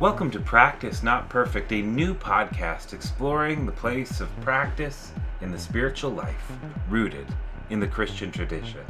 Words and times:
Welcome 0.00 0.32
to 0.32 0.40
Practice 0.40 1.04
Not 1.04 1.28
Perfect, 1.28 1.70
a 1.70 1.80
new 1.80 2.14
podcast 2.14 2.92
exploring 2.92 3.64
the 3.64 3.70
place 3.70 4.20
of 4.20 4.40
practice 4.40 5.12
in 5.40 5.52
the 5.52 5.58
spiritual 5.58 6.10
life, 6.10 6.50
rooted 6.88 7.28
in 7.70 7.78
the 7.78 7.86
Christian 7.86 8.32
tradition. 8.32 8.80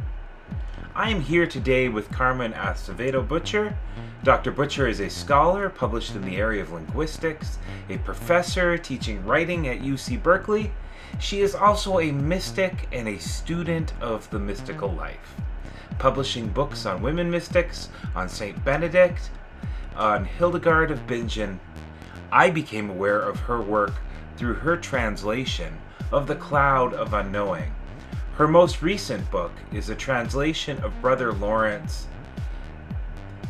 I 0.94 1.10
am 1.10 1.20
here 1.20 1.46
today 1.46 1.90
with 1.90 2.10
Carmen 2.10 2.54
Acevedo 2.54 3.28
Butcher. 3.28 3.76
Dr. 4.22 4.50
Butcher 4.50 4.88
is 4.88 5.00
a 5.00 5.10
scholar 5.10 5.68
published 5.68 6.16
in 6.16 6.22
the 6.22 6.38
area 6.38 6.62
of 6.62 6.72
linguistics, 6.72 7.58
a 7.90 7.98
professor 7.98 8.78
teaching 8.78 9.22
writing 9.26 9.68
at 9.68 9.80
UC 9.82 10.22
Berkeley. 10.22 10.72
She 11.20 11.42
is 11.42 11.54
also 11.54 12.00
a 12.00 12.12
mystic 12.12 12.88
and 12.92 13.08
a 13.08 13.18
student 13.18 13.92
of 14.00 14.30
the 14.30 14.38
mystical 14.38 14.90
life, 14.90 15.34
publishing 15.98 16.48
books 16.48 16.86
on 16.86 17.02
women 17.02 17.30
mystics, 17.30 17.90
on 18.16 18.26
St. 18.26 18.64
Benedict, 18.64 19.28
on 19.96 20.24
Hildegard 20.24 20.90
of 20.90 21.06
Bingen. 21.06 21.60
I 22.32 22.50
became 22.50 22.90
aware 22.90 23.20
of 23.20 23.38
her 23.40 23.60
work 23.60 23.94
through 24.36 24.54
her 24.54 24.76
translation 24.76 25.78
of 26.12 26.26
The 26.26 26.34
Cloud 26.36 26.94
of 26.94 27.14
Unknowing. 27.14 27.74
Her 28.34 28.48
most 28.48 28.82
recent 28.82 29.30
book 29.30 29.52
is 29.72 29.88
a 29.88 29.94
translation 29.94 30.82
of 30.82 31.00
Brother 31.00 31.32
Lawrence 31.32 32.08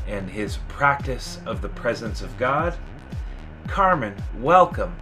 and 0.07 0.29
his 0.29 0.59
practice 0.69 1.41
of 1.47 1.63
the 1.63 1.71
presence 1.71 2.21
of 2.21 2.37
God. 2.37 2.77
Carmen, 3.67 4.15
welcome. 4.39 4.95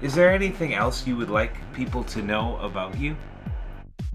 Is 0.00 0.14
there 0.14 0.30
anything 0.30 0.74
else 0.74 1.06
you 1.06 1.16
would 1.16 1.30
like 1.30 1.56
people 1.72 2.04
to 2.04 2.22
know 2.22 2.56
about 2.58 2.96
you? 2.96 3.16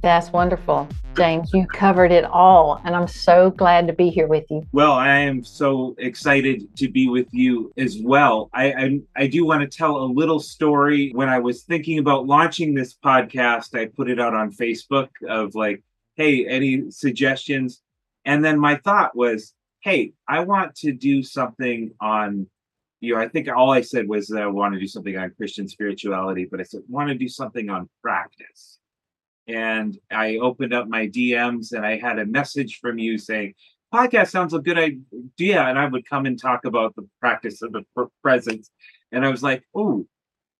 That's 0.02 0.32
wonderful. 0.32 0.88
James, 1.18 1.52
you 1.54 1.68
covered 1.68 2.12
it 2.12 2.24
all, 2.24 2.82
and 2.86 2.96
I'm 2.96 3.08
so 3.08 3.50
glad 3.52 3.88
to 3.88 3.94
be 3.94 4.10
here 4.10 4.28
with 4.28 4.46
you. 4.50 4.66
Well, 4.72 4.94
I 4.94 5.10
am 5.10 5.44
so 5.44 5.96
excited 5.98 6.74
to 6.78 6.90
be 6.90 7.10
with 7.10 7.28
you 7.32 7.74
as 7.78 7.98
well. 8.02 8.50
I, 8.54 8.72
I, 8.72 9.00
I 9.18 9.28
do 9.28 9.46
want 9.46 9.70
to 9.70 9.78
tell 9.78 9.98
a 9.98 10.06
little 10.06 10.40
story. 10.40 11.12
When 11.14 11.28
I 11.28 11.40
was 11.40 11.64
thinking 11.64 12.00
about 12.00 12.26
launching 12.26 12.74
this 12.74 12.96
podcast, 12.96 13.78
I 13.78 13.88
put 13.88 14.10
it 14.10 14.22
out 14.22 14.34
on 14.34 14.52
Facebook 14.54 15.10
of 15.28 15.56
like, 15.56 15.84
hey, 16.16 16.48
any 16.48 16.90
suggestions? 16.92 17.82
And 18.24 18.44
then 18.44 18.58
my 18.58 18.76
thought 18.76 19.16
was, 19.18 19.54
hey, 19.82 20.14
I 20.28 20.42
want 20.42 20.76
to 20.78 20.94
do 20.94 21.24
something 21.24 21.92
on 22.00 22.48
you 23.02 23.16
know, 23.16 23.22
I 23.22 23.30
think 23.30 23.48
all 23.48 23.72
I 23.72 23.80
said 23.80 24.10
was 24.10 24.28
that 24.28 24.44
I 24.44 24.48
want 24.48 24.74
to 24.74 24.80
do 24.80 24.88
something 24.88 25.18
on 25.18 25.32
Christian 25.38 25.70
spirituality, 25.70 26.46
but 26.50 26.60
I 26.60 26.64
said 26.64 26.82
want 26.90 27.08
to 27.10 27.16
do 27.16 27.30
something 27.30 27.70
on 27.70 27.90
practice 28.02 28.80
and 29.50 29.98
I 30.12 30.38
opened 30.38 30.74
up 30.74 30.88
my 30.88 31.08
DMs 31.08 31.72
and 31.72 31.86
I 31.86 31.98
had 31.98 32.20
a 32.20 32.26
message 32.26 32.80
from 32.80 33.00
you 33.00 33.18
saying, 33.18 33.56
podcast 33.94 34.30
sounds 34.30 34.54
a 34.54 34.60
good 34.60 34.78
idea. 34.78 35.64
And 35.64 35.80
I 35.80 35.88
would 35.88 36.08
come 36.08 36.28
and 36.28 36.40
talk 36.40 36.66
about 36.66 36.96
the 36.96 37.08
practice 37.20 37.64
of 37.64 37.74
the 37.74 37.84
presence. 38.22 38.70
And 39.12 39.26
I 39.26 39.30
was 39.30 39.42
like, 39.42 39.64
oh, 39.76 40.06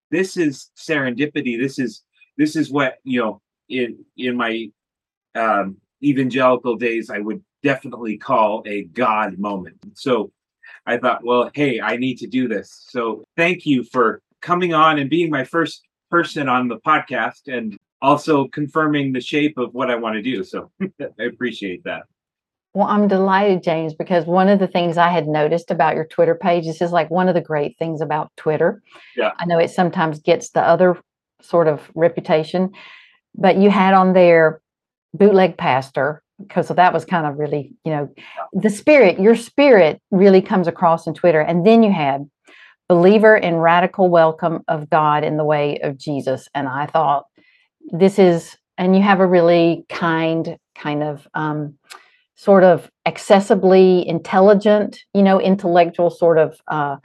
this 0.10 0.38
is 0.38 0.72
serendipity. 0.76 1.60
This 1.60 1.78
is 1.78 2.04
this 2.38 2.56
is 2.56 2.72
what, 2.72 2.96
you 3.04 3.20
know, 3.20 3.42
in 3.70 4.04
in 4.18 4.36
my 4.36 4.70
um 5.36 5.78
evangelical 6.04 6.76
days 6.76 7.12
I 7.12 7.20
would 7.20 7.44
definitely 7.62 8.18
call 8.18 8.64
a 8.66 8.86
God 8.86 9.38
moment. 9.38 9.78
So 9.94 10.32
I 10.88 10.98
thought, 10.98 11.24
well, 11.24 11.52
hey, 11.54 11.80
I 11.80 11.98
need 11.98 12.18
to 12.20 12.28
do 12.28 12.48
this. 12.48 12.86
So 12.90 13.24
thank 13.38 13.68
you 13.68 13.84
for 13.84 14.22
coming 14.42 14.74
on 14.74 14.98
and 14.98 15.10
being 15.10 15.30
my 15.30 15.44
first 15.44 15.84
person 16.10 16.50
on 16.50 16.68
the 16.68 16.78
podcast 16.78 17.54
and 17.54 17.78
also 18.02 18.48
confirming 18.48 19.14
the 19.14 19.22
shape 19.22 19.58
of 19.58 19.74
what 19.74 19.90
I 19.90 19.96
want 19.96 20.16
to 20.16 20.22
do. 20.22 20.44
So 20.44 20.72
I 20.82 21.24
appreciate 21.24 21.84
that. 21.84 22.04
Well, 22.74 22.88
I'm 22.88 23.08
delighted, 23.08 23.64
James, 23.64 23.96
because 23.96 24.26
one 24.26 24.48
of 24.48 24.60
the 24.60 24.68
things 24.68 24.98
I 24.98 25.10
had 25.10 25.28
noticed 25.28 25.72
about 25.72 25.96
your 25.96 26.06
Twitter 26.06 26.36
page, 26.36 26.66
this 26.66 26.82
is 26.82 26.92
like 26.92 27.10
one 27.10 27.28
of 27.28 27.34
the 27.34 27.42
great 27.42 27.78
things 27.80 28.00
about 28.00 28.32
Twitter. 28.38 28.82
Yeah. 29.16 29.32
I 29.40 29.46
know 29.46 29.58
it 29.58 29.72
sometimes 29.72 30.20
gets 30.20 30.52
the 30.52 30.62
other 30.62 31.02
sort 31.42 31.68
of 31.68 31.90
reputation, 31.96 32.72
but 33.36 33.58
you 33.58 33.72
had 33.72 33.94
on 33.94 34.14
there 34.14 34.62
bootleg 35.14 35.58
pastor 35.58 36.22
because 36.40 36.68
so 36.68 36.74
that 36.74 36.94
was 36.94 37.06
kind 37.06 37.26
of 37.26 37.38
really, 37.38 37.74
you 37.84 37.92
know, 37.92 38.14
the 38.54 38.70
spirit, 38.70 39.20
your 39.20 39.36
spirit 39.36 40.02
really 40.12 40.42
comes 40.42 40.68
across 40.68 41.06
in 41.06 41.14
Twitter. 41.14 41.42
And 41.42 41.66
then 41.66 41.84
you 41.84 41.92
had 41.92 42.30
believer 42.88 43.36
in 43.38 43.56
radical 43.56 44.10
welcome 44.10 44.64
of 44.68 44.90
God 44.90 45.24
in 45.24 45.38
the 45.38 45.44
way 45.44 45.80
of 45.80 45.98
Jesus. 45.98 46.48
And 46.56 46.68
I 46.68 46.88
thought, 46.88 47.26
this 47.92 48.20
is, 48.20 48.58
and 48.78 48.96
you 48.96 49.02
have 49.02 49.20
a 49.20 49.26
really 49.26 49.86
kind, 49.90 50.58
kind 50.76 51.04
of 51.04 51.28
um, 51.34 51.78
sort 52.36 52.64
of 52.64 52.90
accessibly 53.08 54.06
intelligent, 54.06 55.04
you 55.14 55.24
know, 55.24 55.40
intellectual 55.42 56.10
sort 56.10 56.38
of, 56.38 56.60
uh, 56.68 56.98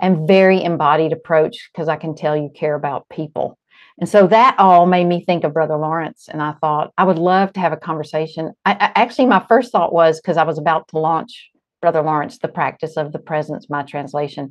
and 0.00 0.26
very 0.26 0.62
embodied 0.62 1.12
approach 1.12 1.70
because 1.72 1.88
I 1.88 1.96
can 1.96 2.14
tell 2.14 2.36
you 2.36 2.50
care 2.54 2.74
about 2.74 3.08
people. 3.08 3.58
And 3.98 4.08
so 4.08 4.26
that 4.28 4.56
all 4.58 4.86
made 4.86 5.04
me 5.04 5.22
think 5.22 5.44
of 5.44 5.52
Brother 5.52 5.76
Lawrence. 5.76 6.28
And 6.32 6.42
I 6.42 6.52
thought 6.52 6.92
I 6.96 7.04
would 7.04 7.18
love 7.18 7.52
to 7.52 7.60
have 7.60 7.72
a 7.72 7.76
conversation. 7.76 8.52
I, 8.64 8.72
I 8.72 8.92
actually, 8.94 9.26
my 9.26 9.44
first 9.46 9.72
thought 9.72 9.92
was 9.92 10.18
because 10.20 10.38
I 10.38 10.44
was 10.44 10.56
about 10.56 10.88
to 10.88 10.98
launch 10.98 11.50
Brother 11.82 12.02
Lawrence, 12.02 12.38
The 12.38 12.48
Practice 12.48 12.96
of 12.96 13.12
the 13.12 13.18
Presence, 13.18 13.68
my 13.68 13.82
translation. 13.82 14.50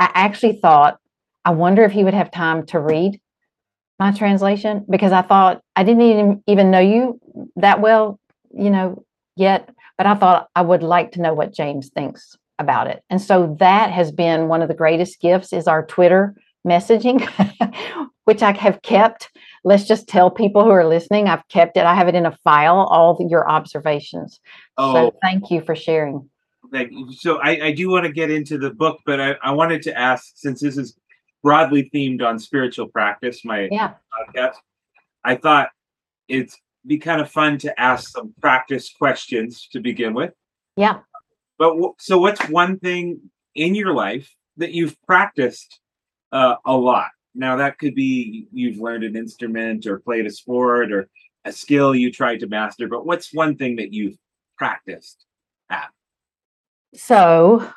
I 0.00 0.10
actually 0.14 0.58
thought, 0.60 0.98
I 1.44 1.50
wonder 1.50 1.84
if 1.84 1.92
he 1.92 2.02
would 2.02 2.14
have 2.14 2.30
time 2.32 2.66
to 2.66 2.80
read 2.80 3.20
my 3.98 4.12
translation 4.12 4.84
because 4.88 5.12
I 5.12 5.22
thought 5.22 5.62
I 5.76 5.82
didn't 5.82 6.02
even, 6.02 6.42
even 6.46 6.70
know 6.70 6.80
you 6.80 7.20
that 7.56 7.80
well, 7.80 8.18
you 8.52 8.70
know, 8.70 9.04
yet, 9.36 9.70
but 9.96 10.06
I 10.06 10.14
thought 10.14 10.48
I 10.54 10.62
would 10.62 10.82
like 10.82 11.12
to 11.12 11.20
know 11.20 11.34
what 11.34 11.54
James 11.54 11.90
thinks 11.90 12.36
about 12.58 12.86
it. 12.86 13.02
And 13.10 13.20
so 13.20 13.56
that 13.60 13.90
has 13.90 14.12
been 14.12 14.48
one 14.48 14.62
of 14.62 14.68
the 14.68 14.74
greatest 14.74 15.20
gifts 15.20 15.52
is 15.52 15.66
our 15.66 15.84
Twitter 15.86 16.34
messaging, 16.66 17.26
which 18.24 18.42
I 18.42 18.52
have 18.52 18.82
kept. 18.82 19.30
Let's 19.64 19.86
just 19.86 20.08
tell 20.08 20.30
people 20.30 20.64
who 20.64 20.70
are 20.70 20.86
listening, 20.86 21.28
I've 21.28 21.46
kept 21.48 21.76
it. 21.76 21.84
I 21.84 21.94
have 21.94 22.08
it 22.08 22.14
in 22.14 22.26
a 22.26 22.36
file, 22.44 22.86
all 22.90 23.14
the, 23.14 23.26
your 23.28 23.48
observations. 23.48 24.40
Oh, 24.76 24.92
so 24.92 25.18
thank 25.22 25.50
you 25.50 25.60
for 25.60 25.74
sharing. 25.74 26.28
Thank 26.72 26.92
you. 26.92 27.12
So 27.12 27.38
I, 27.38 27.66
I 27.66 27.72
do 27.72 27.88
want 27.88 28.06
to 28.06 28.12
get 28.12 28.30
into 28.30 28.58
the 28.58 28.70
book, 28.70 29.00
but 29.06 29.20
I, 29.20 29.36
I 29.42 29.52
wanted 29.52 29.82
to 29.82 29.98
ask, 29.98 30.32
since 30.36 30.60
this 30.60 30.76
is 30.76 30.96
broadly 31.42 31.90
themed 31.94 32.22
on 32.22 32.38
spiritual 32.38 32.88
practice, 32.88 33.44
my 33.44 33.68
yeah. 33.70 33.94
podcast. 34.12 34.56
I 35.24 35.36
thought 35.36 35.70
it'd 36.28 36.50
be 36.86 36.98
kind 36.98 37.20
of 37.20 37.30
fun 37.30 37.58
to 37.58 37.80
ask 37.80 38.10
some 38.10 38.34
practice 38.40 38.90
questions 38.90 39.68
to 39.72 39.80
begin 39.80 40.14
with. 40.14 40.32
Yeah. 40.76 41.00
But 41.58 41.70
w- 41.70 41.94
so, 41.98 42.18
what's 42.18 42.48
one 42.48 42.78
thing 42.78 43.20
in 43.54 43.74
your 43.74 43.92
life 43.92 44.32
that 44.56 44.72
you've 44.72 44.96
practiced 45.02 45.80
uh, 46.32 46.56
a 46.64 46.76
lot? 46.76 47.08
Now, 47.34 47.56
that 47.56 47.78
could 47.78 47.94
be 47.94 48.46
you've 48.52 48.78
learned 48.78 49.04
an 49.04 49.16
instrument 49.16 49.86
or 49.86 50.00
played 50.00 50.26
a 50.26 50.30
sport 50.30 50.92
or 50.92 51.08
a 51.44 51.52
skill 51.52 51.94
you 51.94 52.12
tried 52.12 52.40
to 52.40 52.46
master, 52.46 52.88
but 52.88 53.06
what's 53.06 53.32
one 53.32 53.56
thing 53.56 53.76
that 53.76 53.92
you've 53.92 54.16
practiced 54.56 55.24
at? 55.70 55.90
So, 56.94 57.70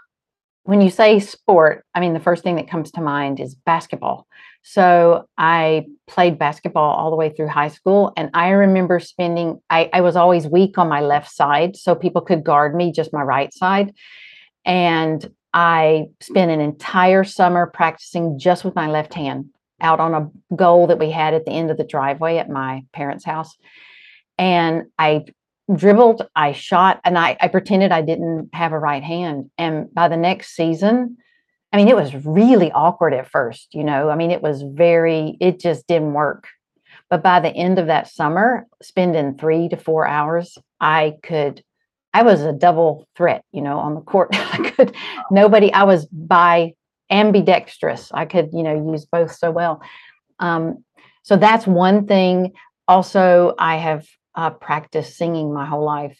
when 0.64 0.82
you 0.82 0.90
say 0.90 1.20
sport, 1.20 1.86
I 1.96 2.00
mean, 2.00 2.14
the 2.14 2.20
first 2.20 2.44
thing 2.44 2.56
that 2.56 2.70
comes 2.70 2.92
to 2.92 3.02
mind 3.02 3.40
is 3.40 3.56
basketball. 3.56 4.28
So 4.64 5.28
I 5.38 5.88
played 6.08 6.38
basketball 6.38 6.94
all 6.94 7.10
the 7.10 7.16
way 7.16 7.30
through 7.30 7.48
high 7.48 7.70
school. 7.70 8.14
And 8.16 8.30
I 8.34 8.50
remember 8.50 9.00
spending, 9.00 9.60
I, 9.70 9.90
I 9.92 10.02
was 10.02 10.16
always 10.16 10.46
weak 10.46 10.78
on 10.78 10.88
my 10.88 11.02
left 11.02 11.32
side. 11.32 11.76
So 11.76 11.96
people 11.96 12.22
could 12.22 12.44
guard 12.44 12.76
me 12.76 12.92
just 12.92 13.12
my 13.12 13.24
right 13.24 13.52
side. 13.54 13.94
And 14.64 15.28
I 15.54 16.06
spent 16.20 16.52
an 16.52 16.62
entire 16.62 17.24
summer 17.24 17.66
practicing 17.66 18.38
just 18.38 18.64
with 18.64 18.76
my 18.76 18.88
left 18.88 19.14
hand 19.16 19.50
out 19.82 20.00
on 20.00 20.14
a 20.14 20.56
goal 20.56 20.88
that 20.88 21.00
we 21.00 21.10
had 21.10 21.34
at 21.34 21.46
the 21.46 21.52
end 21.52 21.72
of 21.72 21.78
the 21.78 21.84
driveway 21.84 22.38
at 22.38 22.50
my 22.50 22.86
parents' 22.94 23.26
house. 23.26 23.58
And 24.38 24.84
I 25.00 25.26
dribbled, 25.76 26.28
I 26.36 26.52
shot, 26.52 27.00
and 27.04 27.18
I, 27.18 27.38
I 27.40 27.48
pretended 27.48 27.92
I 27.92 28.02
didn't 28.02 28.50
have 28.54 28.72
a 28.72 28.80
right 28.80 29.04
hand. 29.04 29.50
And 29.58 29.94
by 29.94 30.08
the 30.08 30.18
next 30.18 30.56
season, 30.56 31.18
I 31.74 31.78
mean, 31.78 31.88
it 31.88 31.95
was 31.95 32.13
really 32.25 32.72
awkward 32.72 33.13
at 33.13 33.30
first, 33.30 33.74
you 33.74 33.84
know. 33.84 34.10
I 34.10 34.16
mean, 34.16 34.31
it 34.31 34.42
was 34.42 34.62
very, 34.62 35.38
it 35.40 35.60
just 35.60 35.88
didn't 35.88 36.13
work. 36.13 36.48
But 37.10 37.24
by 37.24 37.40
the 37.40 37.50
end 37.50 37.80
of 37.80 37.88
that 37.88 38.07
summer, 38.10 38.68
spending 38.81 39.38
three 39.38 39.69
to 39.69 39.78
four 39.78 40.07
hours, 40.07 40.57
I 40.80 41.16
could, 41.24 41.63
I 42.13 42.24
was 42.24 42.42
a 42.42 42.54
double 42.54 43.07
threat, 43.16 43.44
you 43.51 43.62
know, 43.62 43.80
on 43.80 43.95
the 43.95 44.01
court. 44.01 44.30
I 44.34 44.72
could, 44.72 44.95
nobody, 45.30 45.72
I 45.74 45.84
was 45.84 46.06
by 46.06 46.74
ambidextrous. 47.10 48.12
I 48.13 48.25
could, 48.25 48.50
you 48.54 48.63
know, 48.63 48.92
use 48.92 49.06
both 49.06 49.34
so 49.34 49.51
well. 49.51 49.81
Um, 50.40 50.84
so 51.24 51.38
that's 51.38 51.68
one 51.68 52.07
thing. 52.07 52.54
Also, 52.88 53.54
I 53.60 53.78
have 53.78 54.07
uh, 54.36 54.51
practiced 54.51 55.18
singing 55.18 55.54
my 55.54 55.66
whole 55.66 55.83
life. 55.83 56.18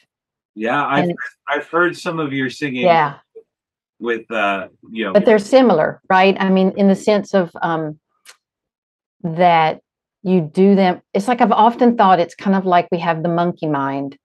Yeah, 0.56 0.86
I've 0.86 1.04
and, 1.06 1.18
I've 1.48 1.68
heard 1.68 1.98
some 1.98 2.20
of 2.20 2.34
your 2.34 2.50
singing. 2.50 2.84
Yeah. 2.84 3.16
With 4.00 4.30
uh, 4.32 4.68
you 4.90 5.06
know, 5.06 5.14
but 5.14 5.26
they're 5.26 5.40
similar, 5.40 6.02
right? 6.10 6.36
I 6.40 6.50
mean, 6.50 6.74
in 6.76 6.88
the 6.88 6.96
sense 6.96 7.36
of 7.36 7.52
um, 7.62 8.00
that 9.24 9.82
you 10.24 10.42
do 10.42 10.76
them. 10.76 11.02
It's 11.14 11.28
like 11.28 11.40
I've 11.42 11.52
often 11.52 11.98
thought 11.98 12.20
it's 12.20 12.36
kind 12.36 12.56
of 12.56 12.66
like 12.66 12.88
we 12.92 13.00
have 13.00 13.22
the 13.22 13.30
monkey 13.30 13.68
mind, 13.68 14.18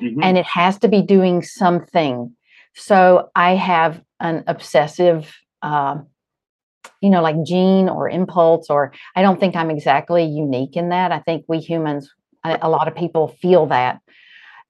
mm-hmm. 0.00 0.20
and 0.22 0.36
it 0.36 0.46
has 0.46 0.78
to 0.80 0.88
be 0.88 1.00
doing 1.00 1.42
something. 1.42 2.34
So 2.74 3.30
I 3.36 3.54
have 3.54 4.02
an 4.18 4.44
obsessive 4.48 5.32
um, 5.62 6.06
you 7.00 7.10
know, 7.10 7.22
like 7.22 7.42
gene 7.44 7.88
or 7.88 8.08
impulse, 8.08 8.68
or 8.68 8.92
I 9.16 9.22
don't 9.22 9.40
think 9.40 9.56
I'm 9.56 9.70
exactly 9.70 10.24
unique 10.24 10.76
in 10.76 10.90
that. 10.90 11.12
I 11.12 11.20
think 11.20 11.44
we 11.48 11.58
humans, 11.58 12.12
a, 12.44 12.58
a 12.62 12.68
lot 12.68 12.88
of 12.88 12.94
people 12.94 13.28
feel 13.40 13.66
that. 13.66 14.00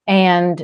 And 0.06 0.62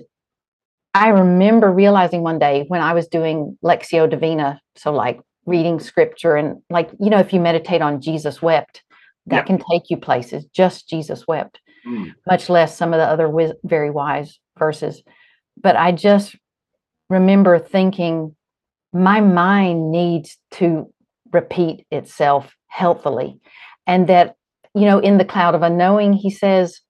I 0.94 1.08
remember 1.08 1.70
realizing 1.70 2.22
one 2.22 2.38
day 2.38 2.64
when 2.68 2.80
I 2.80 2.94
was 2.94 3.06
doing 3.06 3.58
Lectio 3.62 4.08
Divina, 4.08 4.60
so 4.76 4.92
like 4.92 5.20
reading 5.44 5.78
scripture 5.78 6.36
and 6.36 6.62
like, 6.70 6.90
you 6.98 7.10
know, 7.10 7.18
if 7.18 7.32
you 7.32 7.40
meditate 7.40 7.82
on 7.82 8.00
Jesus 8.00 8.40
wept, 8.40 8.82
that 9.26 9.46
can 9.46 9.60
take 9.70 9.90
you 9.90 9.96
places, 9.96 10.44
just 10.46 10.88
Jesus 10.88 11.26
wept, 11.26 11.60
mm. 11.86 12.14
much 12.26 12.48
less 12.48 12.76
some 12.76 12.92
of 12.92 12.98
the 12.98 13.04
other 13.04 13.28
wis- 13.28 13.52
very 13.64 13.90
wise 13.90 14.38
verses. 14.58 15.02
But 15.60 15.76
I 15.76 15.92
just 15.92 16.36
remember 17.10 17.58
thinking, 17.58 18.36
my 18.92 19.20
mind 19.20 19.90
needs 19.90 20.38
to 20.52 20.92
repeat 21.32 21.86
itself 21.90 22.54
healthily. 22.68 23.38
And 23.86 24.08
that, 24.08 24.36
you 24.74 24.84
know, 24.84 24.98
in 24.98 25.18
the 25.18 25.24
cloud 25.24 25.54
of 25.54 25.62
unknowing, 25.62 26.12
he 26.12 26.30
says 26.30 26.80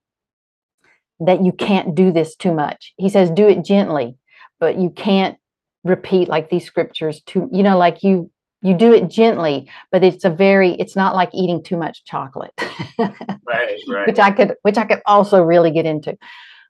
that 1.21 1.45
you 1.45 1.53
can't 1.53 1.95
do 1.95 2.13
this 2.13 2.37
too 2.37 2.53
much. 2.53 2.93
He 2.97 3.09
says, 3.09 3.31
do 3.31 3.49
it 3.49 3.65
gently, 3.65 4.17
but 4.61 4.79
you 4.79 4.91
can't 4.91 5.39
repeat 5.85 6.29
like 6.29 6.51
these 6.51 6.65
scriptures 6.65 7.23
too, 7.23 7.49
you 7.53 7.63
know, 7.63 7.79
like 7.79 8.03
you 8.03 8.31
you 8.63 8.75
do 8.75 8.93
it 8.93 9.09
gently 9.09 9.69
but 9.93 10.03
it's 10.03 10.25
a 10.25 10.31
very 10.31 10.73
it's 10.77 10.97
not 10.97 11.15
like 11.15 11.29
eating 11.35 11.63
too 11.63 11.77
much 11.77 12.05
chocolate 12.07 12.51
right 12.99 13.15
right 13.87 14.07
which 14.07 14.19
i 14.19 14.31
could 14.31 14.55
which 14.63 14.79
i 14.79 14.85
could 14.85 15.03
also 15.05 15.43
really 15.43 15.71
get 15.71 15.85
into 15.85 16.17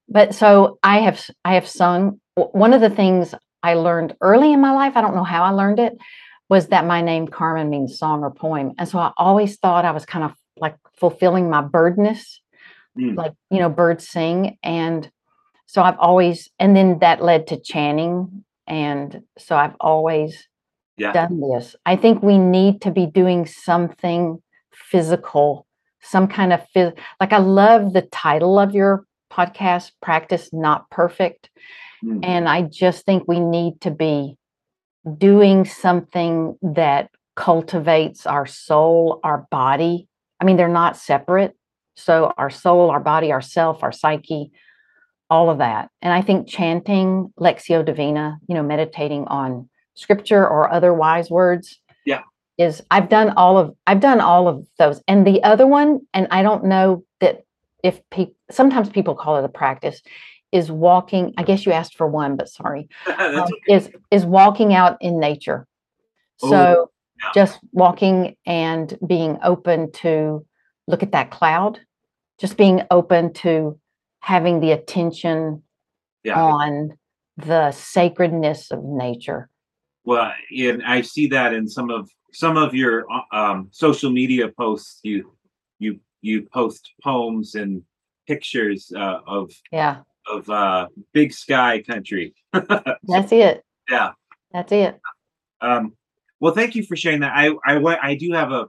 but 0.08 0.34
so 0.34 0.78
i 0.82 0.98
have 0.98 1.24
i 1.44 1.54
have 1.54 1.66
sung 1.66 2.20
one 2.34 2.74
of 2.74 2.80
the 2.80 2.90
things 2.90 3.36
i 3.62 3.74
learned 3.74 4.16
early 4.20 4.52
in 4.52 4.60
my 4.60 4.72
life 4.72 4.96
i 4.96 5.00
don't 5.00 5.14
know 5.14 5.24
how 5.24 5.44
i 5.44 5.50
learned 5.50 5.78
it 5.78 5.96
was 6.48 6.68
that 6.68 6.86
my 6.86 7.02
name 7.02 7.26
Carmen 7.26 7.70
means 7.70 7.98
song 7.98 8.22
or 8.22 8.30
poem. 8.30 8.72
And 8.78 8.88
so 8.88 8.98
I 8.98 9.12
always 9.16 9.56
thought 9.56 9.84
I 9.84 9.90
was 9.90 10.06
kind 10.06 10.24
of 10.24 10.32
like 10.56 10.76
fulfilling 10.98 11.50
my 11.50 11.60
birdness, 11.60 12.40
mm. 12.98 13.16
like, 13.16 13.32
you 13.50 13.58
know, 13.58 13.68
birds 13.68 14.08
sing. 14.08 14.58
And 14.62 15.10
so 15.66 15.82
I've 15.82 15.98
always, 15.98 16.48
and 16.58 16.76
then 16.76 16.98
that 17.00 17.22
led 17.22 17.46
to 17.48 17.60
chanting. 17.60 18.44
And 18.66 19.22
so 19.38 19.56
I've 19.56 19.74
always 19.80 20.48
yeah. 20.96 21.12
done 21.12 21.40
this. 21.40 21.76
I 21.84 21.96
think 21.96 22.22
we 22.22 22.38
need 22.38 22.80
to 22.82 22.90
be 22.90 23.06
doing 23.06 23.46
something 23.46 24.42
physical, 24.72 25.66
some 26.00 26.28
kind 26.28 26.52
of 26.52 26.64
phys- 26.74 26.96
like 27.20 27.32
I 27.32 27.38
love 27.38 27.92
the 27.92 28.02
title 28.02 28.58
of 28.58 28.74
your 28.74 29.04
podcast, 29.30 29.92
Practice 30.00 30.50
Not 30.52 30.88
Perfect. 30.90 31.50
Mm. 32.04 32.24
And 32.24 32.48
I 32.48 32.62
just 32.62 33.04
think 33.04 33.24
we 33.26 33.40
need 33.40 33.80
to 33.82 33.90
be 33.90 34.36
doing 35.18 35.64
something 35.64 36.58
that 36.62 37.10
cultivates 37.36 38.26
our 38.26 38.46
soul, 38.46 39.20
our 39.22 39.46
body. 39.50 40.08
I 40.40 40.44
mean, 40.44 40.56
they're 40.56 40.68
not 40.68 40.96
separate. 40.96 41.54
So, 41.96 42.32
our 42.36 42.50
soul, 42.50 42.90
our 42.90 43.00
body, 43.00 43.32
our 43.32 43.40
self, 43.40 43.82
our 43.82 43.92
psyche, 43.92 44.52
all 45.30 45.50
of 45.50 45.58
that. 45.58 45.90
And 46.02 46.12
I 46.12 46.22
think 46.22 46.48
chanting 46.48 47.32
Lectio 47.38 47.84
Divina, 47.84 48.38
you 48.48 48.54
know, 48.54 48.62
meditating 48.62 49.26
on 49.26 49.68
scripture 49.94 50.46
or 50.46 50.72
other 50.72 50.92
wise 50.92 51.30
words. 51.30 51.80
Yeah. 52.04 52.22
Is 52.58 52.82
I've 52.90 53.08
done 53.08 53.30
all 53.30 53.58
of 53.58 53.74
I've 53.86 54.00
done 54.00 54.20
all 54.20 54.48
of 54.48 54.66
those. 54.78 55.02
And 55.08 55.26
the 55.26 55.42
other 55.42 55.66
one, 55.66 56.00
and 56.14 56.26
I 56.30 56.42
don't 56.42 56.64
know 56.64 57.04
that 57.20 57.44
if 57.82 58.00
people 58.10 58.34
sometimes 58.50 58.88
people 58.88 59.14
call 59.14 59.36
it 59.36 59.44
a 59.44 59.48
practice, 59.48 60.00
is 60.52 60.70
walking 60.70 61.34
i 61.36 61.42
guess 61.42 61.66
you 61.66 61.72
asked 61.72 61.96
for 61.96 62.06
one 62.06 62.36
but 62.36 62.48
sorry 62.48 62.88
um, 63.18 63.40
okay. 63.40 63.52
is 63.68 63.90
is 64.10 64.24
walking 64.24 64.74
out 64.74 64.96
in 65.00 65.18
nature 65.18 65.66
so 66.38 66.56
oh, 66.56 66.90
yeah. 67.22 67.30
just 67.34 67.58
walking 67.72 68.36
and 68.46 68.96
being 69.06 69.38
open 69.42 69.90
to 69.92 70.44
look 70.86 71.02
at 71.02 71.12
that 71.12 71.30
cloud 71.30 71.80
just 72.38 72.56
being 72.56 72.82
open 72.90 73.32
to 73.32 73.78
having 74.20 74.60
the 74.60 74.72
attention 74.72 75.62
yeah. 76.22 76.40
on 76.40 76.96
the 77.36 77.70
sacredness 77.72 78.70
of 78.70 78.82
nature 78.82 79.48
well 80.04 80.32
and 80.56 80.82
i 80.84 81.00
see 81.00 81.26
that 81.26 81.52
in 81.52 81.68
some 81.68 81.90
of 81.90 82.08
some 82.32 82.56
of 82.56 82.74
your 82.74 83.06
uh, 83.10 83.36
um, 83.36 83.68
social 83.70 84.10
media 84.10 84.48
posts 84.48 85.00
you 85.02 85.32
you 85.78 86.00
you 86.22 86.42
post 86.42 86.92
poems 87.02 87.54
and 87.54 87.82
pictures 88.26 88.92
uh, 88.96 89.20
of 89.26 89.50
yeah 89.70 90.00
of 90.28 90.48
uh, 90.50 90.88
big 91.12 91.32
sky 91.32 91.82
country. 91.82 92.34
That's 92.52 93.32
it. 93.32 93.64
Yeah. 93.88 94.12
That's 94.52 94.72
it. 94.72 95.00
Um, 95.60 95.94
well, 96.40 96.54
thank 96.54 96.74
you 96.74 96.82
for 96.84 96.96
sharing 96.96 97.20
that. 97.20 97.32
I, 97.34 97.50
I, 97.66 97.98
I 98.10 98.14
do 98.14 98.32
have 98.32 98.52
a 98.52 98.66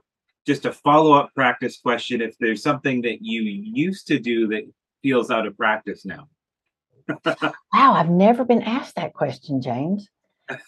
just 0.48 0.64
a 0.64 0.72
follow 0.72 1.12
up 1.12 1.32
practice 1.34 1.78
question. 1.78 2.22
If 2.22 2.34
there's 2.40 2.62
something 2.62 3.02
that 3.02 3.18
you 3.20 3.42
used 3.42 4.06
to 4.06 4.18
do 4.18 4.48
that 4.48 4.62
feels 5.02 5.30
out 5.30 5.46
of 5.46 5.56
practice 5.58 6.06
now. 6.06 6.28
wow, 7.26 7.52
I've 7.72 8.08
never 8.08 8.44
been 8.44 8.62
asked 8.62 8.96
that 8.96 9.12
question, 9.12 9.60
James. 9.60 10.08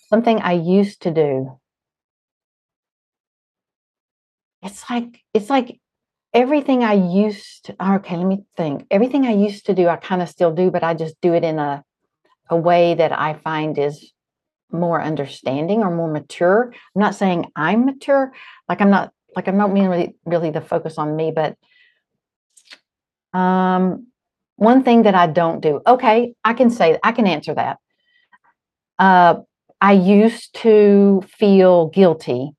Something 0.09 0.41
I 0.43 0.53
used 0.53 1.03
to 1.03 1.11
do. 1.11 1.59
It's 4.63 4.89
like 4.91 5.23
it's 5.33 5.49
like 5.49 5.81
everything 6.35 6.85
I 6.85 6.93
used 6.93 7.65
to, 7.65 7.95
okay, 7.95 8.19
let 8.19 8.27
me 8.27 8.45
think. 8.59 8.87
Everything 8.91 9.25
I 9.25 9.33
used 9.33 9.65
to 9.67 9.75
do, 9.75 9.89
I 9.89 9.97
kind 9.97 10.21
of 10.21 10.29
still 10.29 10.53
do, 10.53 10.71
but 10.71 10.85
I 10.85 10.93
just 10.93 11.19
do 11.23 11.33
it 11.33 11.43
in 11.43 11.59
a 11.59 11.83
a 12.51 12.57
way 12.57 12.95
that 12.95 13.13
I 13.19 13.33
find 13.33 13.79
is 13.79 14.13
more 14.71 15.01
understanding 15.03 15.83
or 15.83 15.91
more 15.91 16.13
mature. 16.13 16.75
I'm 16.95 17.01
not 17.01 17.15
saying 17.15 17.51
I'm 17.57 17.87
mature, 17.87 18.33
like 18.69 18.83
I'm 18.83 18.91
not 18.91 19.13
like 19.37 19.49
I'm 19.49 19.57
not 19.57 19.73
meaning 19.73 19.91
really 19.91 20.15
really 20.25 20.51
the 20.51 20.61
focus 20.61 20.99
on 20.99 21.17
me, 21.17 21.33
but 21.33 21.57
um 23.39 24.07
one 24.57 24.83
thing 24.83 25.03
that 25.05 25.15
I 25.15 25.27
don't 25.27 25.61
do. 25.61 25.81
Okay, 25.87 26.35
I 26.45 26.55
can 26.55 26.71
say 26.71 26.99
I 27.03 27.13
can 27.13 27.27
answer 27.27 27.55
that. 27.55 27.79
Uh 28.99 29.37
I 29.81 29.93
used 29.93 30.55
to 30.57 31.23
feel 31.27 31.89
guilty 31.89 32.53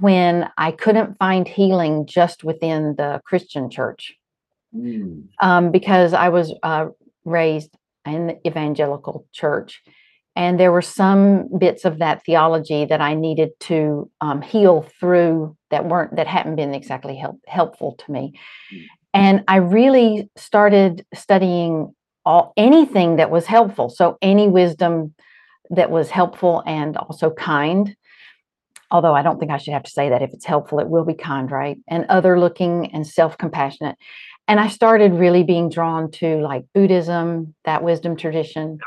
when 0.00 0.50
I 0.56 0.72
couldn't 0.72 1.18
find 1.18 1.46
healing 1.46 2.06
just 2.06 2.44
within 2.44 2.94
the 2.96 3.20
Christian 3.24 3.70
church. 3.70 4.14
Mm. 4.74 5.28
Um, 5.40 5.70
because 5.70 6.12
I 6.12 6.30
was 6.30 6.52
uh, 6.62 6.86
raised 7.24 7.70
in 8.06 8.26
the 8.28 8.46
evangelical 8.46 9.26
church. 9.32 9.82
And 10.36 10.58
there 10.58 10.72
were 10.72 10.82
some 10.82 11.48
bits 11.58 11.84
of 11.84 11.98
that 11.98 12.24
theology 12.24 12.84
that 12.86 13.00
I 13.00 13.14
needed 13.14 13.50
to 13.60 14.10
um, 14.20 14.42
heal 14.42 14.86
through 14.98 15.56
that 15.70 15.86
weren't 15.86 16.16
that 16.16 16.26
hadn't 16.26 16.56
been 16.56 16.74
exactly 16.74 17.16
help, 17.16 17.40
helpful 17.46 17.94
to 17.94 18.12
me. 18.12 18.38
Mm. 18.72 18.84
And 19.14 19.44
I 19.46 19.56
really 19.56 20.28
started 20.36 21.06
studying 21.14 21.94
all 22.24 22.52
anything 22.56 23.16
that 23.16 23.30
was 23.30 23.46
helpful. 23.46 23.90
So 23.90 24.18
any 24.22 24.48
wisdom 24.48 25.14
that 25.70 25.90
was 25.90 26.10
helpful 26.10 26.62
and 26.66 26.96
also 26.96 27.30
kind 27.30 27.96
although 28.90 29.14
I 29.14 29.22
don't 29.22 29.40
think 29.40 29.50
I 29.50 29.56
should 29.56 29.72
have 29.72 29.82
to 29.82 29.90
say 29.90 30.08
that 30.10 30.22
if 30.22 30.32
it's 30.32 30.44
helpful, 30.44 30.78
it 30.78 30.88
will 30.88 31.04
be 31.04 31.14
kind, 31.14 31.50
right? 31.50 31.76
And 31.88 32.06
other 32.08 32.38
looking 32.38 32.92
and 32.92 33.04
self 33.04 33.36
compassionate. 33.36 33.96
And 34.46 34.60
I 34.60 34.68
started 34.68 35.14
really 35.14 35.42
being 35.42 35.68
drawn 35.68 36.10
to 36.12 36.36
like 36.38 36.64
Buddhism, 36.74 37.54
that 37.64 37.82
wisdom 37.82 38.16
tradition. 38.16 38.78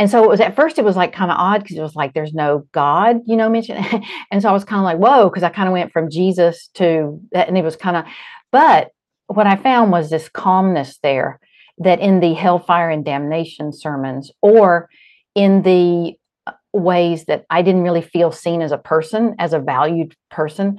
And 0.00 0.10
so 0.10 0.24
it 0.24 0.30
was 0.30 0.40
at 0.40 0.56
first, 0.56 0.78
it 0.78 0.84
was 0.84 0.96
like 0.96 1.12
kind 1.12 1.30
of 1.30 1.36
odd 1.36 1.62
because 1.62 1.76
it 1.76 1.82
was 1.82 1.94
like 1.94 2.14
there's 2.14 2.32
no 2.32 2.66
God, 2.72 3.20
you 3.26 3.36
know, 3.36 3.50
mentioned. 3.50 3.84
and 4.30 4.40
so 4.40 4.48
I 4.48 4.52
was 4.52 4.64
kind 4.64 4.78
of 4.78 4.84
like, 4.84 4.96
whoa, 4.96 5.28
because 5.28 5.42
I 5.42 5.50
kind 5.50 5.68
of 5.68 5.74
went 5.74 5.92
from 5.92 6.08
Jesus 6.08 6.68
to 6.76 7.20
that. 7.32 7.48
And 7.48 7.58
it 7.58 7.62
was 7.62 7.76
kind 7.76 7.98
of, 7.98 8.06
but 8.50 8.92
what 9.26 9.46
I 9.46 9.56
found 9.56 9.92
was 9.92 10.08
this 10.08 10.30
calmness 10.30 10.98
there 11.02 11.38
that 11.76 12.00
in 12.00 12.20
the 12.20 12.32
hellfire 12.32 12.88
and 12.88 13.04
damnation 13.04 13.74
sermons 13.74 14.32
or 14.40 14.88
in 15.34 15.60
the 15.64 16.14
uh, 16.46 16.52
ways 16.72 17.26
that 17.26 17.44
I 17.50 17.60
didn't 17.60 17.82
really 17.82 18.00
feel 18.00 18.32
seen 18.32 18.62
as 18.62 18.72
a 18.72 18.78
person, 18.78 19.34
as 19.38 19.52
a 19.52 19.58
valued 19.58 20.16
person. 20.30 20.78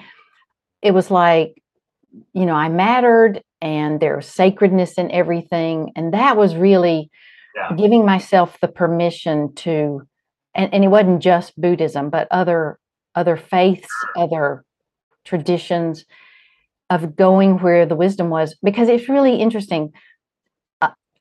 It 0.82 0.96
was 0.96 1.12
like, 1.12 1.62
you 2.34 2.48
know, 2.48 2.56
I 2.56 2.70
mattered 2.70 3.44
and 3.62 4.00
there 4.00 4.16
was 4.16 4.26
sacredness 4.26 4.94
in 4.94 5.12
everything. 5.12 5.92
And 5.96 6.12
that 6.16 6.38
was 6.38 6.56
really 6.56 7.12
yeah. 7.56 7.76
giving 7.76 8.06
myself 8.06 8.60
the 8.62 8.68
permission 8.68 9.54
to, 9.56 10.08
and, 10.56 10.74
and 10.74 10.84
it 10.84 10.90
wasn't 10.90 11.22
just 11.22 11.60
Buddhism, 11.60 12.10
but 12.10 12.28
other 12.32 12.80
other 13.14 13.36
faiths, 13.36 13.90
other 14.16 14.64
traditions 15.26 16.06
of 16.90 17.16
going 17.16 17.60
where 17.60 17.86
the 17.86 17.96
wisdom 17.96 18.30
was, 18.30 18.56
because 18.64 18.90
it's 18.90 19.10
really 19.10 19.36
interesting. 19.36 19.92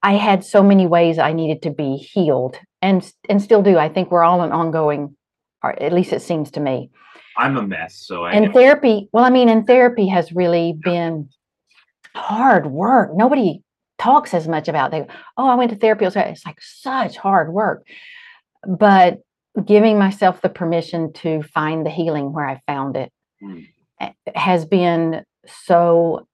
I 0.03 0.15
had 0.15 0.45
so 0.45 0.63
many 0.63 0.87
ways 0.87 1.19
I 1.19 1.33
needed 1.33 1.63
to 1.63 1.71
be 1.71 1.97
healed 1.97 2.59
and 2.81 3.13
and 3.29 3.43
still 3.43 3.63
do. 3.63 3.77
I 3.77 3.89
think 3.89 4.11
we're 4.11 4.25
all 4.25 4.41
an 4.43 4.53
ongoing, 4.53 5.17
or 5.63 5.81
at 5.83 5.93
least 5.93 6.13
it 6.13 6.23
seems 6.23 6.51
to 6.53 6.61
me. 6.61 6.91
I'm 7.37 7.57
a 7.57 7.63
mess, 7.63 7.97
so 7.97 8.25
I. 8.25 8.33
And 8.33 8.47
know. 8.47 8.53
therapy, 8.53 9.09
well, 9.13 9.25
I 9.25 9.31
mean, 9.31 9.49
and 9.49 9.67
therapy 9.67 10.09
has 10.09 10.33
really 10.33 10.75
been 10.83 11.29
hard 12.15 12.67
work. 12.67 13.11
Nobody 13.15 13.63
talks 14.01 14.35
as 14.35 14.49
much 14.49 14.67
about 14.69 14.91
they. 14.91 15.07
Oh, 15.37 15.49
I 15.49 15.55
went 15.55 15.71
to 15.71 15.77
therapy. 15.77 16.05
It's 16.07 16.47
like 16.47 16.61
such 16.61 17.17
hard 17.17 17.53
work, 17.53 17.87
but 18.67 19.19
giving 19.65 19.99
myself 19.99 20.41
the 20.41 20.49
permission 20.49 21.13
to 21.13 21.43
find 21.43 21.85
the 21.85 21.91
healing 21.91 22.33
where 22.33 22.49
I 22.49 22.61
found 22.67 22.97
it 22.97 23.13
Mm. 23.43 23.67
eh, 24.01 24.13
has 24.35 24.65
been 24.67 25.25
so. 25.47 26.27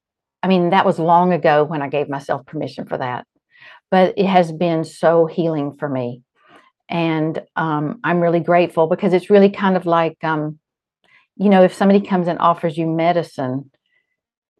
I 0.42 0.48
mean, 0.48 0.70
that 0.70 0.84
was 0.86 0.98
long 0.98 1.32
ago 1.32 1.64
when 1.64 1.82
I 1.82 1.88
gave 1.88 2.08
myself 2.08 2.46
permission 2.46 2.86
for 2.86 2.98
that, 2.98 3.26
but 3.90 4.14
it 4.16 4.26
has 4.26 4.52
been 4.52 4.84
so 4.84 5.26
healing 5.26 5.76
for 5.78 5.88
me. 5.88 6.22
And 6.88 7.42
um, 7.56 8.00
I'm 8.04 8.20
really 8.20 8.40
grateful 8.40 8.86
because 8.86 9.12
it's 9.12 9.30
really 9.30 9.50
kind 9.50 9.76
of 9.76 9.86
like, 9.86 10.16
um, 10.22 10.58
you 11.36 11.48
know, 11.48 11.62
if 11.64 11.74
somebody 11.74 12.00
comes 12.00 12.28
and 12.28 12.38
offers 12.38 12.76
you 12.78 12.86
medicine, 12.86 13.70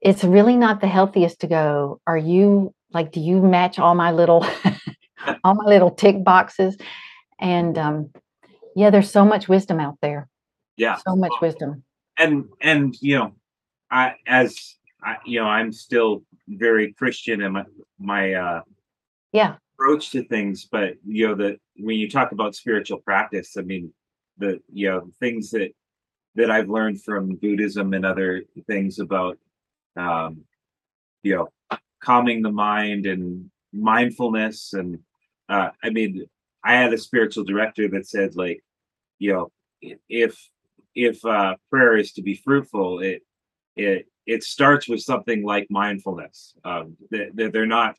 it's 0.01 0.25
really 0.25 0.57
not 0.57 0.81
the 0.81 0.89
healthiest 0.89 1.41
to 1.41 1.47
go, 1.47 2.01
are 2.07 2.19
you 2.19 2.75
like, 2.97 3.13
do 3.13 3.21
you 3.21 3.41
match 3.41 3.79
all 3.79 3.95
my 3.95 4.11
little, 4.11 4.45
all 5.45 5.55
my 5.55 5.65
little 5.67 5.91
tick 5.91 6.25
boxes? 6.25 6.77
And 7.39 7.79
um, 7.79 8.11
yeah, 8.75 8.91
there's 8.91 9.11
so 9.11 9.25
much 9.25 9.49
wisdom 9.49 9.79
out 9.81 9.99
there, 10.03 10.29
Yeah. 10.77 10.97
so 11.07 11.15
much 11.15 11.33
wisdom. 11.41 11.85
and 12.19 12.49
and 12.63 12.95
you 13.01 13.15
know 13.19 13.35
i 13.91 14.15
as 14.27 14.77
I, 15.03 15.17
you 15.27 15.39
know 15.41 15.47
i'm 15.47 15.73
still 15.73 16.23
very 16.49 16.93
christian 16.95 17.43
in 17.43 17.53
my 17.53 17.65
my 17.99 18.33
uh 18.35 18.63
Yeah, 19.33 19.57
approach 19.75 20.11
to 20.13 20.25
things 20.25 20.67
but 20.71 20.95
you 21.07 21.29
know 21.29 21.35
that 21.37 21.59
when 21.77 21.97
you 21.97 22.09
talk 22.09 22.33
about 22.33 22.55
spiritual 22.55 22.99
practice 23.01 23.57
i 23.59 23.63
mean 23.63 23.93
the 24.39 24.61
you 24.73 24.89
know 24.91 25.11
things 25.21 25.51
that 25.51 25.71
that 26.37 26.51
i've 26.51 26.71
learned 26.71 27.03
from 27.03 27.37
buddhism 27.37 27.93
and 27.93 28.07
other 28.07 28.45
things 28.67 28.99
about 28.99 29.37
um 29.97 30.41
you 31.23 31.35
know 31.37 31.49
calming 32.01 32.43
the 32.43 32.53
mind 32.53 33.07
and 33.07 33.51
mindfulness 33.73 34.73
and 34.73 34.99
uh 35.49 35.71
i 35.83 35.91
mean 35.91 36.27
i 36.65 36.75
had 36.75 36.93
a 36.93 36.99
spiritual 36.99 37.45
director 37.45 37.89
that 37.89 38.07
said 38.07 38.35
like 38.37 38.63
you 39.19 39.33
know 39.33 39.51
if 40.09 40.49
if 40.95 41.25
uh 41.25 41.55
prayer 41.71 41.97
is 41.97 42.13
to 42.13 42.23
be 42.23 42.35
fruitful 42.35 43.01
it 43.01 43.23
it 43.77 44.07
it 44.27 44.43
starts 44.43 44.89
with 44.89 45.01
something 45.01 45.45
like 45.45 45.67
mindfulness 45.71 46.55
um 46.65 46.97
that 47.11 47.51
they're 47.53 47.67
not 47.67 47.97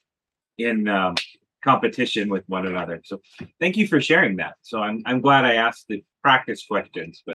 in 0.58 0.88
um 0.88 1.16
competition 1.63 2.30
with 2.30 2.44
one 2.48 2.66
another. 2.66 3.01
So 3.04 3.20
thank 3.60 3.75
you 3.75 3.88
for 3.88 4.00
sharing 4.00 4.38
that. 4.38 4.56
So 4.62 4.82
i'm 4.82 5.04
i'm 5.06 5.22
glad 5.22 5.46
i 5.46 5.56
asked 5.56 5.86
the 5.89 6.04
practice 6.22 6.66
questions 6.66 7.24
but 7.25 7.36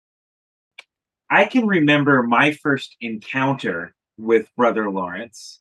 i 1.31 1.45
can 1.45 1.67
remember 1.67 2.23
my 2.23 2.53
first 2.53 2.97
encounter 3.00 3.95
with 4.17 4.49
brother 4.57 4.91
lawrence 4.91 5.61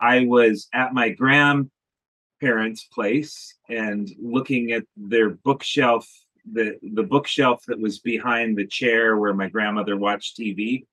i 0.00 0.24
was 0.24 0.68
at 0.72 0.94
my 0.94 1.10
grandparents 1.10 2.84
place 2.92 3.54
and 3.68 4.10
looking 4.20 4.72
at 4.72 4.84
their 4.96 5.30
bookshelf 5.30 6.08
the 6.52 6.78
the 6.94 7.02
bookshelf 7.02 7.62
that 7.66 7.78
was 7.78 7.98
behind 7.98 8.56
the 8.56 8.66
chair 8.66 9.16
where 9.16 9.34
my 9.34 9.48
grandmother 9.48 9.96
watched 9.96 10.38
tv 10.38 10.84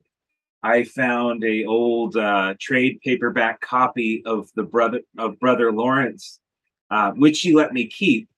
i 0.64 0.84
found 0.84 1.44
a 1.44 1.66
old 1.66 2.18
uh, 2.18 2.54
trade 2.60 3.00
paperback 3.04 3.60
copy 3.62 4.24
of 4.26 4.50
the 4.56 4.64
brother 4.64 5.02
of 5.18 5.40
brother 5.40 5.72
lawrence 5.72 6.40
uh, 6.90 7.12
which 7.12 7.38
she 7.38 7.54
let 7.54 7.74
me 7.74 7.86
keep. 7.86 8.30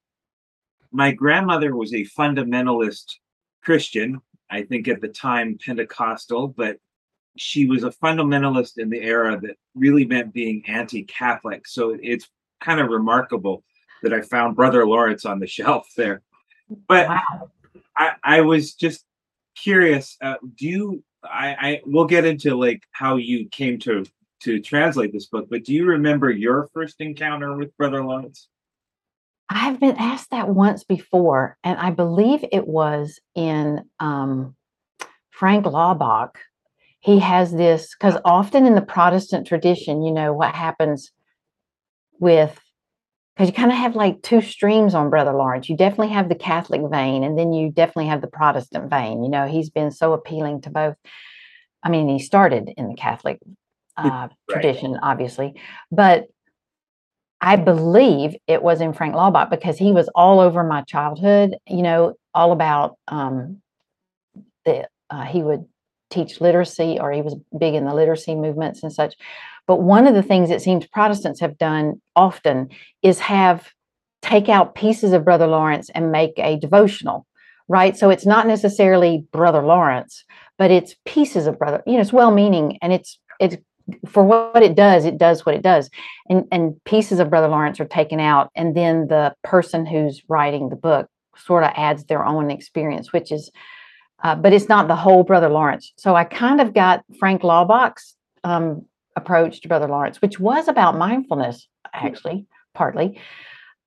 My 0.92 1.12
grandmother 1.12 1.76
was 1.76 1.94
a 1.94 2.06
fundamentalist 2.18 3.06
christian 3.64 4.22
i 4.50 4.64
think 4.64 4.88
at 4.88 5.02
the 5.02 5.08
time 5.08 5.58
pentecostal 5.64 6.48
but 6.48 6.78
she 7.40 7.66
was 7.66 7.84
a 7.84 7.92
fundamentalist 7.92 8.78
in 8.78 8.90
the 8.90 9.02
era 9.02 9.40
that 9.40 9.56
really 9.76 10.06
meant 10.06 10.34
being 10.34 10.64
anti-catholic 10.68 11.68
so 11.68 11.98
it's 12.02 12.28
kind 12.62 12.80
of 12.80 12.90
remarkable 12.90 13.64
that 14.04 14.14
i 14.14 14.22
found 14.22 14.56
brother 14.56 14.86
lawrence 14.86 15.26
on 15.26 15.40
the 15.40 15.48
shelf 15.58 15.88
there 15.98 16.22
but 16.88 17.08
wow. 17.08 17.50
I, 17.96 18.14
I 18.24 18.42
was 18.42 18.74
just 18.74 19.04
curious. 19.56 20.18
Uh, 20.22 20.36
do 20.56 20.68
you? 20.68 21.04
I, 21.24 21.56
I 21.60 21.82
we'll 21.86 22.06
get 22.06 22.26
into 22.26 22.56
like 22.56 22.84
how 22.92 23.18
you 23.18 23.50
came 23.50 23.78
to 23.80 24.06
to 24.44 24.60
translate 24.62 25.12
this 25.12 25.26
book, 25.26 25.48
but 25.50 25.66
do 25.66 25.74
you 25.74 25.86
remember 25.86 26.32
your 26.32 26.70
first 26.74 27.02
encounter 27.02 27.56
with 27.58 27.76
Brother 27.76 28.04
Lawrence? 28.04 28.48
I've 29.50 29.80
been 29.80 29.98
asked 29.98 30.32
that 30.32 30.48
once 30.48 30.84
before, 30.86 31.58
and 31.64 31.78
I 31.78 31.92
believe 31.92 32.46
it 32.52 32.66
was 32.66 33.20
in 33.36 33.84
um, 34.00 34.56
Frank 35.32 35.66
Laubach. 35.66 36.36
He 37.02 37.20
has 37.20 37.52
this 37.52 37.96
because 37.96 38.20
often 38.26 38.66
in 38.66 38.76
the 38.76 38.82
Protestant 38.82 39.48
tradition, 39.48 40.04
you 40.04 40.12
know, 40.12 40.34
what 40.34 40.54
happens 40.54 41.12
with 42.20 42.60
because 43.40 43.48
you 43.48 43.54
kind 43.54 43.72
of 43.72 43.78
have 43.78 43.96
like 43.96 44.22
two 44.22 44.42
streams 44.42 44.94
on 44.94 45.10
Brother 45.10 45.32
Lawrence. 45.32 45.70
You 45.70 45.78
definitely 45.78 46.10
have 46.10 46.28
the 46.28 46.36
Catholic 46.36 46.82
vein, 46.92 47.24
and 47.24 47.40
then 47.40 47.54
you 47.54 47.72
definitely 47.72 48.08
have 48.08 48.20
the 48.20 48.28
Protestant 48.28 48.90
vein. 48.90 49.24
You 49.24 49.30
know, 49.30 49.48
he's 49.48 49.70
been 49.70 49.92
so 49.92 50.12
appealing 50.12 50.62
to 50.64 50.70
both. 50.70 50.98
I 51.82 51.90
mean, 51.90 52.10
he 52.10 52.20
started 52.20 52.70
in 52.76 52.90
the 52.90 52.96
Catholic 52.96 53.40
uh, 53.96 54.28
tradition, 54.50 55.00
obviously, 55.02 55.54
but 55.90 56.26
I 57.40 57.56
believe 57.56 58.36
it 58.48 58.62
was 58.62 58.82
in 58.82 58.92
Frank 58.92 59.16
Laubach 59.16 59.50
because 59.50 59.78
he 59.78 59.94
was 59.94 60.10
all 60.14 60.42
over 60.42 60.62
my 60.66 60.82
childhood. 60.82 61.56
You 61.66 61.84
know, 61.84 62.16
all 62.34 62.52
about 62.52 62.98
um, 63.08 63.62
the 64.66 64.90
uh, 65.10 65.24
he 65.24 65.42
would 65.42 65.66
teach 66.10 66.42
literacy, 66.42 66.98
or 67.00 67.12
he 67.12 67.22
was 67.22 67.36
big 67.58 67.76
in 67.76 67.86
the 67.86 67.94
literacy 67.94 68.36
movements 68.36 68.84
and 68.84 68.92
such. 68.92 69.16
But 69.68 69.82
one 69.82 70.08
of 70.08 70.16
the 70.16 70.24
things 70.24 70.50
it 70.50 70.62
seems 70.62 70.88
Protestants 70.88 71.40
have 71.40 71.58
done 71.58 72.02
often 72.16 72.70
is 73.04 73.20
have 73.20 73.70
take 74.22 74.50
out 74.50 74.76
pieces 74.76 75.14
of 75.14 75.24
Brother 75.24 75.48
Lawrence 75.48 75.90
and 75.92 76.12
make 76.12 76.34
a 76.38 76.58
devotional, 76.58 77.26
right? 77.68 77.96
So 77.96 78.10
it's 78.10 78.26
not 78.26 78.48
necessarily 78.48 79.26
Brother 79.32 79.62
Lawrence, 79.62 80.26
but 80.58 80.72
it's 80.72 80.96
pieces 81.06 81.48
of 81.48 81.60
Brother. 81.60 81.84
You 81.86 81.94
know, 81.94 82.02
it's 82.02 82.12
well-meaning 82.12 82.80
and 82.82 82.92
it's 82.92 83.20
it's 83.40 83.58
for 84.08 84.24
what 84.24 84.62
it 84.64 84.76
does. 84.76 85.06
It 85.06 85.18
does 85.18 85.46
what 85.46 85.56
it 85.56 85.62
does, 85.62 85.90
and 86.30 86.46
and 86.52 86.84
pieces 86.86 87.20
of 87.20 87.30
Brother 87.30 87.48
Lawrence 87.48 87.80
are 87.80 87.86
taken 87.86 88.20
out, 88.20 88.50
and 88.56 88.76
then 88.76 89.08
the 89.08 89.34
person 89.44 89.86
who's 89.86 90.22
writing 90.28 90.70
the 90.70 90.76
book 90.76 91.08
sort 91.38 91.64
of 91.64 91.72
adds 91.76 92.06
their 92.06 92.26
own 92.26 92.50
experience, 92.50 93.14
which 93.14 93.32
is. 93.32 93.52
Uh, 94.24 94.36
but 94.36 94.52
it's 94.54 94.68
not 94.68 94.88
the 94.88 94.96
whole 94.96 95.24
Brother 95.24 95.50
Lawrence. 95.50 95.94
So 95.98 96.16
I 96.16 96.24
kind 96.26 96.60
of 96.60 96.74
got 96.74 97.04
Frank 97.20 97.42
Laubach's 97.42 98.16
um, 98.44 98.86
approach 99.16 99.62
to 99.62 99.68
Brother 99.68 99.88
Lawrence, 99.88 100.22
which 100.22 100.40
was 100.40 100.68
about 100.68 100.98
mindfulness, 100.98 101.68
actually, 101.94 102.46
partly. 102.74 103.20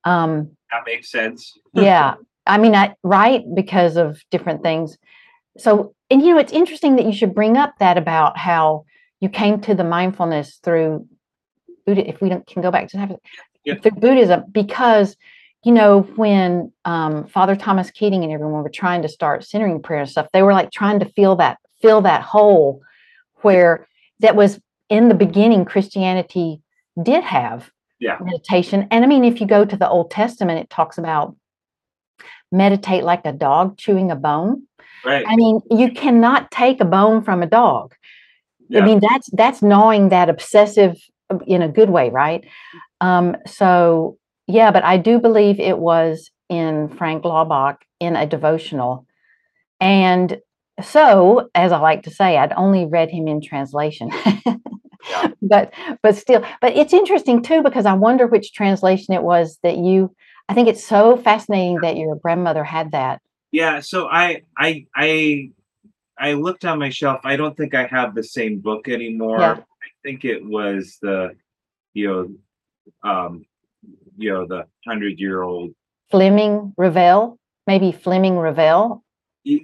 Um, 0.05 0.57
That 0.71 0.83
makes 0.87 1.11
sense. 1.11 1.53
yeah, 1.75 2.15
I 2.47 2.59
mean, 2.59 2.75
I, 2.75 2.95
right, 3.03 3.43
because 3.55 3.97
of 3.97 4.21
different 4.31 4.63
things. 4.63 4.97
So, 5.59 5.95
and 6.11 6.23
you 6.23 6.35
know, 6.35 6.41
it's 6.41 6.53
interesting 6.53 6.97
that 6.97 7.07
you 7.07 7.13
should 7.13 7.35
bring 7.35 7.57
up 7.57 7.75
that 7.79 7.99
about 7.99 8.39
how 8.39 8.85
you 9.21 9.29
came 9.29 9.61
to 9.63 9.75
the 9.75 9.85
mindfulness 9.85 10.59
through 10.63 11.07
Buddha. 11.87 12.09
If 12.09 12.21
we 12.21 12.31
don't, 12.31 12.47
can 12.47 12.63
go 12.63 12.71
back 12.71 12.89
to 12.89 12.97
that, 12.97 13.21
Yeah. 13.65 13.75
through 13.77 13.93
Buddhism, 13.93 14.45
because 14.51 15.17
you 15.65 15.73
know, 15.73 16.03
when 16.17 16.73
um, 16.85 17.27
Father 17.29 17.55
Thomas 17.55 17.91
Keating 17.91 18.25
and 18.25 18.33
everyone 18.33 18.63
were 18.63 18.69
trying 18.69 19.03
to 19.03 19.09
start 19.09 19.45
centering 19.45 19.81
prayer 19.81 20.01
and 20.01 20.11
stuff, 20.11 20.27
they 20.33 20.43
were 20.43 20.53
like 20.53 20.71
trying 20.73 20.99
to 21.01 21.07
fill 21.07 21.37
that 21.37 21.59
fill 21.81 22.01
that 22.03 22.23
hole 22.23 22.81
where 23.43 23.87
that 24.21 24.37
was 24.37 24.61
in 24.89 25.09
the 25.09 25.15
beginning. 25.15 25.65
Christianity 25.65 26.61
did 27.03 27.25
have 27.25 27.71
Yeah. 28.01 28.19
meditation, 28.21 28.87
and 28.91 29.05
I 29.05 29.07
mean, 29.07 29.25
if 29.25 29.41
you 29.41 29.47
go 29.47 29.65
to 29.65 29.77
the 29.77 29.89
Old 29.89 30.11
Testament, 30.11 30.59
it 30.61 30.71
talks 30.71 30.99
about 30.99 31.37
meditate 32.51 33.05
like 33.05 33.25
a 33.25 33.33
dog 33.33 33.79
chewing 33.79 34.11
a 34.11 34.17
bone. 34.17 34.67
Right. 35.05 35.25
I 35.27 35.37
mean, 35.37 35.61
you 35.71 35.91
cannot 35.91 36.51
take 36.51 36.81
a 36.81 36.85
bone 36.85 37.23
from 37.23 37.43
a 37.43 37.47
dog. 37.47 37.95
Yeah. 38.69 38.81
I 38.81 38.85
mean, 38.85 39.01
that's 39.01 39.29
that's 39.33 39.63
gnawing 39.63 40.11
that 40.11 40.29
obsessive 40.29 40.97
uh, 41.31 41.39
in 41.47 41.63
a 41.63 41.69
good 41.69 41.91
way, 41.91 42.11
right? 42.11 42.45
Um, 43.01 43.37
so 43.47 44.19
yeah, 44.53 44.71
but 44.71 44.85
I 44.85 44.99
do 44.99 45.19
believe 45.19 45.59
it 45.59 45.79
was 45.79 46.31
in 46.49 46.89
Frank 46.89 47.25
Laubach 47.25 47.79
in 48.01 48.17
a 48.17 48.27
devotional. 48.27 49.07
And 49.81 50.41
so, 50.83 51.51
as 51.55 51.73
I 51.73 51.79
like 51.79 52.03
to 52.05 52.11
say, 52.11 52.37
I'd 52.37 52.53
only 52.53 52.87
read 52.87 53.11
him 53.11 53.29
in 53.29 53.41
translation. 53.41 54.11
But 55.43 55.75
but 56.03 56.17
still, 56.17 56.45
but 56.61 56.77
it's 56.77 56.93
interesting 56.93 57.43
too 57.43 57.63
because 57.63 57.87
I 57.87 57.93
wonder 57.93 58.27
which 58.27 58.53
translation 58.53 59.13
it 59.13 59.23
was 59.23 59.59
that 59.63 59.77
you 59.77 60.15
I 60.49 60.55
think 60.55 60.69
it's 60.69 60.85
so 60.87 61.17
fascinating 61.17 61.81
that 61.83 61.97
your 61.97 62.17
grandmother 62.17 62.65
had 62.65 62.93
that. 62.93 63.21
Yeah. 63.51 63.81
So 63.81 64.07
I 64.07 64.43
I 64.57 64.87
I 64.95 65.51
I 66.17 66.35
looked 66.35 66.65
on 66.65 66.79
my 66.79 66.91
shelf. 66.91 67.21
I 67.25 67.37
don't 67.37 67.57
think 67.57 67.75
I 67.75 67.87
have 67.87 68.15
the 68.15 68.23
same 68.23 68.61
book 68.61 68.89
anymore. 68.89 69.41
Yeah. 69.41 69.57
I 69.59 69.89
think 70.05 70.25
it 70.25 70.45
was 70.45 70.99
the 71.03 71.35
you 71.95 72.39
know 73.03 73.11
um 73.11 73.45
you 74.17 74.33
know 74.33 74.47
the 74.47 74.67
hundred 74.87 75.19
year 75.19 75.43
old 75.43 75.73
Fleming 76.11 76.75
Revell, 76.77 77.39
maybe 77.67 77.93
Fleming 77.93 78.39
Revell. 78.39 79.03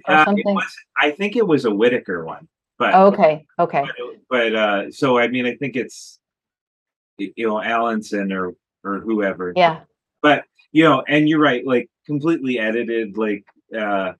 Or 0.07 0.13
uh, 0.13 0.33
was, 0.35 0.75
I 0.97 1.11
think 1.11 1.35
it 1.35 1.47
was 1.47 1.65
a 1.65 1.71
Whitaker 1.71 2.25
one, 2.25 2.47
but 2.77 2.93
Okay, 2.93 3.45
okay. 3.59 3.85
but 4.29 4.55
uh 4.55 4.91
so 4.91 5.17
i 5.17 5.27
mean 5.27 5.45
i 5.45 5.55
think 5.55 5.75
it's 5.75 6.19
you 7.17 7.47
know 7.47 7.61
allenson 7.61 8.31
or 8.31 8.53
or 8.83 8.99
whoever 8.99 9.53
Yeah, 9.55 9.81
but 10.21 10.43
you 10.71 10.83
know 10.83 11.03
and 11.07 11.29
you're 11.29 11.39
right 11.39 11.65
like 11.65 11.89
completely 12.05 12.59
edited 12.59 13.17
like 13.17 13.45
uh, 13.77 14.13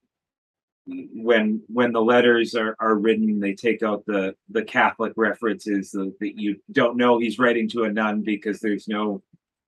when 1.14 1.62
when 1.68 1.92
the 1.92 2.02
letters 2.02 2.56
are, 2.56 2.76
are 2.80 2.96
written, 2.96 3.40
they 3.40 3.54
take 3.54 3.84
out 3.84 4.06
the 4.06 4.36
the 4.50 4.64
Catholic 4.64 5.14
references 5.16 5.92
that 5.92 6.14
you 6.20 6.60
don't 6.72 6.98
know 6.98 7.20
he's 7.20 7.40
writing 7.40 7.70
to 7.70 7.84
a 7.84 7.92
nun 7.92 8.22
because 8.22 8.60
there's 8.60 8.88
no. 8.88 9.22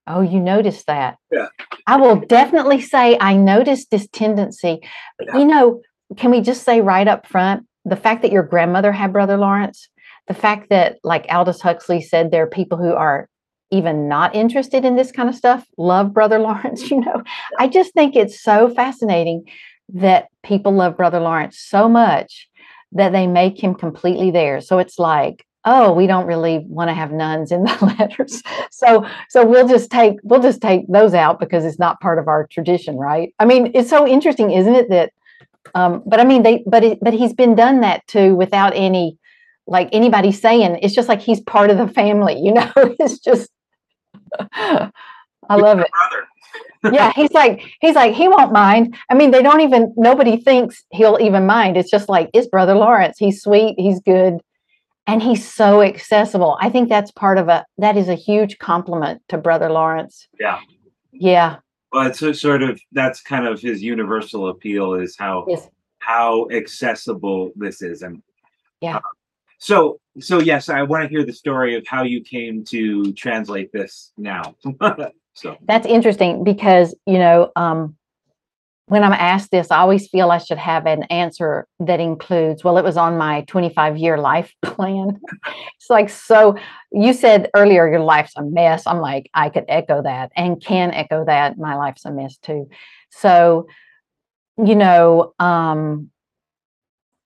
Oh, 0.07 0.21
you 0.21 0.39
noticed 0.39 0.87
that? 0.87 1.17
Yeah. 1.31 1.47
I 1.87 1.97
will 1.97 2.17
definitely 2.21 2.81
say 2.81 3.17
I 3.19 3.35
noticed 3.35 3.91
this 3.91 4.07
tendency. 4.11 4.81
Yeah. 5.19 5.37
You 5.37 5.45
know, 5.45 5.81
can 6.17 6.31
we 6.31 6.41
just 6.41 6.63
say 6.63 6.81
right 6.81 7.07
up 7.07 7.27
front 7.27 7.65
the 7.85 7.95
fact 7.95 8.21
that 8.21 8.31
your 8.31 8.43
grandmother 8.43 8.91
had 8.91 9.13
Brother 9.13 9.37
Lawrence, 9.37 9.89
the 10.27 10.33
fact 10.33 10.69
that, 10.69 10.97
like 11.03 11.25
Aldous 11.29 11.61
Huxley 11.61 12.01
said, 12.01 12.31
there 12.31 12.43
are 12.43 12.47
people 12.47 12.77
who 12.77 12.93
are 12.93 13.27
even 13.71 14.07
not 14.07 14.35
interested 14.35 14.85
in 14.85 14.95
this 14.95 15.11
kind 15.11 15.29
of 15.29 15.35
stuff 15.35 15.65
love 15.77 16.13
Brother 16.13 16.39
Lawrence. 16.47 16.91
You 16.91 17.01
know, 17.01 17.23
I 17.57 17.67
just 17.67 17.93
think 17.93 18.15
it's 18.15 18.41
so 18.41 18.69
fascinating 18.69 19.45
that 19.93 20.27
people 20.43 20.73
love 20.73 20.97
Brother 20.97 21.19
Lawrence 21.19 21.59
so 21.59 21.89
much 21.89 22.47
that 22.93 23.13
they 23.13 23.25
make 23.27 23.61
him 23.61 23.73
completely 23.73 24.31
theirs. 24.31 24.67
So 24.67 24.79
it's 24.79 24.99
like, 24.99 25.45
oh, 25.65 25.93
we 25.93 26.07
don't 26.07 26.25
really 26.25 26.59
want 26.67 26.89
to 26.89 26.93
have 26.93 27.11
nuns 27.11 27.51
in 27.51 27.63
the 27.63 27.95
letters. 27.99 28.41
So 28.71 29.05
so 29.29 29.45
we'll 29.45 29.67
just 29.67 29.91
take 29.91 30.17
we'll 30.23 30.41
just 30.41 30.61
take 30.61 30.87
those 30.87 31.13
out 31.13 31.39
because 31.39 31.65
it's 31.65 31.79
not 31.79 31.99
part 31.99 32.19
of 32.19 32.27
our 32.27 32.47
tradition, 32.47 32.97
right? 32.97 33.33
I 33.39 33.45
mean, 33.45 33.71
it's 33.73 33.89
so 33.89 34.07
interesting, 34.07 34.51
isn't 34.51 34.73
it, 34.73 34.89
that 34.89 35.13
um, 35.75 36.03
but 36.05 36.19
I 36.19 36.23
mean 36.23 36.43
they 36.43 36.63
but 36.65 36.83
it, 36.83 36.99
but 37.01 37.13
he's 37.13 37.33
been 37.33 37.55
done 37.55 37.81
that 37.81 38.05
too 38.07 38.35
without 38.35 38.73
any 38.75 39.17
like 39.67 39.89
anybody 39.91 40.31
saying 40.31 40.79
it's 40.81 40.95
just 40.95 41.07
like 41.07 41.21
he's 41.21 41.39
part 41.41 41.69
of 41.69 41.77
the 41.77 41.87
family, 41.87 42.39
you 42.39 42.53
know. 42.53 42.71
it's 42.75 43.19
just 43.19 43.49
I 44.59 44.91
love 45.55 45.79
it 45.79 45.89
yeah 46.91 47.11
he's 47.15 47.31
like 47.31 47.63
he's 47.79 47.95
like 47.95 48.13
he 48.13 48.27
won't 48.27 48.51
mind 48.51 48.95
i 49.09 49.13
mean 49.13 49.31
they 49.31 49.43
don't 49.43 49.61
even 49.61 49.93
nobody 49.97 50.37
thinks 50.37 50.83
he'll 50.91 51.17
even 51.21 51.45
mind 51.45 51.77
it's 51.77 51.91
just 51.91 52.09
like 52.09 52.29
it's 52.33 52.47
brother 52.47 52.73
lawrence 52.73 53.17
he's 53.19 53.41
sweet 53.41 53.75
he's 53.77 53.99
good 53.99 54.41
and 55.07 55.21
he's 55.21 55.45
so 55.51 55.81
accessible 55.81 56.57
i 56.61 56.69
think 56.69 56.89
that's 56.89 57.11
part 57.11 57.37
of 57.37 57.47
a 57.47 57.65
that 57.77 57.97
is 57.97 58.07
a 58.09 58.15
huge 58.15 58.57
compliment 58.59 59.21
to 59.27 59.37
brother 59.37 59.69
lawrence 59.69 60.27
Yeah. 60.39 60.59
yeah 61.11 61.57
Well, 61.91 62.07
it's 62.07 62.21
a 62.21 62.33
sort 62.33 62.63
of 62.63 62.79
that's 62.91 63.21
kind 63.21 63.45
of 63.47 63.59
his 63.59 63.81
universal 63.81 64.49
appeal 64.49 64.93
is 64.95 65.15
how 65.17 65.45
yes 65.47 65.69
how 66.01 66.47
accessible 66.49 67.51
this 67.55 67.81
is, 67.81 68.01
and 68.01 68.21
Yeah. 68.81 68.97
uh, 68.97 69.01
so 69.59 69.99
so 70.19 70.39
yes, 70.39 70.67
I 70.67 70.81
want 70.81 71.03
to 71.03 71.09
hear 71.09 71.23
the 71.23 71.31
story 71.31 71.75
of 71.75 71.85
how 71.87 72.03
you 72.03 72.21
came 72.21 72.65
to 72.65 73.13
translate 73.13 73.71
this 73.71 74.11
now. 74.17 74.55
so 75.33 75.57
that's 75.67 75.85
interesting 75.85 76.43
because 76.43 76.95
you 77.05 77.19
know 77.19 77.51
um 77.55 77.95
when 78.87 79.03
i'm 79.03 79.13
asked 79.13 79.51
this 79.51 79.71
i 79.71 79.77
always 79.77 80.07
feel 80.07 80.31
i 80.31 80.37
should 80.37 80.57
have 80.57 80.85
an 80.85 81.03
answer 81.03 81.67
that 81.79 81.99
includes 81.99 82.63
well 82.63 82.77
it 82.77 82.83
was 82.83 82.97
on 82.97 83.17
my 83.17 83.41
25 83.47 83.97
year 83.97 84.17
life 84.17 84.53
plan. 84.63 85.19
It's 85.77 85.89
like 85.89 86.09
so 86.09 86.57
you 86.91 87.13
said 87.13 87.49
earlier 87.55 87.89
your 87.89 88.01
life's 88.01 88.33
a 88.37 88.43
mess. 88.43 88.85
I'm 88.85 88.99
like 88.99 89.29
i 89.33 89.49
could 89.49 89.65
echo 89.67 90.01
that 90.03 90.31
and 90.35 90.61
can 90.61 90.91
echo 90.91 91.25
that. 91.25 91.57
My 91.57 91.75
life's 91.75 92.05
a 92.05 92.11
mess 92.11 92.37
too. 92.37 92.69
So 93.09 93.67
you 94.57 94.75
know 94.75 95.33
um 95.39 96.09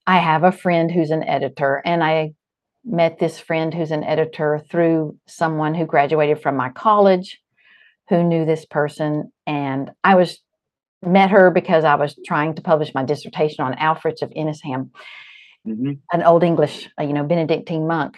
i 0.05 0.17
have 0.17 0.43
a 0.43 0.51
friend 0.51 0.91
who's 0.91 1.11
an 1.11 1.23
editor 1.23 1.81
and 1.85 2.03
i 2.03 2.33
met 2.83 3.17
this 3.17 3.39
friend 3.39 3.73
who's 3.73 3.91
an 3.91 4.03
editor 4.03 4.61
through 4.69 5.17
someone 5.27 5.73
who 5.73 5.85
graduated 5.85 6.41
from 6.41 6.55
my 6.55 6.69
college 6.69 7.41
who 8.09 8.23
knew 8.23 8.45
this 8.45 8.65
person 8.65 9.31
and 9.47 9.91
i 10.03 10.15
was 10.15 10.39
met 11.03 11.29
her 11.29 11.51
because 11.51 11.83
i 11.83 11.95
was 11.95 12.17
trying 12.25 12.53
to 12.55 12.61
publish 12.61 12.93
my 12.93 13.03
dissertation 13.03 13.63
on 13.63 13.73
Ælfric 13.73 14.21
of 14.21 14.29
Eynsham, 14.31 14.89
mhm. 15.67 15.99
an 16.11 16.23
old 16.23 16.43
english 16.43 16.89
uh, 16.99 17.03
you 17.03 17.13
know 17.13 17.23
benedictine 17.23 17.87
monk 17.87 18.17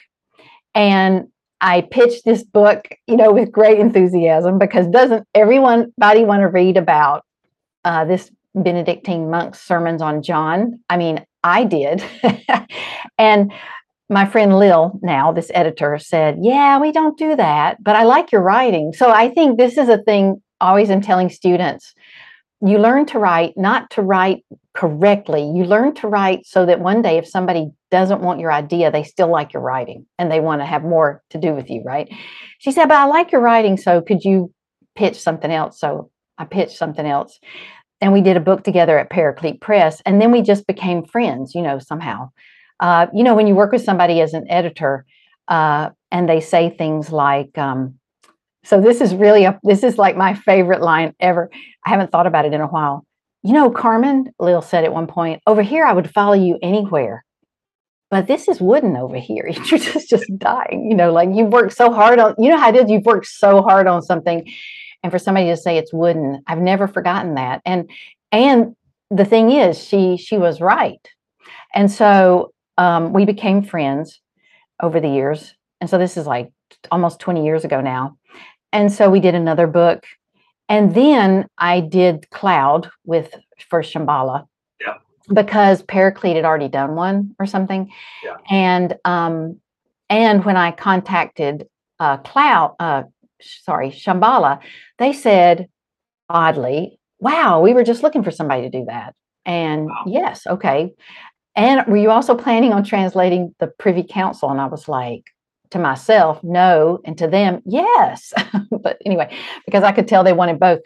and 0.75 1.27
i 1.61 1.81
pitched 1.81 2.25
this 2.25 2.43
book 2.43 2.89
you 3.07 3.17
know 3.17 3.31
with 3.31 3.51
great 3.51 3.79
enthusiasm 3.79 4.57
because 4.57 4.87
doesn't 4.87 5.27
everyone 5.33 5.93
body 5.97 6.23
want 6.23 6.41
to 6.41 6.47
read 6.47 6.77
about 6.77 7.23
uh, 7.85 8.05
this 8.05 8.31
benedictine 8.55 9.29
monk's 9.29 9.61
sermons 9.61 10.01
on 10.01 10.21
john 10.21 10.79
i 10.89 10.97
mean 10.97 11.23
i 11.43 11.63
did 11.63 12.03
and 13.17 13.51
my 14.09 14.25
friend 14.25 14.57
Lil, 14.57 14.99
now 15.01 15.31
this 15.31 15.51
editor, 15.53 15.97
said, 15.97 16.37
Yeah, 16.41 16.79
we 16.79 16.91
don't 16.91 17.17
do 17.17 17.35
that, 17.35 17.83
but 17.83 17.95
I 17.95 18.03
like 18.03 18.31
your 18.31 18.41
writing. 18.41 18.93
So 18.93 19.11
I 19.11 19.29
think 19.29 19.57
this 19.57 19.77
is 19.77 19.89
a 19.89 19.97
thing 19.97 20.41
always 20.61 20.89
I'm 20.89 21.01
telling 21.01 21.29
students. 21.29 21.93
You 22.61 22.79
learn 22.79 23.05
to 23.07 23.19
write, 23.19 23.53
not 23.55 23.89
to 23.91 24.01
write 24.01 24.43
correctly. 24.73 25.41
You 25.41 25.65
learn 25.65 25.93
to 25.95 26.07
write 26.07 26.45
so 26.45 26.65
that 26.65 26.79
one 26.79 27.01
day, 27.01 27.17
if 27.17 27.27
somebody 27.27 27.69
doesn't 27.91 28.21
want 28.21 28.39
your 28.39 28.51
idea, 28.51 28.91
they 28.91 29.03
still 29.03 29.29
like 29.29 29.53
your 29.53 29.61
writing 29.61 30.05
and 30.17 30.31
they 30.31 30.39
want 30.39 30.61
to 30.61 30.65
have 30.65 30.83
more 30.83 31.21
to 31.29 31.37
do 31.37 31.53
with 31.53 31.69
you, 31.69 31.83
right? 31.85 32.09
She 32.59 32.71
said, 32.71 32.87
But 32.87 32.97
I 32.97 33.05
like 33.05 33.31
your 33.31 33.41
writing. 33.41 33.77
So 33.77 34.01
could 34.01 34.23
you 34.23 34.51
pitch 34.95 35.19
something 35.19 35.51
else? 35.51 35.79
So 35.79 36.09
I 36.37 36.45
pitched 36.45 36.77
something 36.77 37.05
else. 37.05 37.39
And 38.01 38.13
we 38.13 38.21
did 38.21 38.37
a 38.37 38.41
book 38.41 38.63
together 38.63 38.97
at 38.97 39.09
Paraclete 39.09 39.61
Press. 39.61 40.01
And 40.05 40.21
then 40.21 40.31
we 40.31 40.41
just 40.41 40.67
became 40.67 41.03
friends, 41.03 41.55
you 41.55 41.61
know, 41.61 41.79
somehow 41.79 42.29
uh, 42.79 43.07
you 43.13 43.23
know, 43.23 43.35
when 43.35 43.47
you 43.47 43.55
work 43.55 43.71
with 43.71 43.83
somebody 43.83 44.21
as 44.21 44.33
an 44.33 44.49
editor 44.49 45.05
uh, 45.47 45.89
and 46.11 46.29
they 46.29 46.39
say 46.39 46.69
things 46.69 47.11
like, 47.11 47.57
um, 47.57 47.96
so 48.67 48.81
this 48.81 48.99
is 48.99 49.15
really 49.15 49.45
a, 49.45 49.57
this 49.63 49.81
is 49.81 49.97
like 49.97 50.17
my 50.17 50.33
favorite 50.33 50.81
line 50.81 51.15
ever. 51.21 51.49
I 51.85 51.89
haven't 51.89 52.11
thought 52.11 52.27
about 52.27 52.43
it 52.43 52.53
in 52.53 52.59
a 52.59 52.67
while. 52.67 53.05
You 53.41 53.53
know, 53.53 53.71
Carmen, 53.71 54.33
Lil 54.39 54.61
said 54.61 54.83
at 54.83 54.91
one 54.91 55.07
point, 55.07 55.41
over 55.47 55.61
here, 55.61 55.85
I 55.85 55.93
would 55.93 56.11
follow 56.11 56.33
you 56.33 56.59
anywhere. 56.61 57.23
But 58.11 58.27
this 58.27 58.49
is 58.49 58.59
wooden 58.59 58.97
over 58.97 59.17
here. 59.17 59.47
You're 59.53 59.79
just 59.79 60.09
just 60.09 60.25
dying. 60.37 60.87
You 60.89 60.97
know, 60.97 61.13
like 61.13 61.29
you've 61.33 61.51
worked 61.51 61.73
so 61.73 61.93
hard 61.93 62.19
on. 62.19 62.35
You 62.37 62.49
know 62.49 62.57
how 62.57 62.69
it 62.69 62.75
is. 62.75 62.89
You've 62.89 63.05
worked 63.05 63.27
so 63.27 63.61
hard 63.61 63.87
on 63.87 64.01
something, 64.01 64.45
and 65.01 65.11
for 65.13 65.19
somebody 65.19 65.47
to 65.47 65.57
say 65.57 65.77
it's 65.77 65.93
wooden, 65.93 66.43
I've 66.47 66.59
never 66.59 66.87
forgotten 66.89 67.35
that. 67.35 67.61
And 67.65 67.89
and 68.33 68.75
the 69.09 69.25
thing 69.25 69.51
is, 69.51 69.81
she 69.81 70.17
she 70.17 70.37
was 70.37 70.59
right. 70.59 71.05
And 71.73 71.89
so 71.89 72.53
um, 72.77 73.13
we 73.13 73.25
became 73.25 73.63
friends 73.63 74.19
over 74.81 74.99
the 74.99 75.09
years. 75.09 75.53
And 75.79 75.89
so 75.89 75.97
this 75.97 76.17
is 76.17 76.25
like 76.25 76.51
almost 76.91 77.19
20 77.19 77.45
years 77.45 77.65
ago 77.65 77.81
now. 77.81 78.17
And 78.71 78.91
so 78.91 79.09
we 79.09 79.19
did 79.19 79.35
another 79.35 79.67
book. 79.67 80.05
And 80.69 80.93
then 80.93 81.47
I 81.57 81.79
did 81.79 82.29
Cloud 82.29 82.89
with 83.05 83.33
for 83.69 83.81
Shambhala. 83.81 84.45
Yeah. 84.81 84.97
Because 85.31 85.81
Paraclete 85.83 86.35
had 86.35 86.45
already 86.45 86.67
done 86.67 86.95
one 86.95 87.35
or 87.39 87.45
something. 87.45 87.91
Yeah. 88.23 88.37
And 88.49 88.95
um, 89.05 89.59
and 90.09 90.43
when 90.45 90.57
I 90.57 90.71
contacted 90.71 91.67
uh, 91.99 92.17
Cloud, 92.17 92.75
uh, 92.79 93.03
sorry, 93.41 93.89
Shambhala, 93.89 94.59
they 94.99 95.13
said 95.13 95.67
oddly, 96.29 96.99
wow, 97.19 97.61
we 97.61 97.73
were 97.73 97.83
just 97.83 98.03
looking 98.03 98.23
for 98.23 98.31
somebody 98.31 98.63
to 98.63 98.69
do 98.69 98.85
that. 98.85 99.15
And 99.45 99.87
Wow. 99.87 100.03
yes, 100.05 100.45
okay. 100.45 100.93
And 101.55 101.87
were 101.87 101.97
you 101.97 102.11
also 102.11 102.35
planning 102.35 102.73
on 102.73 102.83
translating 102.83 103.55
the 103.59 103.67
Privy 103.67 104.03
Counsel? 104.03 104.49
And 104.51 104.61
I 104.61 104.67
was 104.67 104.87
like, 104.87 105.23
to 105.71 105.79
myself, 105.79 106.43
no. 106.43 106.99
And 107.05 107.17
to 107.17 107.27
them, 107.27 107.61
yes. 107.65 108.33
but 108.71 108.97
anyway, 109.05 109.35
because 109.65 109.83
I 109.83 109.91
could 109.91 110.07
tell 110.07 110.23
they 110.23 110.33
wanted 110.33 110.59
both. 110.59 110.79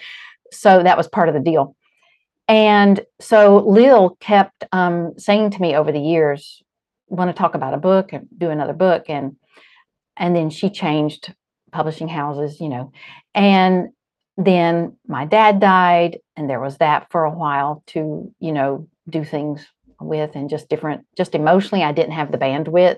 So 0.52 0.84
that 0.84 0.98
was 0.98 1.08
part 1.08 1.30
of 1.30 1.34
the 1.34 1.40
deal. 1.40 1.76
And 2.48 3.06
so 3.20 3.66
Lil 3.66 4.18
kept 4.20 4.66
um, 4.72 5.14
saying 5.18 5.52
to 5.52 5.62
me 5.62 5.76
over 5.76 5.92
the 5.92 6.00
years, 6.00 6.62
want 7.08 7.30
to 7.30 7.38
talk 7.38 7.56
about 7.56 7.74
a 7.74 7.78
book 7.78 8.14
and 8.14 8.28
do 8.38 8.50
another 8.50 8.74
book. 8.74 9.06
And 9.08 9.36
and 10.18 10.36
then 10.36 10.50
she 10.50 10.70
changed 10.70 11.34
publishing 11.72 12.08
houses, 12.08 12.60
you 12.60 12.70
know. 12.70 12.92
And 13.34 13.90
then 14.38 14.98
my 15.08 15.26
dad 15.26 15.60
died, 15.60 16.20
and 16.36 16.50
there 16.50 16.60
was 16.60 16.78
that 16.78 17.12
for 17.12 17.24
a 17.24 17.32
while 17.32 17.84
to, 17.88 18.34
you 18.40 18.52
know, 18.52 18.88
do 19.10 19.24
things 19.24 19.66
with 20.00 20.36
and 20.36 20.50
just 20.50 20.70
different, 20.70 21.06
just 21.18 21.36
emotionally, 21.36 21.84
I 21.84 21.92
didn't 21.92 22.14
have 22.14 22.32
the 22.32 22.38
bandwidth. 22.38 22.98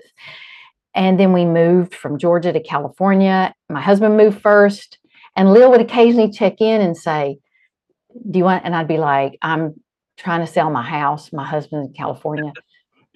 And 0.94 1.18
then 1.18 1.32
we 1.32 1.44
moved 1.44 1.94
from 1.94 2.18
Georgia 2.18 2.52
to 2.52 2.60
California. 2.60 3.54
My 3.68 3.80
husband 3.80 4.16
moved 4.16 4.40
first, 4.40 4.98
and 5.36 5.52
Lil 5.52 5.70
would 5.70 5.80
occasionally 5.80 6.30
check 6.30 6.60
in 6.60 6.80
and 6.80 6.96
say, 6.96 7.38
Do 8.30 8.38
you 8.38 8.44
want? 8.44 8.64
And 8.64 8.74
I'd 8.74 8.88
be 8.88 8.98
like, 8.98 9.38
I'm 9.42 9.80
trying 10.16 10.40
to 10.40 10.46
sell 10.46 10.70
my 10.70 10.82
house. 10.82 11.32
My 11.32 11.44
husband's 11.44 11.88
in 11.88 11.94
California. 11.94 12.52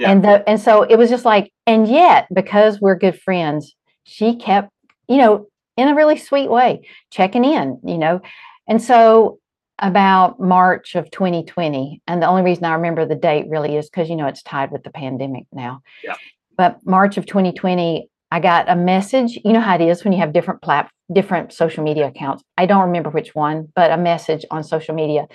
Yeah. 0.01 0.13
And 0.13 0.23
the, 0.23 0.49
and 0.49 0.61
so 0.61 0.83
it 0.83 0.97
was 0.97 1.11
just 1.11 1.25
like, 1.25 1.53
and 1.67 1.89
yet, 1.89 2.29
because 2.33 2.81
we're 2.81 2.95
good 2.95 3.21
friends, 3.21 3.75
she 4.05 4.37
kept, 4.37 4.71
you 5.09 5.17
know, 5.17 5.49
in 5.77 5.89
a 5.89 5.95
really 5.97 6.17
sweet 6.17 6.49
way, 6.49 6.87
checking 7.11 7.45
in, 7.45 7.81
you 7.85 7.99
know. 7.99 8.21
And 8.69 8.81
so 8.81 9.41
about 9.79 10.41
March 10.41 10.95
of 10.95 11.11
2020, 11.11 12.03
and 12.07 12.23
the 12.23 12.27
only 12.27 12.43
reason 12.43 12.65
I 12.65 12.75
remember 12.75 13.07
the 13.07 13.15
date 13.15 13.47
really 13.49 13.77
is 13.77 13.89
because 13.89 14.09
you 14.09 14.17
know 14.17 14.27
it's 14.27 14.43
tied 14.43 14.71
with 14.71 14.83
the 14.83 14.91
pandemic 14.91 15.47
now. 15.53 15.83
Yeah. 16.03 16.15
But 16.59 16.85
March 16.85 17.17
of 17.17 17.25
2020, 17.25 18.11
I 18.31 18.41
got 18.41 18.69
a 18.69 18.77
message. 18.77 19.39
You 19.43 19.55
know 19.55 19.61
how 19.61 19.77
it 19.77 19.81
is 19.81 20.05
when 20.05 20.13
you 20.13 20.19
have 20.19 20.35
different 20.35 20.61
plat 20.61 20.91
different 21.11 21.53
social 21.53 21.83
media 21.83 22.07
accounts. 22.07 22.45
I 22.59 22.67
don't 22.67 22.85
remember 22.85 23.09
which 23.09 23.35
one, 23.35 23.69
but 23.75 23.91
a 23.91 23.97
message 23.97 24.45
on 24.51 24.63
social 24.63 24.95
media 24.95 25.27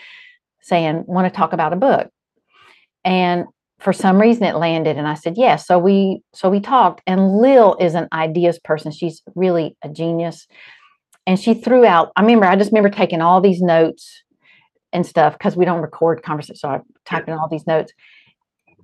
saying, 0.61 1.03
want 1.07 1.25
to 1.25 1.35
talk 1.35 1.51
about 1.51 1.73
a 1.73 1.77
book. 1.77 2.09
And 3.03 3.45
for 3.79 3.91
some 3.91 4.21
reason 4.21 4.43
it 4.43 4.55
landed 4.55 4.97
and 4.97 5.07
I 5.07 5.15
said, 5.15 5.33
yes. 5.35 5.65
So 5.65 5.79
we 5.79 6.21
so 6.33 6.49
we 6.49 6.59
talked 6.59 7.01
and 7.07 7.39
Lil 7.39 7.75
is 7.79 7.95
an 7.95 8.07
ideas 8.13 8.59
person. 8.59 8.91
She's 8.91 9.21
really 9.35 9.75
a 9.83 9.89
genius. 9.89 10.47
And 11.25 11.39
she 11.39 11.53
threw 11.53 11.85
out, 11.85 12.11
I 12.15 12.21
remember, 12.21 12.45
I 12.45 12.55
just 12.55 12.71
remember 12.71 12.89
taking 12.89 13.21
all 13.21 13.41
these 13.41 13.61
notes 13.61 14.23
and 14.91 15.05
stuff 15.05 15.33
because 15.33 15.55
we 15.55 15.65
don't 15.65 15.81
record 15.81 16.21
conversations. 16.21 16.61
So 16.61 16.69
I 16.69 16.81
typed 17.05 17.27
in 17.27 17.33
all 17.33 17.47
these 17.49 17.65
notes 17.65 17.93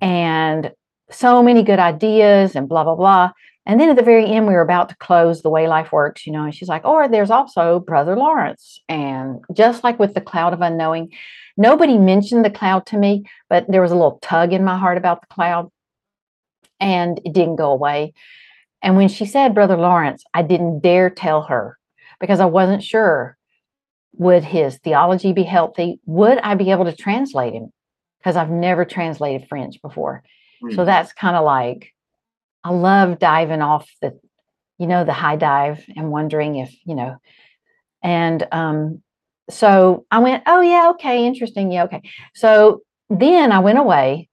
and 0.00 0.72
so 1.10 1.42
many 1.42 1.62
good 1.62 1.78
ideas 1.78 2.54
and 2.54 2.68
blah, 2.68 2.84
blah, 2.84 2.94
blah. 2.94 3.32
And 3.66 3.78
then 3.78 3.90
at 3.90 3.96
the 3.96 4.02
very 4.02 4.26
end, 4.26 4.46
we 4.46 4.54
were 4.54 4.62
about 4.62 4.88
to 4.88 4.96
close 4.96 5.42
the 5.42 5.50
way 5.50 5.68
life 5.68 5.92
works, 5.92 6.26
you 6.26 6.32
know, 6.32 6.44
and 6.44 6.54
she's 6.54 6.68
like, 6.68 6.84
or 6.84 7.08
there's 7.08 7.30
also 7.30 7.78
Brother 7.78 8.16
Lawrence. 8.16 8.80
And 8.88 9.44
just 9.52 9.84
like 9.84 9.98
with 9.98 10.14
the 10.14 10.20
cloud 10.20 10.52
of 10.52 10.60
unknowing, 10.60 11.12
nobody 11.56 11.98
mentioned 11.98 12.44
the 12.44 12.50
cloud 12.50 12.86
to 12.86 12.96
me, 12.96 13.24
but 13.48 13.66
there 13.68 13.82
was 13.82 13.92
a 13.92 13.96
little 13.96 14.18
tug 14.22 14.52
in 14.52 14.64
my 14.64 14.78
heart 14.78 14.98
about 14.98 15.20
the 15.20 15.34
cloud 15.34 15.70
and 16.80 17.20
it 17.24 17.32
didn't 17.32 17.56
go 17.56 17.70
away. 17.70 18.14
And 18.82 18.96
when 18.96 19.08
she 19.08 19.26
said 19.26 19.54
Brother 19.54 19.76
Lawrence, 19.76 20.24
I 20.32 20.42
didn't 20.42 20.80
dare 20.80 21.10
tell 21.10 21.42
her 21.42 21.78
because 22.18 22.40
I 22.40 22.46
wasn't 22.46 22.82
sure 22.82 23.36
would 24.14 24.42
his 24.42 24.78
theology 24.78 25.32
be 25.32 25.44
healthy? 25.44 26.00
Would 26.06 26.38
I 26.38 26.54
be 26.54 26.70
able 26.70 26.86
to 26.86 26.96
translate 26.96 27.54
him? 27.54 27.72
Because 28.18 28.36
I've 28.36 28.50
never 28.50 28.84
translated 28.84 29.48
French 29.48 29.80
before. 29.80 30.22
Mm-hmm. 30.62 30.74
So 30.74 30.82
hmm. 30.82 30.86
that's 30.86 31.12
kind 31.12 31.36
of 31.36 31.44
like, 31.44 31.92
I 32.64 32.70
love 32.70 33.18
diving 33.18 33.62
off 33.62 33.90
the, 34.02 34.18
you 34.78 34.86
know, 34.86 35.04
the 35.04 35.12
high 35.12 35.36
dive 35.36 35.84
and 35.96 36.10
wondering 36.10 36.56
if, 36.56 36.74
you 36.84 36.94
know, 36.94 37.16
and 38.02 38.46
um, 38.52 39.02
so 39.50 40.06
I 40.10 40.18
went, 40.20 40.42
oh, 40.46 40.60
yeah, 40.60 40.90
okay, 40.90 41.26
interesting. 41.26 41.72
Yeah, 41.72 41.84
okay. 41.84 42.02
So 42.34 42.82
then 43.08 43.52
I 43.52 43.58
went 43.58 43.78
away. 43.78 44.28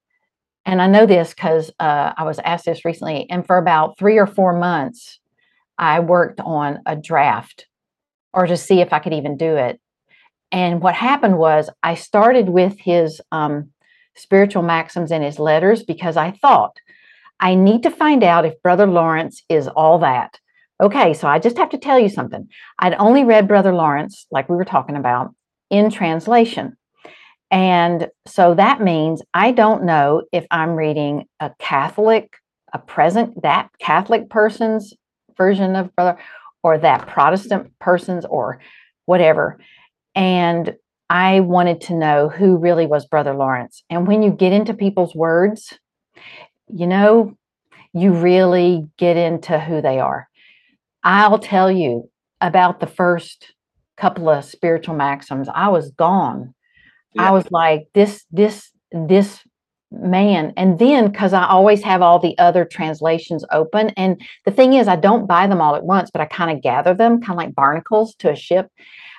And 0.65 0.81
I 0.81 0.87
know 0.87 1.05
this 1.05 1.33
because 1.33 1.71
uh, 1.79 2.11
I 2.17 2.23
was 2.23 2.39
asked 2.39 2.65
this 2.65 2.83
recently. 2.83 3.25
And 3.29 3.47
for 3.47 3.57
about 3.57 3.97
three 3.97 4.17
or 4.17 4.27
four 4.27 4.51
months, 4.51 5.17
I 5.77 6.01
worked 6.01 6.41
on 6.41 6.81
a 6.85 6.95
draft 6.95 7.67
or 8.33 8.47
to 8.47 8.57
see 8.57 8.81
if 8.81 8.91
I 8.91 8.99
could 8.99 9.13
even 9.13 9.37
do 9.37 9.55
it. 9.55 9.79
And 10.51 10.81
what 10.81 10.93
happened 10.93 11.37
was 11.37 11.69
I 11.83 11.95
started 11.95 12.49
with 12.49 12.77
his 12.79 13.21
um, 13.31 13.69
spiritual 14.17 14.63
maxims 14.63 15.11
in 15.11 15.21
his 15.21 15.39
letters 15.39 15.83
because 15.83 16.17
I 16.17 16.31
thought 16.31 16.77
I 17.39 17.55
need 17.55 17.83
to 17.83 17.91
find 17.91 18.23
out 18.23 18.45
if 18.45 18.61
Brother 18.61 18.87
Lawrence 18.87 19.43
is 19.49 19.67
all 19.67 19.99
that. 19.99 20.39
Okay, 20.81 21.13
so 21.13 21.27
I 21.27 21.39
just 21.39 21.57
have 21.57 21.69
to 21.69 21.77
tell 21.77 21.99
you 21.99 22.09
something. 22.09 22.47
I'd 22.79 22.95
only 22.95 23.23
read 23.23 23.47
Brother 23.47 23.73
Lawrence, 23.73 24.27
like 24.31 24.49
we 24.49 24.55
were 24.55 24.65
talking 24.65 24.95
about, 24.95 25.33
in 25.69 25.89
translation. 25.89 26.77
And 27.49 28.09
so 28.25 28.55
that 28.55 28.81
means 28.81 29.21
I 29.33 29.51
don't 29.51 29.83
know 29.83 30.23
if 30.31 30.45
I'm 30.51 30.75
reading 30.75 31.25
a 31.39 31.51
Catholic, 31.59 32.35
a 32.73 32.79
present, 32.79 33.41
that 33.41 33.69
Catholic 33.79 34.29
person's 34.29 34.93
version 35.37 35.75
of 35.75 35.95
Brother, 35.95 36.19
or 36.63 36.77
that 36.77 37.07
Protestant 37.07 37.71
person's, 37.79 38.25
or 38.25 38.59
whatever. 39.05 39.59
And 40.13 40.75
I 41.09 41.39
wanted 41.39 41.81
to 41.81 41.93
know 41.93 42.29
who 42.29 42.57
really 42.57 42.85
was 42.85 43.05
Brother 43.05 43.33
Lawrence. 43.33 43.83
And 43.89 44.07
when 44.07 44.23
you 44.23 44.31
get 44.31 44.53
into 44.53 44.73
people's 44.73 45.15
words, 45.15 45.77
you 46.67 46.87
know, 46.87 47.37
you 47.93 48.11
really 48.11 48.87
get 48.97 49.15
into 49.15 49.59
who 49.59 49.81
they 49.81 49.99
are. 49.99 50.27
I'll 51.03 51.39
tell 51.39 51.71
you 51.71 52.09
about 52.41 52.79
the 52.79 52.87
first 52.87 53.53
couple 53.95 54.29
of 54.29 54.43
spiritual 54.45 54.95
maxims. 54.95 55.47
I 55.53 55.69
was 55.69 55.91
gone. 55.91 56.53
Yeah. 57.13 57.29
I 57.29 57.31
was 57.31 57.49
like, 57.51 57.87
this, 57.93 58.25
this, 58.31 58.69
this 58.91 59.41
man. 59.91 60.53
And 60.57 60.77
then 60.77 61.09
because 61.09 61.33
I 61.33 61.47
always 61.47 61.81
have 61.83 62.01
all 62.01 62.19
the 62.19 62.37
other 62.37 62.65
translations 62.65 63.45
open. 63.51 63.89
And 63.91 64.21
the 64.45 64.51
thing 64.51 64.73
is, 64.73 64.87
I 64.87 64.97
don't 64.97 65.27
buy 65.27 65.47
them 65.47 65.61
all 65.61 65.75
at 65.75 65.85
once, 65.85 66.11
but 66.11 66.21
I 66.21 66.25
kind 66.25 66.51
of 66.51 66.61
gather 66.61 66.93
them, 66.93 67.21
kind 67.21 67.31
of 67.31 67.37
like 67.37 67.55
barnacles 67.55 68.13
to 68.15 68.31
a 68.31 68.35
ship. 68.35 68.69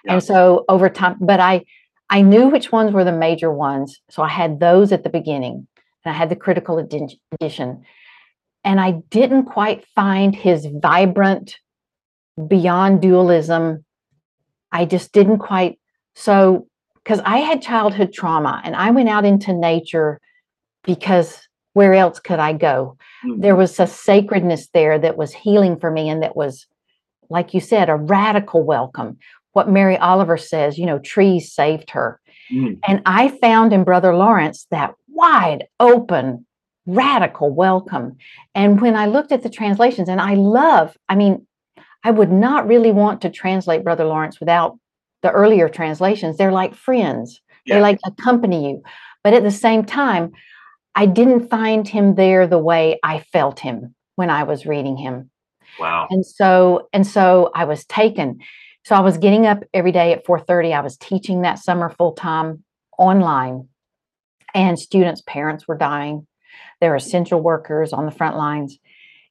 Yeah. 0.04 0.14
And 0.14 0.22
so 0.22 0.64
over 0.68 0.88
time, 0.88 1.16
but 1.20 1.40
I 1.40 1.64
I 2.10 2.22
knew 2.22 2.48
which 2.48 2.72
ones 2.72 2.92
were 2.92 3.04
the 3.04 3.12
major 3.12 3.52
ones. 3.52 4.00
So 4.10 4.22
I 4.22 4.28
had 4.28 4.60
those 4.60 4.92
at 4.92 5.04
the 5.04 5.10
beginning. 5.10 5.66
And 6.04 6.14
I 6.14 6.16
had 6.16 6.30
the 6.30 6.36
critical 6.36 6.78
edition. 6.78 7.84
And 8.64 8.80
I 8.80 8.92
didn't 9.10 9.44
quite 9.44 9.86
find 9.94 10.34
his 10.34 10.66
vibrant, 10.66 11.56
beyond 12.46 13.02
dualism. 13.02 13.84
I 14.70 14.84
just 14.84 15.12
didn't 15.12 15.38
quite. 15.38 15.78
So, 16.14 16.66
because 16.94 17.20
I 17.24 17.38
had 17.38 17.62
childhood 17.62 18.12
trauma 18.12 18.60
and 18.64 18.76
I 18.76 18.90
went 18.90 19.08
out 19.08 19.24
into 19.24 19.52
nature 19.52 20.20
because 20.84 21.48
where 21.72 21.94
else 21.94 22.20
could 22.20 22.38
I 22.38 22.52
go? 22.52 22.96
Mm-hmm. 23.24 23.40
There 23.40 23.56
was 23.56 23.78
a 23.80 23.86
sacredness 23.86 24.68
there 24.74 24.98
that 24.98 25.16
was 25.16 25.32
healing 25.32 25.78
for 25.78 25.90
me 25.90 26.08
and 26.08 26.22
that 26.22 26.36
was, 26.36 26.66
like 27.30 27.54
you 27.54 27.60
said, 27.60 27.88
a 27.88 27.96
radical 27.96 28.62
welcome 28.62 29.18
what 29.58 29.68
Mary 29.68 29.96
Oliver 29.98 30.36
says, 30.36 30.78
you 30.78 30.86
know, 30.86 31.00
trees 31.00 31.52
saved 31.52 31.90
her. 31.90 32.20
Mm. 32.48 32.78
And 32.86 33.02
I 33.04 33.26
found 33.26 33.72
in 33.72 33.82
Brother 33.82 34.14
Lawrence 34.14 34.68
that 34.70 34.94
wide 35.08 35.66
open, 35.80 36.46
radical 36.86 37.52
welcome. 37.52 38.18
And 38.54 38.80
when 38.80 38.94
I 38.94 39.06
looked 39.06 39.32
at 39.32 39.42
the 39.42 39.50
translations, 39.50 40.08
and 40.08 40.20
I 40.20 40.34
love, 40.34 40.96
I 41.08 41.16
mean, 41.16 41.44
I 42.04 42.12
would 42.12 42.30
not 42.30 42.68
really 42.68 42.92
want 42.92 43.20
to 43.22 43.30
translate 43.30 43.82
Brother 43.82 44.04
Lawrence 44.04 44.38
without 44.38 44.78
the 45.22 45.32
earlier 45.32 45.68
translations. 45.68 46.36
They're 46.36 46.52
like 46.52 46.76
friends, 46.76 47.40
yeah. 47.66 47.74
they 47.74 47.80
like 47.80 47.98
accompany 48.06 48.70
you. 48.70 48.82
But 49.24 49.34
at 49.34 49.42
the 49.42 49.50
same 49.50 49.84
time, 49.84 50.30
I 50.94 51.06
didn't 51.06 51.50
find 51.50 51.88
him 51.88 52.14
there 52.14 52.46
the 52.46 52.60
way 52.60 53.00
I 53.02 53.24
felt 53.32 53.58
him 53.58 53.96
when 54.14 54.30
I 54.30 54.44
was 54.44 54.66
reading 54.66 54.96
him. 54.96 55.32
Wow. 55.80 56.06
And 56.10 56.24
so, 56.24 56.86
and 56.92 57.04
so 57.04 57.50
I 57.56 57.64
was 57.64 57.84
taken. 57.86 58.38
So 58.88 58.96
I 58.96 59.00
was 59.00 59.18
getting 59.18 59.44
up 59.44 59.64
every 59.74 59.92
day 59.92 60.14
at 60.14 60.24
4:30. 60.24 60.72
I 60.72 60.80
was 60.80 60.96
teaching 60.96 61.42
that 61.42 61.58
summer 61.58 61.90
full 61.90 62.12
time 62.12 62.64
online, 62.98 63.68
and 64.54 64.78
students' 64.78 65.20
parents 65.26 65.68
were 65.68 65.76
dying. 65.76 66.26
There 66.80 66.88
were 66.88 66.96
essential 66.96 67.38
workers 67.42 67.92
on 67.92 68.06
the 68.06 68.10
front 68.10 68.38
lines. 68.38 68.78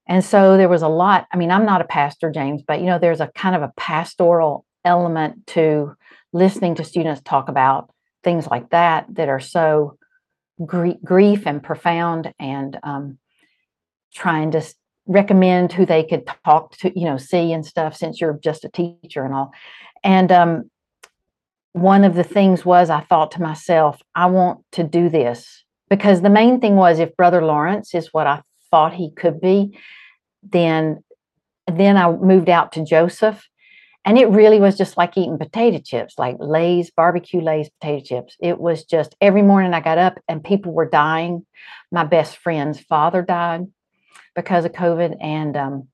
And 0.07 0.23
so 0.23 0.57
there 0.57 0.69
was 0.69 0.83
a 0.83 0.87
lot. 0.87 1.25
I 1.33 1.37
mean, 1.37 1.49
I'm 1.49 1.65
not 1.65 1.81
a 1.81 1.85
pastor, 1.85 2.29
James, 2.29 2.61
but 2.61 2.81
you 2.81 2.85
know, 2.85 2.99
there's 2.99 3.19
a 3.19 3.31
kind 3.33 3.55
of 3.55 3.63
a 3.63 3.73
pastoral 3.75 4.63
element 4.85 5.47
to 5.47 5.95
listening 6.33 6.75
to 6.75 6.83
students 6.83 7.23
talk 7.23 7.49
about 7.49 7.89
things 8.23 8.45
like 8.45 8.69
that 8.69 9.07
that 9.15 9.27
are 9.27 9.39
so 9.39 9.97
gr- 10.63 11.01
grief 11.03 11.47
and 11.47 11.63
profound 11.63 12.31
and 12.39 12.77
um, 12.83 13.17
trying 14.13 14.51
to 14.51 14.61
recommend 15.07 15.73
who 15.73 15.85
they 15.85 16.03
could 16.03 16.29
talk 16.45 16.77
to, 16.77 16.97
you 16.97 17.05
know, 17.05 17.17
see 17.17 17.51
and 17.53 17.65
stuff 17.65 17.95
since 17.95 18.19
you're 18.19 18.39
just 18.43 18.65
a 18.65 18.69
teacher 18.69 19.23
and 19.23 19.33
all. 19.33 19.51
And 20.03 20.31
um, 20.31 20.69
one 21.73 22.03
of 22.03 22.15
the 22.15 22.23
things 22.23 22.65
was 22.65 22.89
I 22.89 23.01
thought 23.01 23.31
to 23.31 23.41
myself, 23.41 24.01
I 24.15 24.27
want 24.27 24.59
to 24.73 24.83
do 24.83 25.09
this 25.09 25.63
because 25.89 26.21
the 26.21 26.29
main 26.29 26.59
thing 26.59 26.75
was 26.75 26.99
if 26.99 27.15
Brother 27.15 27.43
Lawrence 27.43 27.95
is 27.95 28.13
what 28.13 28.27
I 28.27 28.41
thought 28.69 28.93
he 28.93 29.11
could 29.11 29.39
be, 29.39 29.77
then 30.43 31.03
then 31.69 31.97
I 31.97 32.09
moved 32.11 32.49
out 32.49 32.71
to 32.73 32.85
Joseph. 32.85 33.45
And 34.05 34.17
it 34.17 34.29
really 34.29 34.61
was 34.61 34.77
just 34.77 34.95
like 34.95 35.17
eating 35.17 35.37
potato 35.37 35.79
chips, 35.83 36.13
like 36.17 36.37
Lay's, 36.39 36.89
barbecue 36.91 37.41
Lay's 37.41 37.69
potato 37.81 38.05
chips. 38.05 38.37
It 38.39 38.57
was 38.57 38.85
just 38.85 39.17
every 39.19 39.41
morning 39.41 39.73
I 39.73 39.81
got 39.81 39.97
up 39.97 40.17
and 40.29 40.41
people 40.41 40.71
were 40.71 40.89
dying. 40.89 41.45
My 41.91 42.05
best 42.05 42.37
friend's 42.37 42.79
father 42.79 43.21
died 43.21 43.67
because 44.37 44.63
of 44.63 44.71
COVID. 44.71 45.17
And, 45.19 45.57
um, 45.57 45.87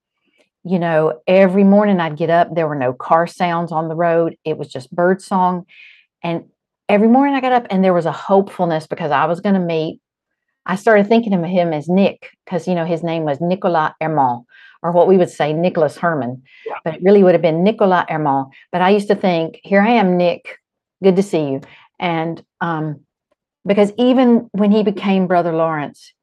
you 0.63 0.77
know, 0.77 1.21
every 1.25 1.63
morning 1.63 1.99
I'd 1.99 2.17
get 2.17 2.29
up, 2.29 2.53
there 2.53 2.67
were 2.67 2.75
no 2.75 2.93
car 2.93 3.25
sounds 3.25 3.71
on 3.71 3.87
the 3.87 3.95
road, 3.95 4.37
it 4.45 4.57
was 4.57 4.67
just 4.67 4.95
bird 4.95 5.21
song. 5.21 5.65
And 6.21 6.45
every 6.87 7.07
morning 7.07 7.33
I 7.33 7.41
got 7.41 7.53
up 7.53 7.67
and 7.71 7.83
there 7.83 7.93
was 7.93 8.05
a 8.05 8.11
hopefulness 8.11 8.85
because 8.85 9.09
I 9.09 9.25
was 9.25 9.39
going 9.39 9.55
to 9.55 9.61
meet. 9.61 9.99
I 10.65 10.75
started 10.75 11.07
thinking 11.07 11.33
of 11.33 11.43
him 11.43 11.73
as 11.73 11.89
Nick 11.89 12.29
because, 12.45 12.67
you 12.67 12.75
know, 12.75 12.85
his 12.85 13.01
name 13.01 13.23
was 13.23 13.41
Nicolas 13.41 13.93
Herman, 13.99 14.45
or 14.81 14.91
what 14.91 15.07
we 15.07 15.17
would 15.17 15.29
say 15.29 15.51
Nicholas 15.51 15.97
Herman, 15.97 16.43
yeah. 16.65 16.75
but 16.85 16.95
it 16.95 17.03
really 17.03 17.23
would 17.23 17.33
have 17.33 17.41
been 17.41 17.63
Nicolas 17.63 18.05
Herman. 18.07 18.45
But 18.71 18.81
I 18.81 18.91
used 18.91 19.07
to 19.07 19.15
think, 19.15 19.59
here 19.63 19.81
I 19.81 19.91
am, 19.91 20.17
Nick, 20.17 20.59
good 21.01 21.15
to 21.15 21.23
see 21.23 21.49
you. 21.49 21.61
And 21.99 22.43
um, 22.61 23.01
because 23.65 23.91
even 23.97 24.49
when 24.51 24.71
he 24.71 24.83
became 24.83 25.27
Brother 25.27 25.53
Lawrence, 25.53 26.13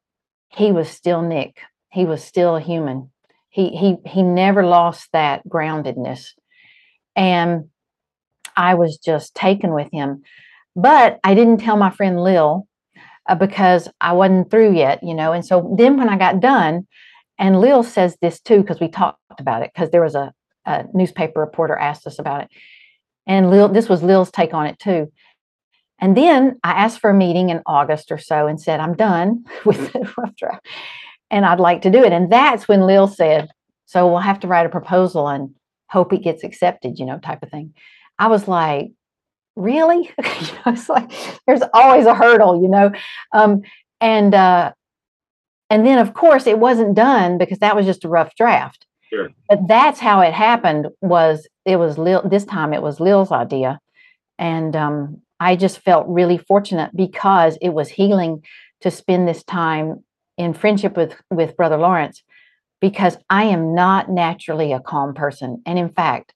he 0.49 0.71
was 0.71 0.89
still 0.89 1.21
Nick 1.21 1.61
he 1.91 2.05
was 2.05 2.23
still 2.23 2.55
a 2.55 2.61
human. 2.61 3.11
He 3.49 3.69
he 3.69 3.97
he 4.05 4.23
never 4.23 4.65
lost 4.65 5.09
that 5.11 5.47
groundedness. 5.47 6.29
And 7.15 7.65
I 8.55 8.75
was 8.75 8.97
just 8.97 9.35
taken 9.35 9.73
with 9.73 9.89
him. 9.91 10.23
But 10.75 11.19
I 11.23 11.35
didn't 11.35 11.57
tell 11.57 11.75
my 11.75 11.89
friend 11.89 12.23
Lil 12.23 12.67
uh, 13.27 13.35
because 13.35 13.89
I 13.99 14.13
wasn't 14.13 14.49
through 14.49 14.75
yet, 14.75 15.03
you 15.03 15.13
know. 15.13 15.33
And 15.33 15.45
so 15.45 15.75
then 15.77 15.97
when 15.97 16.07
I 16.07 16.17
got 16.17 16.39
done, 16.39 16.87
and 17.37 17.59
Lil 17.59 17.83
says 17.83 18.17
this 18.21 18.39
too, 18.39 18.61
because 18.61 18.79
we 18.79 18.87
talked 18.87 19.19
about 19.37 19.63
it, 19.63 19.71
because 19.73 19.89
there 19.89 20.01
was 20.01 20.15
a, 20.15 20.33
a 20.65 20.85
newspaper 20.93 21.41
reporter 21.41 21.75
asked 21.75 22.07
us 22.07 22.19
about 22.19 22.43
it. 22.43 22.49
And 23.27 23.49
Lil, 23.49 23.67
this 23.67 23.89
was 23.89 24.01
Lil's 24.01 24.31
take 24.31 24.53
on 24.53 24.65
it 24.65 24.79
too. 24.79 25.11
And 25.99 26.15
then 26.15 26.57
I 26.63 26.71
asked 26.71 26.99
for 26.99 27.09
a 27.09 27.13
meeting 27.13 27.49
in 27.49 27.61
August 27.65 28.11
or 28.11 28.17
so 28.17 28.47
and 28.47 28.59
said, 28.59 28.79
I'm 28.79 28.95
done 28.95 29.43
with 29.65 29.91
the 29.91 30.09
rough 30.17 30.35
draft 30.37 30.65
and 31.31 31.45
I'd 31.45 31.59
like 31.59 31.81
to 31.83 31.89
do 31.89 32.03
it. 32.03 32.11
And 32.11 32.31
that's 32.31 32.67
when 32.67 32.81
Lil 32.81 33.07
said, 33.07 33.49
So 33.85 34.07
we'll 34.07 34.19
have 34.19 34.39
to 34.41 34.47
write 34.47 34.65
a 34.65 34.69
proposal 34.69 35.27
and 35.27 35.55
hope 35.89 36.13
it 36.13 36.23
gets 36.23 36.43
accepted, 36.43 36.99
you 36.99 37.05
know, 37.05 37.17
type 37.17 37.41
of 37.41 37.49
thing. 37.49 37.73
I 38.19 38.27
was 38.27 38.47
like, 38.47 38.91
Really? 39.55 40.11
you 40.23 40.53
know, 40.65 40.73
it's 40.73 40.89
like 40.89 41.11
there's 41.47 41.63
always 41.73 42.05
a 42.05 42.13
hurdle, 42.13 42.61
you 42.61 42.69
know. 42.69 42.91
Um, 43.33 43.63
and 43.99 44.35
uh, 44.35 44.73
and 45.69 45.85
then 45.85 45.97
of 45.97 46.13
course 46.13 46.47
it 46.47 46.59
wasn't 46.59 46.95
done 46.95 47.37
because 47.37 47.59
that 47.59 47.75
was 47.75 47.85
just 47.85 48.05
a 48.05 48.09
rough 48.09 48.35
draft. 48.35 48.85
Sure. 49.09 49.29
But 49.49 49.67
that's 49.67 49.99
how 49.99 50.21
it 50.21 50.33
happened. 50.33 50.87
Was 51.01 51.47
it 51.65 51.77
was 51.77 51.97
Lil, 51.97 52.27
this 52.29 52.45
time 52.45 52.73
it 52.73 52.81
was 52.81 52.99
Lil's 52.99 53.31
idea, 53.31 53.79
and 54.37 54.75
um, 54.75 55.21
I 55.39 55.55
just 55.55 55.79
felt 55.79 56.07
really 56.07 56.37
fortunate 56.37 56.91
because 56.95 57.57
it 57.61 57.69
was 57.69 57.89
healing 57.89 58.43
to 58.81 58.89
spend 58.89 59.27
this 59.27 59.43
time 59.43 60.03
in 60.37 60.53
friendship 60.53 60.97
with 60.97 61.15
with 61.29 61.57
Brother 61.57 61.77
Lawrence 61.77 62.23
because 62.79 63.17
I 63.29 63.43
am 63.45 63.75
not 63.75 64.09
naturally 64.09 64.73
a 64.73 64.79
calm 64.79 65.13
person, 65.13 65.61
and 65.65 65.77
in 65.77 65.89
fact, 65.89 66.33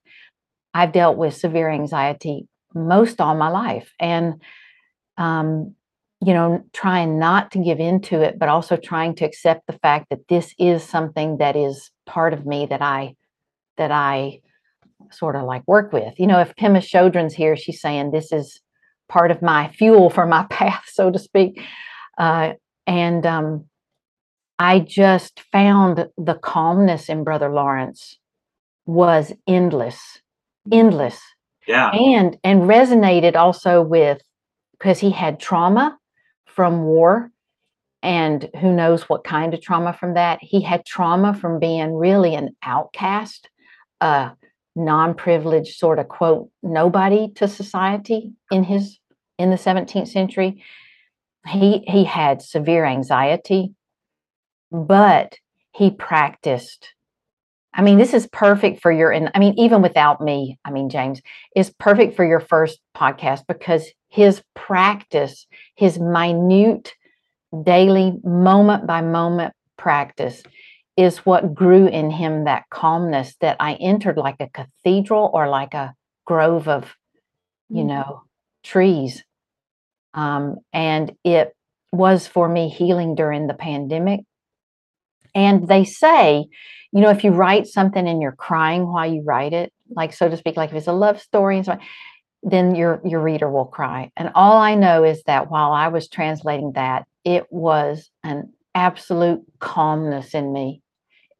I've 0.73 0.91
dealt 0.91 1.17
with 1.17 1.35
severe 1.35 1.69
anxiety 1.69 2.47
most 2.73 3.21
all 3.21 3.35
my 3.35 3.49
life, 3.49 3.93
and 3.99 4.41
um, 5.17 5.75
you 6.25 6.33
know, 6.33 6.63
trying 6.73 7.19
not 7.19 7.51
to 7.51 7.59
give 7.59 7.79
into 7.79 8.21
it, 8.21 8.39
but 8.39 8.49
also 8.49 8.75
trying 8.77 9.15
to 9.15 9.25
accept 9.25 9.67
the 9.67 9.77
fact 9.79 10.07
that 10.09 10.27
this 10.27 10.53
is 10.57 10.83
something 10.83 11.37
that 11.37 11.55
is 11.55 11.91
part 12.05 12.33
of 12.33 12.45
me 12.45 12.65
that 12.65 12.81
I 12.81 13.15
that 13.77 13.91
I 13.91 14.41
sort 15.11 15.35
of 15.35 15.43
like 15.43 15.63
work 15.67 15.93
with. 15.93 16.19
You 16.19 16.27
know, 16.27 16.39
if 16.39 16.55
Pema 16.55 16.77
Chodron's 16.77 17.33
here, 17.33 17.55
she's 17.55 17.81
saying 17.81 18.11
this 18.11 18.31
is 18.31 18.59
part 19.09 19.31
of 19.31 19.41
my 19.41 19.69
fuel 19.69 20.09
for 20.09 20.25
my 20.25 20.43
path, 20.49 20.85
so 20.87 21.11
to 21.11 21.19
speak. 21.19 21.61
Uh, 22.17 22.53
and 22.87 23.25
um, 23.25 23.65
I 24.57 24.79
just 24.79 25.41
found 25.51 26.07
the 26.17 26.35
calmness 26.35 27.09
in 27.09 27.23
Brother 27.23 27.49
Lawrence 27.49 28.17
was 28.85 29.33
endless, 29.47 30.21
mm. 30.67 30.77
endless. 30.77 31.19
Yeah. 31.67 31.89
And 31.89 32.37
and 32.43 32.63
resonated 32.63 33.35
also 33.35 33.81
with 33.81 34.21
because 34.71 34.99
he 34.99 35.09
had 35.11 35.39
trauma 35.39 35.97
from 36.45 36.83
war 36.83 37.31
and 38.03 38.49
who 38.61 38.71
knows 38.71 39.09
what 39.09 39.23
kind 39.23 39.53
of 39.53 39.61
trauma 39.61 39.91
from 39.91 40.13
that. 40.13 40.37
He 40.41 40.61
had 40.61 40.85
trauma 40.85 41.33
from 41.33 41.59
being 41.59 41.95
really 41.95 42.35
an 42.35 42.55
outcast, 42.61 43.49
a 43.99 44.31
non-privileged 44.75 45.75
sort 45.75 45.97
of 45.97 46.07
quote 46.07 46.49
nobody 46.61 47.31
to 47.35 47.47
society 47.47 48.33
in 48.51 48.63
his 48.63 48.99
in 49.39 49.49
the 49.49 49.55
17th 49.57 50.07
century. 50.07 50.63
He 51.47 51.79
he 51.87 52.03
had 52.03 52.43
severe 52.43 52.85
anxiety, 52.85 53.73
but 54.87 55.35
he 55.73 55.91
practiced 55.91 56.95
I 57.75 57.81
mean, 57.81 57.97
this 57.97 58.13
is 58.13 58.25
perfect 58.27 58.81
for 58.81 58.89
your, 58.89 59.11
and 59.11 59.29
I 59.35 59.39
mean, 59.39 59.53
even 59.57 59.81
without 59.81 60.21
me, 60.21 60.57
I 60.63 60.71
mean, 60.71 60.89
James 60.89 61.21
is 61.57 61.73
perfect 61.77 62.15
for 62.15 62.23
your 62.23 62.39
first 62.39 62.79
podcast 62.95 63.43
because 63.47 63.85
his 64.07 64.41
practice, 64.53 65.45
his 65.75 65.99
minute 65.99 66.93
daily 67.63 68.13
moment 68.23 68.87
by 68.87 69.01
moment 69.01 69.53
practice 69.77 70.41
is 70.95 71.17
what 71.19 71.53
grew 71.53 71.87
in 71.87 72.09
him 72.09 72.45
that 72.45 72.63
calmness 72.69 73.35
that 73.41 73.57
I 73.59 73.73
entered 73.73 74.15
like 74.15 74.37
a 74.39 74.49
cathedral 74.49 75.29
or 75.33 75.49
like 75.49 75.73
a 75.73 75.93
grove 76.23 76.69
of, 76.69 76.95
you 77.69 77.79
mm-hmm. 77.79 77.87
know, 77.87 78.23
trees. 78.63 79.21
Um, 80.13 80.59
and 80.71 81.11
it 81.25 81.53
was 81.91 82.25
for 82.25 82.47
me 82.47 82.69
healing 82.69 83.15
during 83.15 83.47
the 83.47 83.53
pandemic. 83.53 84.21
And 85.35 85.67
they 85.67 85.83
say 85.83 86.47
you 86.95 87.01
know, 87.01 87.09
if 87.09 87.25
you 87.25 87.31
write 87.31 87.67
something 87.67 88.07
and 88.07 88.21
you're 88.21 88.31
crying 88.31 88.87
while 88.87 89.05
you 89.05 89.21
write 89.21 89.51
it, 89.51 89.73
like 89.89 90.13
so 90.13 90.29
to 90.29 90.37
speak, 90.37 90.55
like 90.55 90.69
if 90.69 90.77
it's 90.77 90.87
a 90.87 90.93
love 90.93 91.19
story 91.19 91.57
and 91.57 91.65
so 91.65 91.73
on, 91.73 91.79
then 92.41 92.73
your 92.73 93.01
your 93.03 93.19
reader 93.19 93.51
will 93.51 93.65
cry. 93.65 94.09
And 94.15 94.31
all 94.33 94.55
I 94.55 94.75
know 94.75 95.03
is 95.03 95.21
that 95.23 95.51
while 95.51 95.73
I 95.73 95.89
was 95.89 96.07
translating 96.07 96.71
that, 96.75 97.05
it 97.25 97.47
was 97.51 98.09
an 98.23 98.53
absolute 98.73 99.41
calmness 99.59 100.33
in 100.33 100.53
me. 100.53 100.81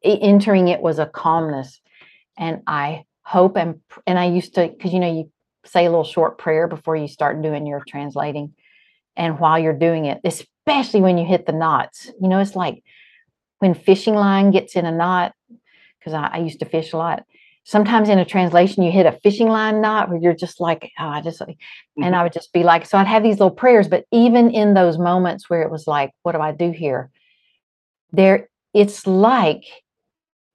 Entering 0.04 0.68
it 0.68 0.82
was 0.82 0.98
a 0.98 1.06
calmness, 1.06 1.80
and 2.36 2.60
I 2.66 3.04
hope 3.22 3.56
and 3.56 3.80
and 4.06 4.18
I 4.18 4.26
used 4.26 4.56
to 4.56 4.68
because 4.68 4.92
you 4.92 5.00
know 5.00 5.10
you 5.10 5.30
say 5.64 5.86
a 5.86 5.90
little 5.90 6.04
short 6.04 6.36
prayer 6.36 6.68
before 6.68 6.96
you 6.96 7.08
start 7.08 7.40
doing 7.40 7.66
your 7.66 7.82
translating, 7.88 8.52
and 9.16 9.38
while 9.38 9.58
you're 9.58 9.72
doing 9.72 10.04
it, 10.04 10.20
especially 10.22 11.00
when 11.00 11.16
you 11.16 11.24
hit 11.24 11.46
the 11.46 11.52
knots, 11.52 12.10
you 12.20 12.28
know, 12.28 12.40
it's 12.40 12.54
like 12.54 12.82
when 13.58 13.74
fishing 13.74 14.14
line 14.14 14.50
gets 14.50 14.76
in 14.76 14.86
a 14.86 14.92
knot 14.92 15.34
because 15.98 16.14
I, 16.14 16.28
I, 16.32 16.38
used 16.38 16.60
to 16.60 16.66
fish 16.66 16.92
a 16.92 16.96
lot. 16.96 17.24
Sometimes 17.64 18.08
in 18.08 18.18
a 18.18 18.24
translation, 18.24 18.82
you 18.82 18.92
hit 18.92 19.06
a 19.06 19.18
fishing 19.22 19.48
line 19.48 19.80
knot 19.80 20.08
where 20.08 20.18
you're 20.18 20.34
just 20.34 20.60
like, 20.60 20.90
oh, 20.98 21.08
I 21.08 21.20
just, 21.20 21.40
mm-hmm. 21.40 22.02
and 22.02 22.14
I 22.14 22.22
would 22.22 22.32
just 22.32 22.52
be 22.52 22.62
like, 22.62 22.86
so 22.86 22.96
I'd 22.96 23.06
have 23.06 23.22
these 23.22 23.40
little 23.40 23.50
prayers, 23.50 23.88
but 23.88 24.04
even 24.12 24.50
in 24.50 24.74
those 24.74 24.98
moments 24.98 25.50
where 25.50 25.62
it 25.62 25.70
was 25.70 25.86
like, 25.86 26.12
what 26.22 26.32
do 26.32 26.40
I 26.40 26.52
do 26.52 26.70
here? 26.70 27.10
There, 28.12 28.48
it's 28.72 29.06
like 29.06 29.64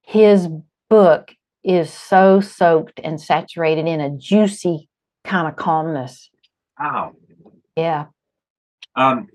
his 0.04 0.48
book 0.90 1.34
is 1.64 1.92
so 1.92 2.40
soaked 2.40 3.00
and 3.04 3.20
saturated 3.20 3.88
in 3.88 4.00
a 4.00 4.10
juicy 4.10 4.88
kind 5.24 5.48
of 5.48 5.56
calmness. 5.56 6.30
Wow. 6.80 7.14
Yeah. 7.76 8.06
Um, 8.96 9.28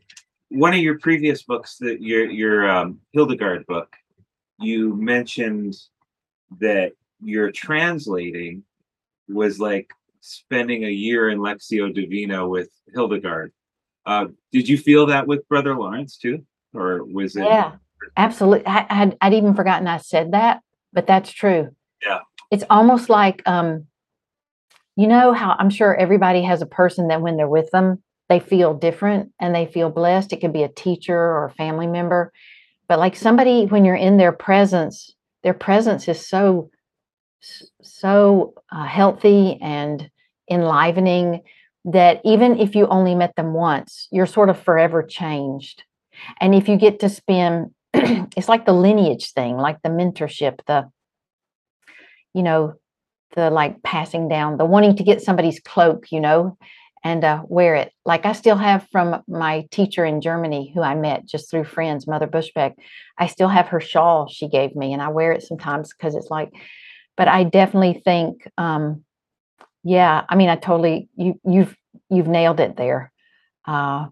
one 0.56 0.72
of 0.72 0.80
your 0.80 0.98
previous 0.98 1.42
books, 1.42 1.76
that 1.78 2.00
your 2.00 2.30
your 2.30 2.68
um, 2.68 3.00
Hildegard 3.12 3.66
book, 3.66 3.94
you 4.58 4.96
mentioned 4.96 5.76
that 6.60 6.92
your 7.20 7.50
translating 7.50 8.62
was 9.28 9.58
like 9.58 9.90
spending 10.20 10.84
a 10.84 10.90
year 10.90 11.28
in 11.28 11.38
Lectio 11.38 11.94
Divina 11.94 12.48
with 12.48 12.68
Hildegard. 12.92 13.52
Uh, 14.04 14.26
did 14.52 14.68
you 14.68 14.78
feel 14.78 15.06
that 15.06 15.26
with 15.26 15.46
Brother 15.48 15.74
Lawrence 15.74 16.16
too, 16.16 16.44
or 16.72 17.04
was 17.04 17.36
it? 17.36 17.44
Yeah, 17.44 17.72
absolutely. 18.16 18.66
I, 18.66 18.86
I'd, 18.88 19.16
I'd 19.20 19.34
even 19.34 19.54
forgotten 19.54 19.86
I 19.86 19.98
said 19.98 20.32
that, 20.32 20.62
but 20.92 21.06
that's 21.06 21.30
true. 21.30 21.74
Yeah, 22.04 22.20
it's 22.50 22.64
almost 22.70 23.08
like 23.08 23.42
um, 23.46 23.86
you 24.96 25.06
know 25.06 25.32
how 25.32 25.56
I'm 25.58 25.70
sure 25.70 25.94
everybody 25.94 26.42
has 26.42 26.62
a 26.62 26.66
person 26.66 27.08
that 27.08 27.20
when 27.20 27.36
they're 27.36 27.48
with 27.48 27.70
them, 27.72 28.02
they 28.28 28.40
feel 28.40 28.74
different 28.74 29.32
and 29.40 29.54
they 29.54 29.66
feel 29.66 29.90
blessed. 29.90 30.32
It 30.32 30.40
could 30.40 30.52
be 30.52 30.62
a 30.62 30.68
teacher 30.68 31.16
or 31.16 31.46
a 31.46 31.54
family 31.54 31.86
member, 31.86 32.32
but 32.88 32.98
like 32.98 33.16
somebody 33.16 33.66
when 33.66 33.84
you're 33.84 33.94
in 33.94 34.16
their 34.16 34.32
presence 34.32 35.16
their 35.46 35.54
presence 35.54 36.08
is 36.08 36.26
so 36.26 36.70
so 37.80 38.52
uh, 38.72 38.84
healthy 38.84 39.58
and 39.62 40.10
enlivening 40.50 41.42
that 41.84 42.20
even 42.24 42.58
if 42.58 42.74
you 42.74 42.88
only 42.88 43.14
met 43.14 43.36
them 43.36 43.52
once 43.52 44.08
you're 44.10 44.26
sort 44.26 44.50
of 44.50 44.58
forever 44.58 45.04
changed. 45.04 45.84
And 46.40 46.52
if 46.52 46.68
you 46.68 46.76
get 46.76 46.98
to 46.98 47.08
spend 47.08 47.70
it's 47.94 48.48
like 48.48 48.66
the 48.66 48.72
lineage 48.72 49.32
thing 49.34 49.56
like 49.56 49.80
the 49.82 49.88
mentorship 49.88 50.58
the 50.66 50.90
you 52.34 52.42
know 52.42 52.74
the 53.36 53.48
like 53.48 53.80
passing 53.84 54.28
down 54.28 54.56
the 54.56 54.64
wanting 54.64 54.96
to 54.96 55.04
get 55.04 55.22
somebody's 55.22 55.60
cloak 55.60 56.10
you 56.10 56.20
know 56.20 56.58
and 57.06 57.22
uh, 57.22 57.42
wear 57.46 57.76
it. 57.76 57.92
Like 58.04 58.26
I 58.26 58.32
still 58.32 58.56
have 58.56 58.88
from 58.90 59.22
my 59.28 59.64
teacher 59.70 60.04
in 60.04 60.20
Germany 60.20 60.72
who 60.74 60.82
I 60.82 60.96
met 60.96 61.24
just 61.24 61.48
through 61.48 61.62
friends, 61.62 62.08
Mother 62.08 62.26
Bushbeck. 62.26 62.74
I 63.16 63.28
still 63.28 63.46
have 63.46 63.68
her 63.68 63.78
shawl 63.78 64.26
she 64.26 64.48
gave 64.48 64.74
me, 64.74 64.92
and 64.92 65.00
I 65.00 65.08
wear 65.08 65.30
it 65.30 65.44
sometimes 65.44 65.92
because 65.92 66.16
it's 66.16 66.30
like. 66.30 66.50
But 67.16 67.28
I 67.28 67.44
definitely 67.44 68.02
think, 68.04 68.46
um, 68.58 69.04
yeah. 69.84 70.24
I 70.28 70.34
mean, 70.34 70.48
I 70.48 70.56
totally 70.56 71.08
you 71.16 71.40
you've 71.44 71.76
you've 72.10 72.26
nailed 72.26 72.58
it 72.58 72.76
there. 72.76 73.12
Uh, 73.64 74.06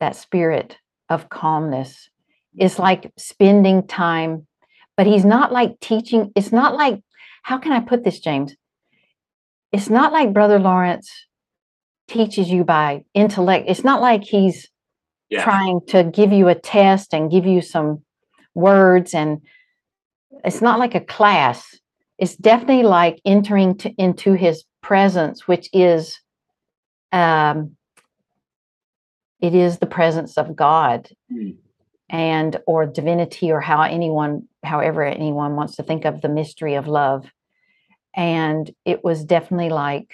that 0.00 0.14
spirit 0.14 0.76
of 1.08 1.30
calmness 1.30 2.10
is 2.58 2.78
like 2.78 3.12
spending 3.16 3.86
time, 3.86 4.46
but 4.94 5.06
he's 5.06 5.24
not 5.24 5.52
like 5.52 5.80
teaching. 5.80 6.32
It's 6.36 6.52
not 6.52 6.74
like 6.74 7.00
how 7.44 7.56
can 7.56 7.72
I 7.72 7.80
put 7.80 8.04
this, 8.04 8.20
James? 8.20 8.54
It's 9.72 9.88
not 9.88 10.12
like 10.12 10.34
Brother 10.34 10.58
Lawrence 10.58 11.10
teaches 12.08 12.50
you 12.50 12.64
by 12.64 13.04
intellect. 13.14 13.66
It's 13.68 13.84
not 13.84 14.00
like 14.00 14.24
he's 14.24 14.68
yeah. 15.28 15.42
trying 15.42 15.80
to 15.88 16.04
give 16.04 16.32
you 16.32 16.48
a 16.48 16.54
test 16.54 17.12
and 17.12 17.30
give 17.30 17.46
you 17.46 17.60
some 17.60 18.02
words 18.54 19.14
and 19.14 19.40
it's 20.44 20.62
not 20.62 20.78
like 20.78 20.94
a 20.94 21.00
class. 21.00 21.78
It's 22.18 22.36
definitely 22.36 22.84
like 22.84 23.20
entering 23.24 23.76
to, 23.78 23.90
into 23.94 24.34
his 24.34 24.64
presence, 24.82 25.48
which 25.48 25.68
is 25.72 26.18
um, 27.12 27.76
it 29.40 29.54
is 29.54 29.78
the 29.78 29.86
presence 29.86 30.38
of 30.38 30.56
God 30.56 31.08
mm. 31.32 31.56
and 32.08 32.58
or 32.66 32.86
divinity 32.86 33.50
or 33.50 33.60
how 33.60 33.82
anyone 33.82 34.48
however 34.62 35.04
anyone 35.04 35.56
wants 35.56 35.76
to 35.76 35.82
think 35.82 36.04
of 36.04 36.20
the 36.20 36.28
mystery 36.28 36.74
of 36.74 36.88
love 36.88 37.30
and 38.14 38.70
it 38.84 39.04
was 39.04 39.24
definitely 39.24 39.68
like 39.68 40.08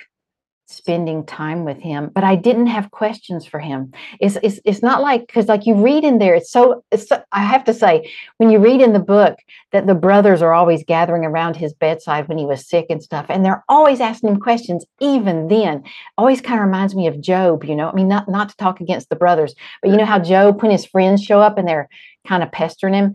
spending 0.72 1.24
time 1.26 1.64
with 1.64 1.78
him 1.78 2.11
but 2.14 2.24
i 2.24 2.35
didn't 2.35 2.66
have 2.66 2.90
questions 2.90 3.46
for 3.46 3.61
him. 3.61 3.92
It's 4.20 4.37
it's, 4.42 4.61
it's 4.64 4.82
not 4.82 5.02
like 5.02 5.26
because 5.26 5.48
like 5.48 5.66
you 5.66 5.74
read 5.74 6.04
in 6.04 6.18
there 6.18 6.35
it's 6.35 6.50
so 6.50 6.85
it's 6.90 7.08
so, 7.08 7.22
i 7.32 7.42
have 7.44 7.64
to 7.64 7.74
say 7.74 8.11
when 8.38 8.50
you 8.50 8.58
read 8.58 8.80
in 8.80 8.92
the 8.92 8.98
book 8.98 9.38
that 9.72 9.87
the 9.87 9.94
brothers 9.94 10.42
are 10.42 10.54
always 10.54 10.85
gathering 10.85 11.24
around 11.24 11.56
his 11.56 11.72
bedside 11.72 12.28
when 12.28 12.38
he 12.38 12.46
was 12.46 12.66
sick 12.66 12.87
and 12.90 13.02
stuff 13.02 13.26
and 13.28 13.44
they're 13.44 13.64
always 13.68 14.00
asking 14.00 14.30
him 14.30 14.40
questions 14.40 14.85
even 15.00 15.48
then 15.48 15.82
always 16.18 16.40
kind 16.40 16.61
of 16.61 16.66
reminds 16.66 16.94
me 16.94 17.06
of 17.06 17.20
job 17.20 17.64
you 17.64 17.76
know? 17.76 17.88
I 17.88 17.92
mean 17.92 18.08
not 18.08 18.28
not 18.28 18.48
to 18.48 18.56
talk 18.56 18.80
against 18.80 19.08
the 19.08 19.16
brothers 19.16 19.54
but 19.82 19.90
you 19.90 19.96
know 19.96 20.04
how 20.04 20.18
job 20.18 20.62
when 20.62 20.70
his 20.70 20.87
friends 20.87 21.22
show 21.22 21.40
up 21.40 21.58
and 21.58 21.68
they're 21.68 21.88
kind 22.26 22.42
of 22.42 22.52
pestering 22.52 22.94
him? 22.94 23.14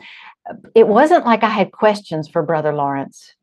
It 0.75 0.87
wasn't 0.87 1.25
like 1.25 1.43
i 1.43 1.49
had 1.49 1.71
questions 1.71 2.27
for 2.27 2.41
brother 2.43 2.73
lawrence. 2.73 3.33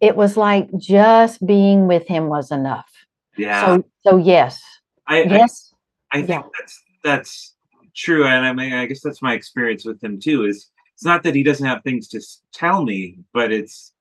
It 0.00 0.16
was 0.16 0.36
like 0.36 0.68
just 0.76 1.44
being 1.46 1.86
with 1.86 2.06
him 2.06 2.28
was 2.28 2.50
enough 2.50 2.95
Yeah. 3.36 3.60
so, 3.60 3.84
so 4.06 4.16
yes, 4.16 4.60
I, 5.06 5.22
I 5.22 5.26
yes, 5.26 5.74
I 6.12 6.18
think 6.18 6.28
Yeah. 6.28 6.42
that's 6.58 6.82
that's 7.04 7.54
true, 7.94 8.26
and 8.26 8.46
I 8.46 8.52
mean, 8.52 8.72
I 8.72 8.86
guess 8.86 9.00
that's 9.02 9.22
my 9.22 9.34
experience 9.34 9.84
with 9.84 10.02
him 10.02 10.20
too. 10.20 10.44
Is 10.44 10.70
it's 10.94 11.04
not 11.04 11.22
that 11.24 11.34
he 11.34 11.42
doesn't 11.42 11.66
have 11.66 11.82
things 11.82 12.08
to 12.08 12.20
tell 12.52 12.84
me, 12.84 13.18
but 13.32 13.52
it's 13.52 13.92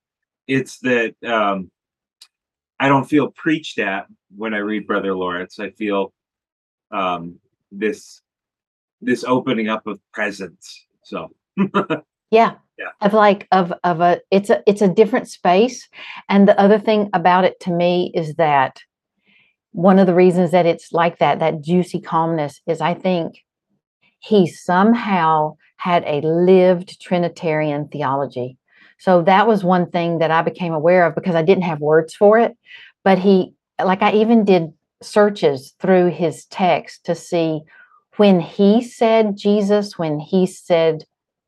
it's 0.48 0.80
that 0.80 1.16
um, 1.26 1.72
I 2.80 2.88
don't 2.88 3.06
feel 3.10 3.32
preached 3.32 3.80
at 3.80 4.08
when 4.36 4.54
I 4.54 4.60
read 4.60 4.88
Brother 4.88 5.16
Lawrence. 5.16 5.60
I 5.60 5.72
feel 5.72 6.14
um, 6.92 7.40
this 7.72 8.22
this 9.02 9.24
opening 9.24 9.68
up 9.70 9.88
of 9.88 10.00
presence. 10.14 10.86
So 11.04 11.30
yeah, 12.32 12.56
Yeah. 12.78 12.92
of 13.02 13.14
like 13.14 13.48
of 13.52 13.74
of 13.84 14.02
a 14.02 14.22
it's 14.32 14.50
a 14.50 14.64
it's 14.68 14.82
a 14.82 14.88
different 14.88 15.28
space, 15.30 15.88
and 16.30 16.48
the 16.48 16.60
other 16.60 16.80
thing 16.80 17.10
about 17.14 17.44
it 17.46 17.60
to 17.62 17.72
me 17.72 18.12
is 18.14 18.36
that 18.36 18.80
one 19.76 20.00
of 20.00 20.08
the 20.08 20.16
reasons 20.16 20.52
that 20.52 20.66
it's 20.66 20.94
like 20.94 21.20
that 21.20 21.40
that 21.40 21.62
juicy 21.62 22.00
calmness 22.00 22.62
is 22.66 22.80
I 22.80 22.94
think 22.94 23.44
he 24.20 24.48
somehow 24.48 25.58
had 25.76 26.04
a 26.06 26.22
lived 26.26 27.02
Trinitarian 27.02 27.90
theology. 27.90 28.58
So 29.00 29.22
that 29.24 29.48
was 29.48 29.64
one 29.66 29.92
thing 29.92 30.20
that 30.20 30.32
I 30.32 30.42
became 30.42 30.74
aware 30.74 31.06
of 31.06 31.14
because 31.14 31.36
I 31.36 31.42
didn't 31.42 31.66
have 31.66 31.82
words 31.82 32.16
for 32.16 32.40
it. 32.40 32.56
But 33.04 33.20
he, 33.20 33.54
like, 33.84 34.02
I 34.02 34.14
even 34.14 34.46
did 34.46 34.72
searches 35.04 35.74
through 35.82 36.12
his 36.12 36.46
text 36.46 37.04
to 37.06 37.14
see 37.14 37.60
when 38.16 38.40
he 38.40 38.82
said 38.82 39.36
Jesus, 39.36 40.00
when 40.00 40.20
he 40.22 40.46
said 40.48 41.04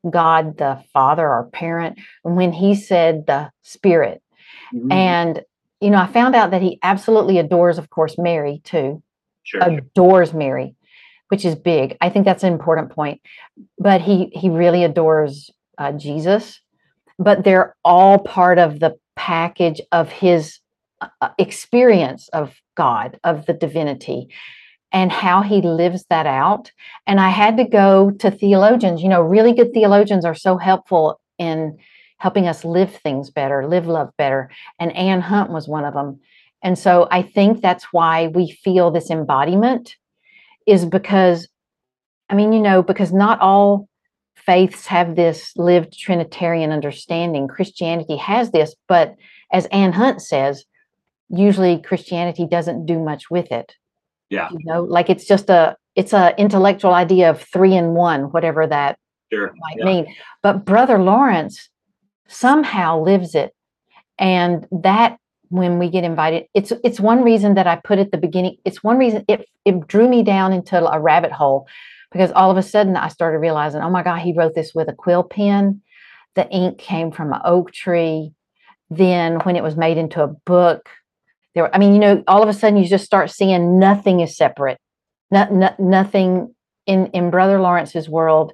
God 0.09 0.57
the 0.57 0.83
Father 0.91 1.25
or 1.25 1.49
parent, 1.53 1.97
and 2.25 2.35
when 2.35 2.51
he 2.51 2.75
said 2.75 3.25
the 3.25 3.51
Spirit. 3.61 4.21
Mhm. 4.75 4.91
And, 4.91 5.41
you 5.79 5.89
know, 5.89 5.99
I 5.99 6.07
found 6.07 6.35
out 6.35 6.51
that 6.51 6.61
he 6.61 6.79
absolutely 6.83 7.37
adores, 7.37 7.77
of 7.77 7.89
course, 7.89 8.15
Mary 8.17 8.61
too 8.63 9.01
sure, 9.43 9.61
adores 9.61 10.33
Mary, 10.33 10.75
which 11.29 11.45
is 11.45 11.55
big. 11.55 11.97
I 12.01 12.09
think 12.09 12.25
that's 12.25 12.43
an 12.43 12.53
important 12.53 12.91
point. 12.91 13.21
But 13.77 14.01
he 14.01 14.31
he 14.33 14.49
really 14.49 14.83
adores 14.83 15.51
uh, 15.77 15.91
Jesus. 15.93 16.59
But 17.19 17.43
they're 17.43 17.75
all 17.83 18.19
part 18.19 18.59
of 18.59 18.79
the 18.79 18.95
package 19.15 19.81
of 19.91 20.11
his 20.11 20.59
uh, 21.01 21.07
uh, 21.21 21.29
experience 21.37 22.29
of 22.29 22.55
God, 22.75 23.19
of 23.23 23.45
the 23.47 23.53
divinity, 23.53 24.29
and 24.91 25.11
how 25.11 25.41
he 25.41 25.61
lives 25.61 26.05
that 26.09 26.27
out. 26.27 26.71
And 27.07 27.19
I 27.19 27.29
had 27.29 27.57
to 27.57 27.65
go 27.65 28.11
to 28.11 28.31
theologians. 28.31 29.01
You 29.01 29.09
know, 29.09 29.21
really 29.21 29.53
good 29.53 29.73
theologians 29.73 30.25
are 30.25 30.35
so 30.35 30.57
helpful 30.57 31.19
in 31.37 31.77
helping 32.17 32.47
us 32.47 32.65
live 32.65 32.93
things 32.95 33.29
better, 33.29 33.67
live 33.67 33.87
love 33.87 34.11
better. 34.17 34.49
And 34.79 34.95
Anne 34.95 35.21
Hunt 35.21 35.51
was 35.51 35.67
one 35.67 35.85
of 35.85 35.93
them. 35.93 36.19
And 36.63 36.77
so 36.77 37.07
I 37.11 37.21
think 37.21 37.61
that's 37.61 37.85
why 37.91 38.27
we 38.27 38.51
feel 38.51 38.89
this 38.89 39.09
embodiment 39.11 39.95
is 40.65 40.85
because, 40.85 41.47
I 42.29 42.35
mean, 42.35 42.51
you 42.51 42.59
know, 42.59 42.81
because 42.81 43.13
not 43.13 43.39
all 43.39 43.87
faiths 44.35 44.87
have 44.87 45.15
this 45.15 45.53
lived 45.55 45.97
Trinitarian 45.97 46.71
understanding. 46.71 47.47
Christianity 47.47 48.17
has 48.17 48.51
this, 48.51 48.75
but 48.87 49.15
as 49.51 49.65
Anne 49.67 49.93
Hunt 49.93 50.21
says, 50.21 50.65
usually 51.29 51.81
Christianity 51.81 52.47
doesn't 52.47 52.85
do 52.85 52.99
much 52.99 53.29
with 53.29 53.51
it. 53.51 53.75
yeah, 54.29 54.49
You 54.51 54.59
know, 54.63 54.83
like 54.83 55.09
it's 55.09 55.25
just 55.25 55.49
a 55.49 55.77
it's 55.95 56.13
a 56.13 56.35
intellectual 56.39 56.93
idea 56.93 57.29
of 57.29 57.41
three 57.41 57.75
in 57.75 57.93
one, 57.93 58.25
whatever 58.31 58.67
that 58.67 58.99
sure, 59.33 59.53
might 59.57 59.77
yeah. 59.79 59.85
mean. 59.85 60.15
But 60.43 60.63
Brother 60.63 60.99
Lawrence 60.99 61.69
somehow 62.27 63.01
lives 63.01 63.35
it. 63.35 63.53
And 64.19 64.67
that 64.71 65.17
when 65.49 65.79
we 65.79 65.89
get 65.89 66.03
invited, 66.03 66.45
it's 66.53 66.73
it's 66.83 66.99
one 66.99 67.23
reason 67.23 67.55
that 67.55 67.67
I 67.67 67.77
put 67.77 67.99
at 67.99 68.11
the 68.11 68.17
beginning, 68.17 68.57
it's 68.65 68.83
one 68.83 68.97
reason 68.97 69.23
it 69.27 69.47
it 69.65 69.87
drew 69.87 70.09
me 70.09 70.23
down 70.23 70.53
into 70.53 70.85
a 70.85 70.99
rabbit 70.99 71.31
hole 71.31 71.67
because 72.11 72.31
all 72.31 72.51
of 72.51 72.57
a 72.57 72.63
sudden 72.63 72.97
I 72.97 73.07
started 73.09 73.39
realizing, 73.39 73.81
oh 73.81 73.89
my 73.89 74.03
God, 74.03 74.19
he 74.19 74.33
wrote 74.33 74.55
this 74.55 74.73
with 74.73 74.89
a 74.89 74.93
quill 74.93 75.23
pen. 75.23 75.81
The 76.35 76.49
ink 76.49 76.77
came 76.77 77.11
from 77.11 77.33
an 77.33 77.41
oak 77.43 77.71
tree. 77.71 78.31
Then 78.89 79.39
when 79.39 79.55
it 79.55 79.63
was 79.63 79.75
made 79.75 79.97
into 79.97 80.23
a 80.23 80.27
book, 80.27 80.89
there 81.53 81.63
were, 81.63 81.75
I 81.75 81.79
mean, 81.79 81.93
you 81.93 81.99
know, 81.99 82.23
all 82.27 82.43
of 82.43 82.49
a 82.49 82.53
sudden 82.53 82.77
you 82.77 82.87
just 82.87 83.05
start 83.05 83.31
seeing 83.31 83.79
nothing 83.79 84.21
is 84.21 84.37
separate. 84.37 84.79
Not, 85.29 85.51
not, 85.51 85.79
nothing 85.79 86.53
in 86.85 87.07
in 87.07 87.29
Brother 87.29 87.59
Lawrence's 87.59 88.07
world, 88.07 88.53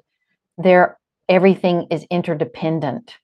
there 0.58 0.98
everything 1.28 1.86
is 1.90 2.04
interdependent. 2.10 3.16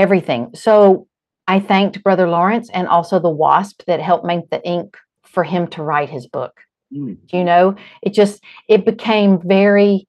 Everything. 0.00 0.50
So 0.54 1.06
I 1.46 1.60
thanked 1.60 2.02
Brother 2.02 2.26
Lawrence 2.26 2.70
and 2.72 2.88
also 2.88 3.18
the 3.18 3.28
WASP 3.28 3.84
that 3.86 4.00
helped 4.00 4.24
make 4.24 4.48
the 4.48 4.66
ink 4.66 4.96
for 5.24 5.44
him 5.44 5.66
to 5.68 5.82
write 5.82 6.08
his 6.08 6.26
book. 6.26 6.58
Mm, 6.90 7.18
You 7.32 7.44
know, 7.44 7.76
it 8.02 8.14
just 8.14 8.42
it 8.66 8.86
became 8.86 9.40
very 9.44 10.08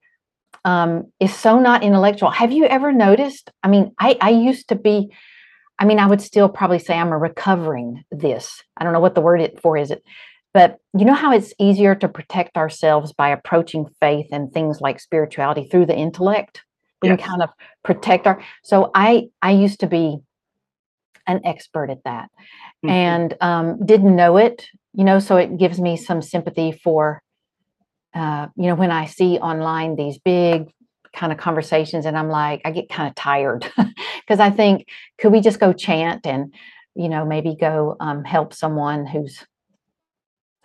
um 0.64 1.12
it's 1.20 1.36
so 1.36 1.60
not 1.60 1.84
intellectual. 1.84 2.30
Have 2.32 2.54
you 2.54 2.66
ever 2.68 2.94
noticed? 2.94 3.52
I 3.64 3.68
mean, 3.68 3.92
I 4.00 4.18
I 4.22 4.30
used 4.30 4.70
to 4.70 4.76
be 4.76 5.12
I 5.78 5.84
mean, 5.84 6.00
I 6.00 6.08
would 6.08 6.22
still 6.22 6.48
probably 6.48 6.80
say 6.80 6.98
I'm 6.98 7.12
a 7.12 7.18
recovering 7.18 8.04
this. 8.12 8.64
I 8.78 8.86
don't 8.86 8.94
know 8.94 9.02
what 9.02 9.16
the 9.16 9.22
word 9.22 9.42
it 9.42 9.60
for 9.62 9.76
is 9.76 9.92
it. 9.92 10.04
But 10.54 10.78
you 10.98 11.04
know 11.04 11.14
how 11.24 11.34
it's 11.34 11.54
easier 11.60 11.96
to 11.96 12.08
protect 12.08 12.56
ourselves 12.56 13.12
by 13.12 13.30
approaching 13.30 13.88
faith 14.00 14.28
and 14.32 14.54
things 14.54 14.80
like 14.80 15.02
spirituality 15.02 15.68
through 15.68 15.88
the 15.88 15.98
intellect? 15.98 16.64
We 17.02 17.10
Yes. 17.10 17.20
can 17.20 17.28
kind 17.30 17.42
of 17.44 17.50
protect 17.84 18.28
our 18.28 18.42
so 18.64 18.92
I 18.94 19.30
I 19.42 19.52
used 19.52 19.80
to 19.82 19.88
be 19.88 20.18
an 21.28 21.42
expert 21.46 21.90
at 21.90 22.04
that 22.04 22.30
Mhm. 22.84 22.90
and 22.90 23.38
um, 23.42 23.86
didn't 23.86 24.16
know 24.16 24.38
it, 24.38 24.68
you 24.94 25.04
know, 25.04 25.20
so 25.20 25.38
it 25.38 25.58
gives 25.58 25.80
me 25.80 25.96
some 25.98 26.22
sympathy 26.22 26.72
for 26.72 27.22
uh, 28.14 28.48
you 28.58 28.68
know, 28.68 28.76
when 28.76 28.92
I 28.92 29.06
see 29.06 29.38
online 29.40 29.96
these 29.96 30.18
big 30.20 30.70
kind 31.14 31.32
of 31.32 31.38
conversations 31.38 32.06
and 32.06 32.18
I'm 32.18 32.30
like, 32.30 32.62
I 32.66 32.72
get 32.72 32.90
kind 32.90 33.08
of 33.08 33.16
tired 33.16 33.72
because 34.22 34.40
I 34.40 34.50
think, 34.50 34.88
could 35.18 35.32
we 35.32 35.40
just 35.42 35.60
go 35.60 35.72
chant 35.74 36.26
and, 36.26 36.54
you 36.96 37.08
know, 37.08 37.26
maybe 37.26 37.56
go 37.56 37.96
um, 38.02 38.24
help 38.26 38.54
someone 38.54 39.06
who's 39.06 39.46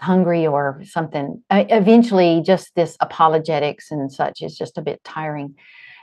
hungry 0.01 0.47
or 0.47 0.83
something? 0.85 1.43
Uh, 1.51 1.65
eventually, 1.69 2.43
just 2.45 2.75
this 2.75 2.97
apologetics 3.01 3.91
and 3.93 4.11
such 4.13 4.43
is 4.43 4.57
just 4.59 4.77
a 4.79 4.83
bit 4.83 5.03
tiring. 5.05 5.55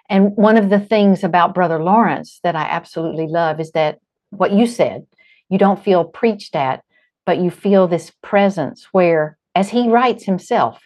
And 0.10 0.36
one 0.36 0.58
of 0.58 0.70
the 0.70 0.80
things 0.80 1.24
about 1.24 1.54
Brother 1.54 1.82
Lawrence 1.82 2.40
that 2.44 2.56
I 2.56 2.64
absolutely 2.64 3.28
love 3.28 3.60
is 3.60 3.72
that 3.72 4.00
what 4.30 4.52
you 4.52 4.68
said, 4.68 5.06
you 5.50 5.58
don't 5.58 5.84
feel 5.84 6.04
preached 6.06 6.56
at, 6.56 6.84
but 7.26 7.38
you 7.38 7.50
feel 7.50 7.88
this 7.88 8.12
presence 8.22 8.88
where, 8.92 9.38
as 9.56 9.70
he 9.70 9.90
writes 9.90 10.26
himself, 10.26 10.82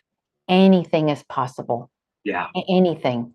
anything 0.48 1.10
is 1.10 1.24
possible, 1.24 1.90
yeah. 2.24 2.48
anything 2.70 3.34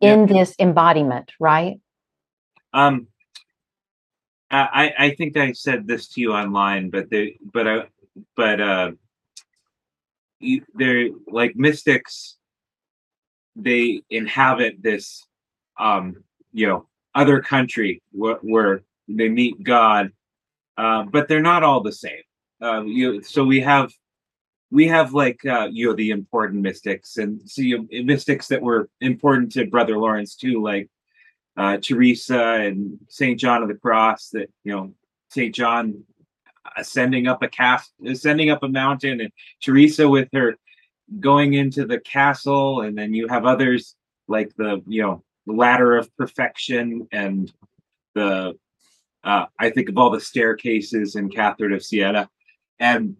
Yeah. 0.00 0.14
in 0.14 0.26
this 0.26 0.54
embodiment, 0.58 1.32
right? 1.38 1.80
Um, 2.72 3.06
I 4.50 4.92
I 4.98 5.04
I 5.06 5.14
think 5.14 5.36
I 5.36 5.52
said 5.52 5.86
this 5.86 6.08
to 6.10 6.20
you 6.20 6.32
online, 6.32 6.90
but 6.90 7.10
they 7.10 7.38
but 7.52 7.68
I 7.68 7.84
but 8.36 8.60
uh, 8.60 8.90
you, 10.40 10.62
they're 10.74 11.10
like 11.26 11.54
mystics. 11.56 12.36
They 13.56 14.02
inhabit 14.10 14.82
this, 14.82 15.26
um, 15.78 16.24
you 16.52 16.66
know, 16.66 16.88
other 17.14 17.40
country 17.40 18.02
where, 18.12 18.38
where 18.42 18.82
they 19.08 19.28
meet 19.28 19.62
God, 19.62 20.10
uh, 20.76 21.04
but 21.04 21.28
they're 21.28 21.40
not 21.40 21.62
all 21.62 21.82
the 21.82 21.92
same. 21.92 22.22
Um, 22.60 22.88
you 22.88 23.22
so 23.22 23.44
we 23.44 23.60
have 23.60 23.92
we 24.70 24.88
have 24.88 25.12
like 25.12 25.44
uh, 25.46 25.68
you 25.70 25.86
know 25.86 25.94
the 25.94 26.10
important 26.10 26.62
mystics 26.62 27.16
and 27.16 27.40
so 27.48 27.62
you 27.62 27.86
mystics 28.04 28.48
that 28.48 28.62
were 28.62 28.88
important 29.00 29.52
to 29.52 29.66
Brother 29.66 29.98
Lawrence 29.98 30.34
too, 30.34 30.62
like 30.62 30.88
uh, 31.56 31.76
Teresa 31.76 32.40
and 32.40 32.98
Saint 33.08 33.38
John 33.38 33.62
of 33.62 33.68
the 33.68 33.74
Cross. 33.74 34.30
That 34.30 34.50
you 34.64 34.72
know 34.72 34.94
Saint 35.30 35.54
John 35.54 36.02
ascending 36.76 37.28
up 37.28 37.42
a 37.42 37.48
cast, 37.48 37.92
ascending 38.06 38.50
up 38.50 38.62
a 38.62 38.68
mountain, 38.68 39.20
and 39.20 39.30
Teresa 39.62 40.08
with 40.08 40.28
her 40.32 40.56
going 41.20 41.54
into 41.54 41.86
the 41.86 42.00
castle, 42.00 42.82
and 42.82 42.96
then 42.96 43.14
you 43.14 43.28
have 43.28 43.46
others 43.46 43.96
like 44.28 44.54
the 44.56 44.82
you 44.86 45.02
know 45.02 45.22
ladder 45.46 45.96
of 45.96 46.14
perfection 46.16 47.06
and 47.12 47.52
the 48.14 48.56
uh, 49.22 49.46
I 49.58 49.70
think 49.70 49.88
of 49.88 49.96
all 49.96 50.10
the 50.10 50.20
staircases 50.20 51.16
in 51.16 51.30
Catherine 51.30 51.72
of 51.72 51.84
Siena, 51.84 52.28
and 52.78 53.16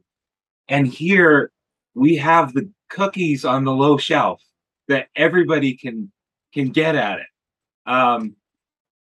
and 0.68 0.86
here 0.86 1.50
we 1.94 2.16
have 2.16 2.52
the 2.52 2.70
cookies 2.90 3.44
on 3.44 3.64
the 3.64 3.72
low 3.72 3.96
shelf 3.96 4.42
that 4.88 5.08
everybody 5.16 5.76
can 5.76 6.10
can 6.52 6.70
get 6.70 6.94
at 6.94 7.20
it. 7.20 7.26
Um, 7.86 8.36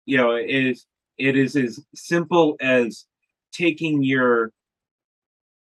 you 0.07 0.17
know, 0.17 0.33
it 0.33 0.49
is 0.49 0.87
it 1.19 1.37
is 1.37 1.57
as 1.57 1.81
simple 1.95 2.57
as 2.61 3.07
taking 3.53 4.03
your 4.03 4.53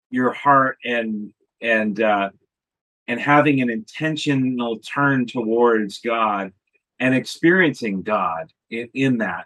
your 0.10 0.32
heart 0.32 0.78
and 0.84 1.34
and 1.62 2.02
uh, 2.02 2.30
and 3.08 3.20
having 3.20 3.62
an 3.62 3.70
intentional 3.70 4.80
turn 4.80 5.26
towards 5.26 6.00
God 6.00 6.54
and 7.00 7.16
experiencing 7.16 8.04
God 8.04 8.52
in, 8.70 8.90
in 8.94 9.18
that. 9.20 9.46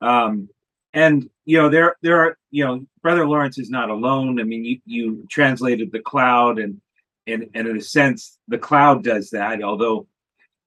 Um, 0.00 0.48
and 0.92 1.28
you 1.44 1.58
know, 1.58 1.68
there 1.68 1.96
there 2.02 2.18
are 2.18 2.38
you 2.50 2.64
know, 2.64 2.86
Brother 3.02 3.26
Lawrence 3.26 3.58
is 3.58 3.70
not 3.70 3.90
alone. 3.90 4.40
I 4.40 4.44
mean, 4.44 4.64
you 4.64 4.80
you 4.84 5.26
translated 5.30 5.92
the 5.92 6.00
cloud, 6.00 6.58
and 6.58 6.80
and 7.26 7.48
and 7.54 7.68
in 7.68 7.76
a 7.76 7.80
sense, 7.80 8.38
the 8.48 8.58
cloud 8.58 9.04
does 9.04 9.30
that, 9.30 9.62
although 9.62 10.06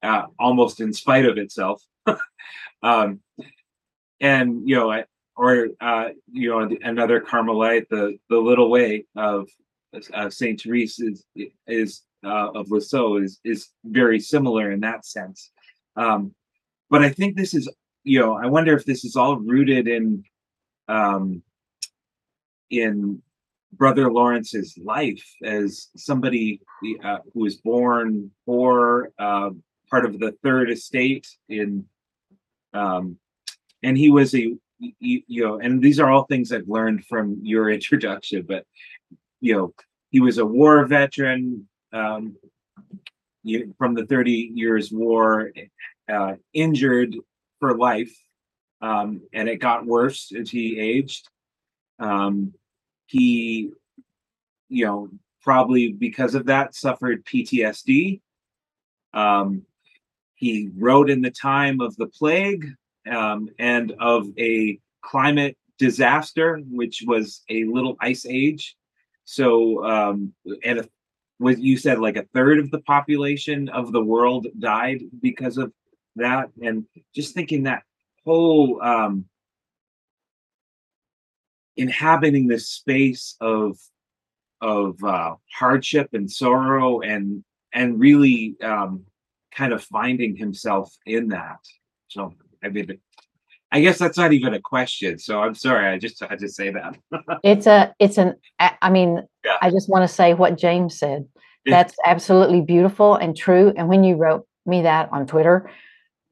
uh, 0.04 0.24
almost 0.40 0.80
in 0.80 0.94
spite 0.94 1.26
of 1.26 1.38
itself. 1.38 1.84
um, 2.84 3.20
and 4.20 4.68
you 4.68 4.76
know, 4.76 5.04
or 5.36 5.70
uh, 5.80 6.10
you 6.32 6.50
know, 6.50 6.78
another 6.84 7.20
Carmelite, 7.20 7.90
the 7.90 8.18
the 8.30 8.38
little 8.38 8.70
way 8.70 9.06
of 9.16 9.50
uh, 10.14 10.30
Saint 10.30 10.62
Therese 10.62 11.00
is 11.00 11.26
is 11.68 12.02
uh, 12.24 12.52
of 12.56 12.70
Lisieux 12.72 13.24
is 13.24 13.40
is 13.44 13.70
very 13.84 14.20
similar 14.20 14.72
in 14.72 14.80
that 14.82 15.06
sense. 15.06 15.52
Um, 15.96 16.34
but 16.90 17.02
I 17.02 17.10
think 17.10 17.36
this 17.36 17.54
is, 17.54 17.70
you 18.04 18.20
know, 18.20 18.36
I 18.36 18.48
wonder 18.48 18.76
if 18.76 18.86
this 18.86 19.06
is 19.06 19.16
all 19.16 19.38
rooted 19.38 19.88
in 19.88 20.24
um, 20.88 21.42
in 22.70 23.22
Brother 23.74 24.12
Lawrence's 24.12 24.78
life 24.78 25.24
as 25.44 25.88
somebody 25.96 26.62
uh, 27.04 27.20
who 27.34 27.42
was 27.42 27.58
born 27.58 28.32
poor, 28.46 29.12
uh, 29.18 29.52
part 29.90 30.06
of 30.06 30.20
the 30.20 30.34
Third 30.44 30.70
Estate 30.70 31.28
in, 31.48 31.86
um, 32.74 33.18
and 33.84 33.98
he 33.98 34.10
was 34.10 34.36
a 34.36 34.54
you, 34.80 35.22
you 35.28 35.44
know, 35.44 35.60
and 35.60 35.82
these 35.82 36.00
are 36.00 36.10
all 36.10 36.24
things 36.24 36.52
I've 36.52 36.68
learned 36.68 37.06
from 37.06 37.40
your 37.44 37.70
introduction, 37.78 38.46
but 38.48 38.66
you 39.40 39.56
know, 39.56 39.74
he 40.10 40.20
was 40.20 40.38
a 40.38 40.46
war 40.46 40.86
veteran 40.86 41.68
um, 41.94 42.36
you, 43.44 43.74
from 43.78 43.96
the 43.96 44.06
30 44.06 44.52
years 44.54 44.92
war, 44.92 45.52
uh, 46.12 46.34
injured 46.54 47.16
for 47.60 47.78
life, 47.78 48.16
um, 48.82 49.22
and 49.34 49.48
it 49.48 49.58
got 49.58 49.86
worse 49.86 50.32
as 50.38 50.50
he 50.50 50.80
aged. 50.80 51.28
Um, 52.00 52.54
he, 53.06 53.72
you 54.70 54.86
know, 54.86 55.10
probably 55.42 55.92
because 55.92 56.36
of 56.36 56.46
that, 56.48 56.76
suffered 56.76 57.26
PTSD. 57.26 58.22
Um, 59.14 59.64
he 60.36 60.70
wrote 60.76 61.10
in 61.10 61.22
the 61.22 61.32
time 61.32 61.82
of 61.82 61.96
the 61.98 62.08
plague 62.08 62.68
um, 63.10 63.50
and 63.60 63.94
of 64.00 64.28
a 64.40 64.80
climate 65.02 65.58
disaster, 65.78 66.62
which 66.70 67.04
was 67.06 67.44
a 67.50 67.66
little 67.66 67.98
ice 68.00 68.26
age. 68.26 68.76
So, 69.26 69.84
um, 69.86 70.34
and 70.64 70.80
a, 70.80 70.90
what 71.42 71.60
you 71.60 71.76
said, 71.76 72.00
like 72.00 72.18
a 72.18 72.26
third 72.34 72.60
of 72.60 72.70
the 72.70 72.82
population 72.82 73.68
of 73.70 73.92
the 73.92 74.04
world 74.04 74.48
died 74.60 75.02
because 75.22 75.58
of 75.58 75.74
that. 76.16 76.50
And 76.62 76.86
just 77.16 77.34
thinking 77.34 77.64
that 77.64 77.84
whole 78.24 78.82
um, 78.82 79.26
inhabiting 81.76 82.48
this 82.48 82.70
space 82.70 83.36
of 83.42 83.78
of 84.62 85.04
uh, 85.04 85.34
hardship 85.52 86.10
and 86.14 86.30
sorrow 86.32 87.02
and 87.02 87.44
and 87.74 88.00
really 88.00 88.56
um, 88.64 89.04
kind 89.52 89.74
of 89.74 89.84
finding 89.84 90.36
himself 90.36 90.96
in 91.08 91.30
that. 91.30 91.58
So 92.08 92.36
I 92.64 92.70
mean, 92.70 93.00
I 93.72 93.82
guess 93.82 93.98
that's 93.98 94.18
not 94.18 94.34
even 94.34 94.54
a 94.54 94.60
question. 94.60 95.18
So 95.18 95.42
I'm 95.42 95.56
sorry, 95.56 95.88
I 95.88 95.98
just 95.98 96.20
had 96.20 96.40
to 96.40 96.50
say 96.50 96.72
that. 96.72 96.98
it's 97.44 97.68
a, 97.68 97.94
it's 98.00 98.18
an. 98.18 98.36
I 98.60 98.90
mean, 98.90 99.24
yeah. 99.46 99.58
I 99.62 99.70
just 99.70 99.90
want 99.90 100.08
to 100.08 100.14
say 100.14 100.34
what 100.34 100.58
James 100.58 100.98
said. 100.98 101.26
That's 101.66 101.94
absolutely 102.06 102.62
beautiful 102.62 103.16
and 103.16 103.38
true. 103.38 103.72
And 103.78 103.88
when 103.88 104.04
you 104.04 104.16
wrote 104.16 104.48
me 104.66 104.82
that 104.82 105.10
on 105.12 105.28
Twitter, 105.28 105.70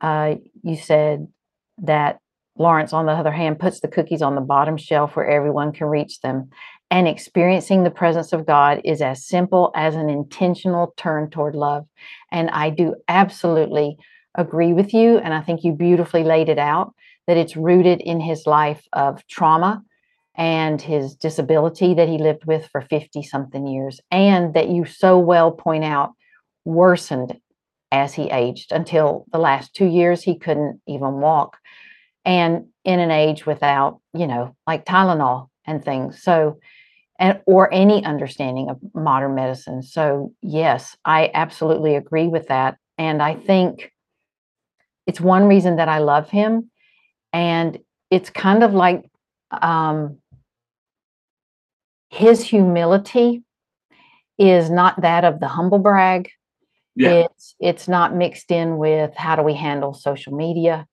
uh, 0.02 0.36
you 0.64 0.76
said 0.76 1.28
that 1.84 2.20
Lawrence, 2.58 2.94
on 2.94 3.06
the 3.06 3.12
other 3.14 3.32
hand, 3.32 3.60
puts 3.60 3.80
the 3.80 3.88
cookies 3.88 4.22
on 4.22 4.36
the 4.36 4.42
bottom 4.42 4.76
shelf 4.76 5.16
where 5.16 5.30
everyone 5.30 5.72
can 5.72 5.88
reach 5.88 6.22
them. 6.22 6.50
And 6.92 7.08
experiencing 7.08 7.84
the 7.84 7.92
presence 7.92 8.34
of 8.34 8.48
God 8.48 8.82
is 8.84 9.02
as 9.02 9.26
simple 9.26 9.72
as 9.76 9.96
an 9.96 10.10
intentional 10.10 10.94
turn 10.98 11.30
toward 11.30 11.56
love. 11.56 11.86
And 12.32 12.50
I 12.50 12.72
do 12.72 12.96
absolutely 13.08 13.98
agree 14.36 14.74
with 14.74 14.94
you. 14.94 15.20
And 15.20 15.34
I 15.34 15.42
think 15.42 15.64
you 15.64 15.74
beautifully 15.74 16.24
laid 16.24 16.50
it 16.50 16.58
out 16.58 16.94
that 17.30 17.38
it's 17.38 17.56
rooted 17.56 18.02
in 18.02 18.20
his 18.20 18.48
life 18.48 18.88
of 18.92 19.26
trauma 19.28 19.84
and 20.34 20.82
his 20.82 21.14
disability 21.14 21.94
that 21.94 22.10
he 22.10 22.18
lived 22.18 22.44
with 22.44 22.68
for 22.72 22.82
50 22.82 23.22
something 23.22 23.68
years, 23.68 24.02
and 24.10 24.56
that 24.56 24.70
you 24.70 24.84
so 24.84 25.20
well 25.20 25.52
point 25.52 25.84
out 25.84 26.14
worsened 26.66 27.40
as 27.92 28.16
he 28.16 28.32
aged 28.32 28.72
until 28.72 29.26
the 29.32 29.38
last 29.38 29.76
two 29.76 29.86
years 29.86 30.24
he 30.24 30.40
couldn't 30.40 30.82
even 30.88 31.22
walk 31.22 31.58
and 32.26 32.66
in 32.84 33.00
an 33.00 33.12
age 33.12 33.46
without 33.46 34.00
you 34.16 34.26
know 34.26 34.56
like 34.66 34.86
tylenol 34.86 35.50
and 35.68 35.86
things. 35.86 36.24
So 36.24 36.58
and 37.20 37.42
or 37.46 37.72
any 37.72 38.04
understanding 38.04 38.72
of 38.72 38.80
modern 38.96 39.36
medicine. 39.36 39.84
So 39.84 40.34
yes 40.42 40.98
i 41.06 41.30
absolutely 41.36 41.96
agree 41.96 42.28
with 42.28 42.48
that 42.48 42.78
and 42.98 43.22
i 43.22 43.36
think 43.36 43.92
it's 45.06 45.22
one 45.22 45.44
reason 45.44 45.76
that 45.76 45.90
i 45.90 46.00
love 46.00 46.28
him 46.32 46.72
and 47.34 47.80
it's 48.10 48.30
kind 48.30 48.64
of 48.64 48.74
like 48.74 49.06
um, 49.52 50.18
his 52.10 52.44
humility 52.44 53.44
is 54.38 54.70
not 54.70 55.02
that 55.02 55.26
of 55.26 55.40
the 55.40 55.48
humble 55.48 55.80
brag 55.80 56.30
yeah. 56.96 57.10
it's 57.10 57.56
it's 57.60 57.88
not 57.88 58.16
mixed 58.16 58.52
in 58.52 58.78
with 58.78 59.14
how 59.16 59.36
do 59.36 59.44
we 59.44 59.54
handle 59.54 59.94
social 59.94 60.34
media 60.36 60.88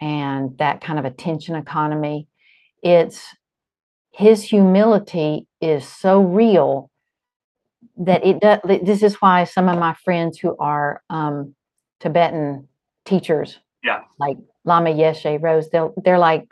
and 0.00 0.56
that 0.58 0.80
kind 0.80 0.98
of 0.98 1.04
attention 1.04 1.54
economy 1.54 2.26
it's 2.82 3.22
his 4.12 4.42
humility 4.42 5.46
is 5.60 5.86
so 5.86 6.20
real 6.20 6.90
that 7.96 8.24
it 8.24 8.40
does 8.40 8.60
this 8.64 9.02
is 9.02 9.16
why 9.16 9.44
some 9.44 9.68
of 9.68 9.78
my 9.78 9.94
friends 10.04 10.38
who 10.38 10.56
are 10.58 11.02
um, 11.10 11.54
tibetan 12.00 12.66
teachers 13.04 13.58
yeah. 13.82 14.00
Like 14.18 14.38
Lama 14.68 14.90
Yeshe 14.90 15.42
Rose, 15.42 15.70
they'll 15.70 15.94
they're 16.04 16.18
like, 16.18 16.46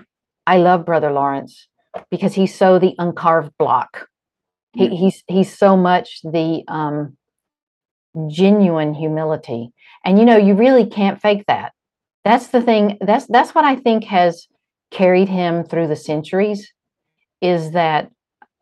I 0.47 0.57
love 0.57 0.87
Brother 0.87 1.13
Lawrence 1.13 1.69
because 2.11 2.35
he's 2.35 2.55
so 2.55 2.79
the 2.79 2.95
uncarved 2.99 3.53
block. 3.59 4.09
He, 4.73 4.95
he's 4.97 5.23
he's 5.27 5.57
so 5.57 5.77
much 5.77 6.21
the 6.23 6.65
um, 6.69 7.17
genuine 8.29 8.95
humility, 8.95 9.71
and 10.05 10.19
you 10.19 10.25
know 10.25 10.37
you 10.37 10.55
really 10.55 10.87
can't 10.87 11.21
fake 11.21 11.45
that. 11.47 11.73
That's 12.25 12.49
the 12.49 12.63
thing. 12.63 12.99
That's 13.01 13.27
that's 13.27 13.55
what 13.55 13.65
I 13.65 13.77
think 13.77 14.05
has 14.05 14.49
carried 14.91 15.29
him 15.29 15.65
through 15.65 15.89
the 15.89 15.97
centuries. 15.97 16.73
Is 17.41 17.73
that 17.73 18.11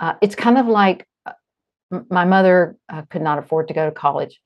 uh, 0.01 0.15
it's 0.21 0.35
kind 0.35 0.59
of 0.59 0.67
like 0.67 1.07
uh, 1.27 1.33
my 2.11 2.25
mother 2.25 2.77
uh, 2.89 3.03
could 3.11 3.23
not 3.23 3.39
afford 3.39 3.69
to 3.69 3.75
go 3.75 3.87
to 3.87 3.93
college, 3.93 4.41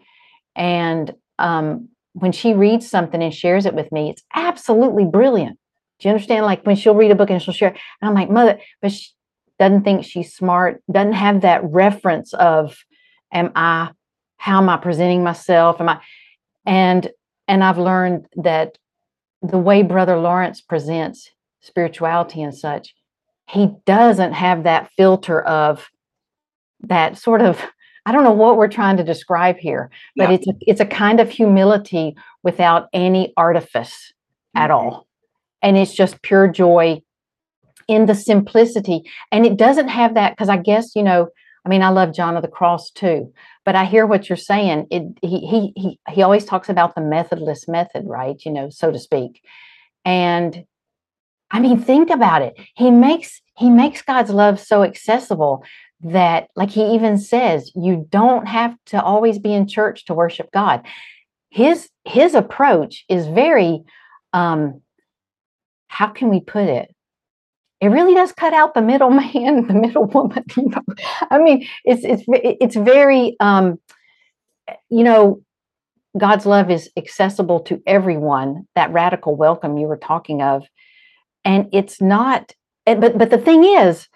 and 0.54 1.14
um, 1.38 1.88
when 2.20 2.32
she 2.32 2.54
reads 2.54 2.88
something 2.88 3.22
and 3.22 3.34
shares 3.34 3.66
it 3.66 3.74
with 3.74 3.90
me, 3.92 4.10
it's 4.10 4.22
absolutely 4.34 5.04
brilliant. 5.04 5.58
Do 5.98 6.08
you 6.08 6.14
understand? 6.14 6.44
Like 6.44 6.64
when 6.64 6.76
she'll 6.76 6.94
read 6.94 7.10
a 7.10 7.14
book 7.14 7.30
and 7.30 7.42
she'll 7.42 7.54
share, 7.54 7.70
and 7.70 8.08
I'm 8.08 8.14
like, 8.14 8.30
mother, 8.30 8.58
but 8.80 8.92
she 8.92 9.08
doesn't 9.58 9.82
think 9.82 10.04
she's 10.04 10.34
smart, 10.34 10.82
doesn't 10.90 11.12
have 11.14 11.40
that 11.40 11.64
reference 11.64 12.32
of, 12.34 12.78
am 13.32 13.50
I, 13.54 13.90
how 14.36 14.58
am 14.58 14.68
I 14.68 14.76
presenting 14.76 15.24
myself? 15.24 15.80
Am 15.80 15.88
I, 15.88 16.00
and, 16.64 17.10
and 17.48 17.64
I've 17.64 17.78
learned 17.78 18.26
that 18.36 18.78
the 19.42 19.58
way 19.58 19.82
Brother 19.82 20.18
Lawrence 20.18 20.60
presents 20.60 21.30
spirituality 21.60 22.42
and 22.42 22.54
such, 22.54 22.94
he 23.48 23.70
doesn't 23.86 24.34
have 24.34 24.64
that 24.64 24.90
filter 24.96 25.42
of 25.42 25.88
that 26.80 27.18
sort 27.18 27.42
of 27.42 27.60
I 28.08 28.12
don't 28.12 28.24
know 28.24 28.32
what 28.32 28.56
we're 28.56 28.68
trying 28.68 28.96
to 28.96 29.04
describe 29.04 29.58
here, 29.58 29.90
but 30.16 30.30
yeah. 30.30 30.36
it's 30.36 30.48
a, 30.48 30.52
it's 30.62 30.80
a 30.80 30.86
kind 30.86 31.20
of 31.20 31.28
humility 31.28 32.16
without 32.42 32.88
any 32.94 33.34
artifice 33.36 34.14
mm-hmm. 34.56 34.64
at 34.64 34.70
all. 34.70 35.06
And 35.60 35.76
it's 35.76 35.92
just 35.92 36.22
pure 36.22 36.48
joy 36.48 37.02
in 37.86 38.06
the 38.06 38.14
simplicity. 38.14 39.02
And 39.30 39.44
it 39.44 39.58
doesn't 39.58 39.88
have 39.88 40.14
that 40.14 40.30
because 40.32 40.48
I 40.48 40.56
guess, 40.56 40.96
you 40.96 41.02
know, 41.02 41.28
I 41.66 41.68
mean, 41.68 41.82
I 41.82 41.90
love 41.90 42.14
John 42.14 42.34
of 42.34 42.40
the 42.40 42.48
Cross 42.48 42.92
too, 42.92 43.30
but 43.66 43.74
I 43.74 43.84
hear 43.84 44.06
what 44.06 44.30
you're 44.30 44.36
saying. 44.36 44.86
It 44.90 45.02
he 45.20 45.40
he 45.40 45.72
he 45.76 46.00
he 46.08 46.22
always 46.22 46.46
talks 46.46 46.70
about 46.70 46.94
the 46.94 47.02
methodless 47.02 47.68
method, 47.68 48.06
right? 48.06 48.42
You 48.42 48.52
know, 48.52 48.70
so 48.70 48.90
to 48.90 48.98
speak. 48.98 49.42
And 50.06 50.64
I 51.50 51.60
mean, 51.60 51.78
think 51.78 52.08
about 52.08 52.40
it. 52.40 52.54
He 52.74 52.90
makes 52.90 53.42
he 53.58 53.68
makes 53.68 54.00
God's 54.00 54.30
love 54.30 54.58
so 54.58 54.82
accessible 54.82 55.62
that, 56.00 56.48
like 56.54 56.70
he 56.70 56.94
even 56.94 57.18
says, 57.18 57.72
you 57.74 58.06
don't 58.10 58.46
have 58.46 58.76
to 58.86 59.02
always 59.02 59.38
be 59.38 59.52
in 59.52 59.66
church 59.66 60.04
to 60.06 60.14
worship 60.14 60.50
God. 60.52 60.86
His 61.50 61.88
his 62.04 62.34
approach 62.34 63.04
is 63.08 63.26
very 63.26 63.82
um 64.32 64.80
how 65.88 66.08
can 66.08 66.28
we 66.28 66.40
put 66.40 66.68
it? 66.68 66.94
It 67.80 67.88
really 67.88 68.14
does 68.14 68.32
cut 68.32 68.52
out 68.52 68.74
the 68.74 68.82
middleman, 68.82 69.66
the 69.68 69.74
middle 69.74 70.06
woman. 70.06 70.44
You 70.56 70.68
know? 70.68 70.82
I 71.30 71.38
mean, 71.38 71.66
it's 71.84 72.04
it's 72.04 72.24
it's 72.28 72.76
very 72.76 73.36
um 73.40 73.78
you 74.90 75.02
know, 75.02 75.40
God's 76.16 76.46
love 76.46 76.70
is 76.70 76.90
accessible 76.96 77.60
to 77.60 77.82
everyone, 77.86 78.66
that 78.74 78.92
radical 78.92 79.36
welcome 79.36 79.78
you 79.78 79.86
were 79.86 79.96
talking 79.96 80.42
of. 80.42 80.64
And 81.44 81.68
it's 81.72 82.00
not, 82.00 82.52
but 82.84 83.16
but 83.18 83.30
the 83.30 83.38
thing 83.38 83.64
is, 83.64 84.08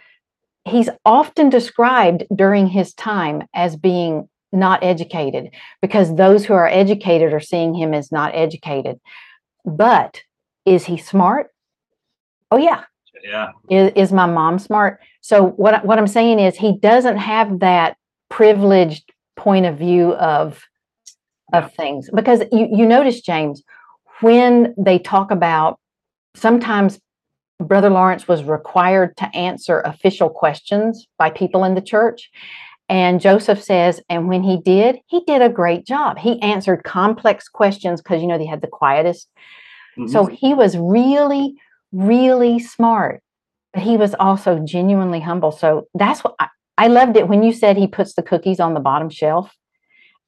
he's 0.65 0.89
often 1.05 1.51
described 1.51 2.25
during 2.35 2.67
his 2.67 2.95
time 2.95 3.43
as 3.55 3.77
being 3.77 4.29
not 4.53 4.83
educated 4.85 5.51
because 5.81 6.15
those 6.17 6.45
who 6.45 6.55
are 6.55 6.69
educated 6.69 7.33
are 7.33 7.41
seeing 7.41 7.75
him 7.75 7.95
as 7.95 8.13
not 8.13 8.35
educated. 8.35 9.01
But 9.65 10.23
is 10.67 10.85
he 10.85 10.97
smart? 10.97 11.49
Oh 12.51 12.59
yeah. 12.59 12.85
Yeah. 13.25 13.53
Is, 13.71 13.93
is 13.95 14.13
my 14.13 14.27
mom 14.27 14.59
smart? 14.59 15.01
So 15.21 15.49
what 15.51 15.85
what 15.85 15.99
I'm 15.99 16.07
saying 16.07 16.39
is 16.39 16.57
he 16.57 16.79
doesn't 16.79 17.19
have 17.19 17.61
that 17.61 17.97
privileged 18.29 19.13
point 19.37 19.67
of 19.67 19.79
view 19.79 20.15
of 20.15 20.63
of 21.53 21.73
things 21.75 22.11
because 22.15 22.41
you 22.51 22.69
you 22.71 22.87
notice 22.87 23.21
James 23.21 23.63
when 24.21 24.75
they 24.77 24.99
talk 24.99 25.31
about 25.31 25.79
sometimes 26.35 27.01
brother 27.63 27.91
Lawrence 27.91 28.29
was 28.29 28.45
required 28.45 29.17
to 29.17 29.25
answer 29.37 29.81
official 29.81 30.29
questions 30.29 31.07
by 31.19 31.31
people 31.31 31.65
in 31.65 31.75
the 31.75 31.83
church 31.83 32.31
and 32.89 33.21
Joseph 33.21 33.63
says 33.63 34.01
and 34.09 34.29
when 34.29 34.43
he 34.43 34.61
did 34.61 34.99
he 35.07 35.21
did 35.25 35.43
a 35.43 35.49
great 35.49 35.87
job 35.87 36.19
he 36.19 36.41
answered 36.43 36.85
complex 36.85 37.49
questions 37.49 38.01
because 38.03 38.21
you 38.21 38.29
know 38.29 38.39
they 38.39 38.47
had 38.47 38.61
the 38.61 38.69
Quietist 38.69 39.27
mm-hmm. 39.97 40.09
so 40.09 40.27
he 40.27 40.55
was 40.55 40.77
really 40.77 41.55
really 41.93 42.59
smart 42.59 43.23
but 43.73 43.83
he 43.83 43.97
was 43.97 44.15
also 44.19 44.59
genuinely 44.59 45.21
humble 45.21 45.53
so 45.53 45.87
that's 45.95 46.23
what 46.25 46.35
I, 46.39 46.49
I 46.79 46.87
loved 46.89 47.17
it 47.17 47.29
when 47.29 47.43
you 47.43 47.53
said 47.53 47.77
he 47.77 47.87
puts 47.87 48.15
the 48.15 48.23
cookies 48.23 48.61
on 48.61 48.75
the 48.75 48.81
bottom 48.81 49.11
shelf 49.11 49.55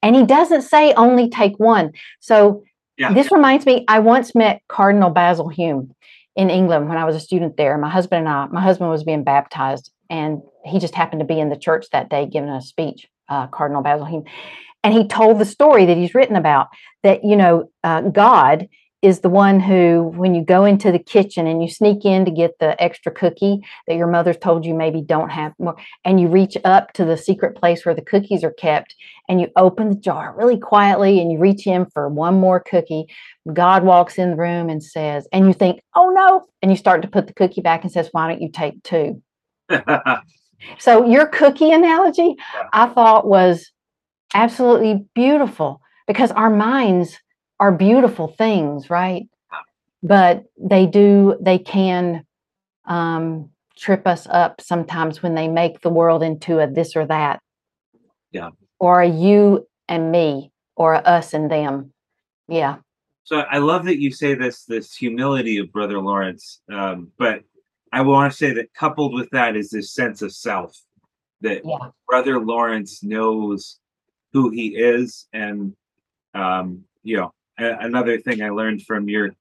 and 0.05 0.15
he 0.15 0.23
doesn't 0.23 0.61
say 0.61 0.93
only 0.93 1.29
take 1.29 1.59
one. 1.59 1.91
So 2.19 2.63
yeah. 2.95 3.11
this 3.11 3.31
reminds 3.31 3.65
me, 3.65 3.85
I 3.87 3.99
once 3.99 4.35
met 4.35 4.61
Cardinal 4.67 5.09
Basil 5.09 5.49
Hume 5.49 5.95
in 6.35 6.49
England 6.49 6.89
when 6.89 6.97
I 6.97 7.05
was 7.05 7.15
a 7.15 7.19
student 7.19 7.57
there. 7.57 7.77
My 7.77 7.89
husband 7.89 8.27
and 8.27 8.29
I, 8.29 8.47
my 8.47 8.61
husband 8.61 8.89
was 8.89 9.03
being 9.03 9.23
baptized, 9.23 9.91
and 10.09 10.41
he 10.65 10.79
just 10.79 10.95
happened 10.95 11.19
to 11.19 11.25
be 11.25 11.39
in 11.39 11.49
the 11.49 11.55
church 11.57 11.87
that 11.91 12.09
day 12.09 12.25
giving 12.25 12.49
a 12.49 12.61
speech, 12.61 13.07
uh, 13.29 13.47
Cardinal 13.47 13.81
Basil. 13.81 14.25
And 14.83 14.93
he 14.93 15.07
told 15.07 15.39
the 15.39 15.45
story 15.45 15.85
that 15.85 15.97
he's 15.97 16.13
written 16.13 16.35
about 16.35 16.67
that, 17.03 17.23
you 17.23 17.35
know, 17.35 17.69
uh, 17.83 18.01
God 18.01 18.67
is 19.05 19.19
the 19.19 19.29
one 19.29 19.59
who, 19.59 20.11
when 20.15 20.33
you 20.33 20.43
go 20.43 20.65
into 20.65 20.91
the 20.91 20.99
kitchen 20.99 21.45
and 21.45 21.61
you 21.61 21.69
sneak 21.69 22.03
in 22.05 22.25
to 22.25 22.31
get 22.31 22.57
the 22.59 22.81
extra 22.81 23.11
cookie 23.11 23.59
that 23.87 23.95
your 23.95 24.07
mother's 24.07 24.37
told 24.37 24.65
you 24.65 24.73
maybe 24.73 25.01
don't 25.01 25.29
have 25.29 25.53
more, 25.59 25.77
and 26.03 26.19
you 26.19 26.27
reach 26.27 26.57
up 26.65 26.91
to 26.93 27.05
the 27.05 27.15
secret 27.15 27.55
place 27.55 27.85
where 27.85 27.93
the 27.93 28.01
cookies 28.01 28.43
are 28.43 28.53
kept 28.53 28.95
and 29.29 29.39
you 29.39 29.47
open 29.55 29.89
the 29.89 29.95
jar 29.95 30.33
really 30.35 30.57
quietly 30.57 31.21
and 31.21 31.31
you 31.31 31.37
reach 31.37 31.67
in 31.67 31.85
for 31.85 32.09
one 32.09 32.33
more 32.39 32.59
cookie, 32.59 33.05
God 33.53 33.83
walks 33.83 34.17
in 34.17 34.31
the 34.31 34.37
room 34.37 34.69
and 34.69 34.83
says, 34.83 35.27
and 35.31 35.45
you 35.45 35.53
think, 35.53 35.81
oh 35.95 36.09
no, 36.09 36.45
and 36.63 36.71
you 36.71 36.77
start 36.77 37.03
to 37.03 37.07
put 37.07 37.27
the 37.27 37.33
cookie 37.33 37.61
back 37.61 37.83
and 37.83 37.91
says, 37.91 38.09
why 38.11 38.27
don't 38.27 38.41
you 38.41 38.49
take 38.51 38.81
two? 38.81 39.21
so 40.79 41.05
your 41.05 41.27
cookie 41.27 41.71
analogy, 41.71 42.35
I 42.73 42.87
thought 42.87 43.27
was 43.27 43.71
absolutely 44.33 45.05
beautiful 45.13 45.79
because 46.07 46.31
our 46.31 46.49
minds 46.49 47.19
are 47.59 47.71
beautiful 47.71 48.27
things, 48.27 48.89
right? 48.89 49.27
But 50.03 50.43
they 50.57 50.85
do, 50.85 51.37
they 51.41 51.57
can 51.57 52.25
um, 52.85 53.49
trip 53.75 54.05
us 54.05 54.27
up 54.29 54.61
sometimes 54.61 55.23
when 55.23 55.35
they 55.35 55.47
make 55.47 55.81
the 55.81 55.89
world 55.89 56.21
into 56.21 56.59
a 56.59 56.69
this 56.69 56.95
or 56.95 57.05
that. 57.07 57.41
Yeah. 58.31 58.51
Or 58.79 59.01
a 59.01 59.07
you 59.07 59.67
and 59.87 60.11
me, 60.11 60.51
or 60.75 60.93
a 60.93 60.99
us 60.99 61.33
and 61.33 61.49
them. 61.49 61.93
Yeah. 62.47 62.77
So 63.23 63.39
I 63.39 63.57
love 63.57 63.85
that 63.85 63.99
you 63.99 64.11
say 64.11 64.35
this 64.35 64.65
this 64.65 64.95
humility 64.95 65.57
of 65.57 65.71
Brother 65.71 65.99
Lawrence, 65.99 66.61
um, 66.71 67.11
but 67.17 67.41
I 67.91 68.01
want 68.01 68.31
to 68.31 68.37
say 68.37 68.53
that 68.53 68.73
coupled 68.73 69.13
with 69.13 69.29
that 69.31 69.55
is 69.55 69.71
this 69.71 69.93
sense 69.93 70.21
of 70.21 70.31
self 70.31 70.77
that 71.41 71.61
yeah. 71.65 71.89
Brother 72.07 72.39
Lawrence 72.39 73.01
knows 73.01 73.79
who 74.33 74.51
he 74.51 74.75
is, 74.75 75.27
and 75.33 75.73
um, 76.35 76.83
you 77.01 77.17
know 77.17 77.33
another 77.57 78.19
thing 78.19 78.41
I 78.41 78.49
learned 78.49 78.83
from 78.83 79.09
your 79.09 79.31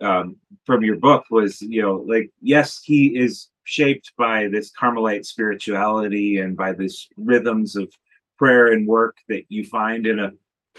um, 0.00 0.36
from 0.64 0.84
your 0.84 0.96
book 0.96 1.24
was, 1.30 1.60
you 1.60 1.82
know, 1.82 2.04
like 2.06 2.30
yes, 2.40 2.80
he 2.82 3.18
is 3.18 3.48
shaped 3.64 4.12
by 4.16 4.48
this 4.48 4.70
Carmelite 4.70 5.26
spirituality 5.26 6.38
and 6.38 6.56
by 6.56 6.72
this 6.72 7.08
rhythms 7.16 7.76
of 7.76 7.92
prayer 8.38 8.72
and 8.72 8.86
work 8.86 9.16
that 9.28 9.44
you 9.48 9.64
find 9.64 10.06
in 10.06 10.18
a 10.18 10.32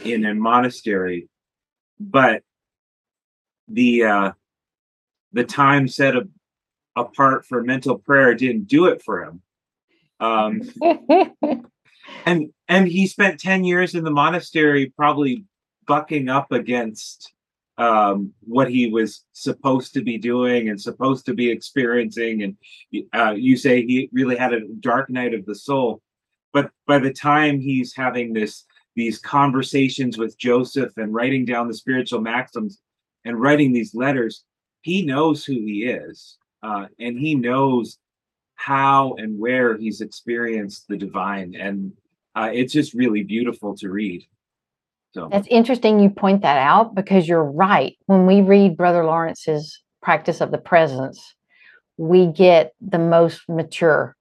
in 0.04 0.26
a 0.26 0.34
monastery, 0.34 1.28
but 2.00 2.44
the 3.68 4.04
uh, 4.04 4.32
the 5.34 5.44
time 5.44 5.88
set 5.88 6.16
a, 6.16 6.28
apart 6.96 7.46
for 7.46 7.64
mental 7.64 7.98
prayer 7.98 8.34
didn't 8.34 8.68
do 8.68 8.86
it 8.86 9.02
for 9.04 9.24
him. 9.24 9.42
Um, 10.20 10.62
and 12.26 12.52
and 12.68 12.88
he 12.88 13.08
spent 13.08 13.40
10 13.40 13.64
years 13.64 13.96
in 13.96 14.04
the 14.04 14.12
monastery 14.12 14.92
probably 14.96 15.46
bucking 15.90 16.30
up 16.30 16.52
against 16.52 17.34
um, 17.80 18.32
what 18.42 18.70
he 18.70 18.92
was 18.92 19.26
supposed 19.34 19.92
to 19.96 20.04
be 20.04 20.20
doing 20.20 20.70
and 20.70 20.80
supposed 20.80 21.26
to 21.26 21.34
be 21.34 21.50
experiencing. 21.50 22.44
And 22.44 22.58
uh, 23.12 23.32
you 23.32 23.58
say 23.58 23.82
he 23.82 24.08
really 24.14 24.36
had 24.36 24.54
a 24.54 24.68
dark 24.80 25.10
night 25.10 25.34
of 25.34 25.48
the 25.48 25.56
soul. 25.56 26.02
But 26.54 26.70
by 26.86 27.00
the 27.00 27.12
time 27.12 27.60
he's 27.60 27.96
having 27.96 28.34
this 28.34 28.66
these 28.96 29.18
conversations 29.18 30.18
with 30.18 30.38
Joseph 30.38 30.92
and 30.98 31.14
writing 31.14 31.46
down 31.46 31.68
the 31.68 31.74
spiritual 31.74 32.22
maxims 32.22 32.80
and 33.24 33.40
writing 33.40 33.72
these 33.72 33.96
letters, 33.96 34.44
he 34.82 35.06
knows 35.06 35.46
who 35.46 35.54
he 35.54 35.86
is, 35.86 36.38
uh, 36.64 36.86
and 37.00 37.18
he 37.18 37.34
knows 37.34 37.98
how 38.56 39.14
and 39.14 39.40
where 39.40 39.78
he's 39.78 40.02
experienced 40.02 40.86
the 40.88 40.98
divine, 40.98 41.56
and 41.56 41.94
uh, 42.36 42.50
it's 42.54 42.74
just 42.74 42.94
really 42.94 43.24
beautiful 43.24 43.76
to 43.78 43.90
read. 43.90 44.22
So 45.12 45.28
that's 45.32 45.48
interesting 45.48 46.00
you 46.00 46.10
point 46.10 46.44
that 46.44 46.58
out 46.58 46.94
because 46.94 47.28
you're 47.28 47.44
right. 47.44 47.98
When 48.06 48.26
we 48.26 48.42
read 48.42 48.78
Brother 48.78 49.04
Lawrence's 49.04 49.82
practice 50.02 50.40
of 50.40 50.52
the 50.52 50.58
presence, 50.58 51.36
we 51.98 52.28
get 52.28 52.74
the 52.80 53.00
most 53.00 53.42
mature 53.50 54.16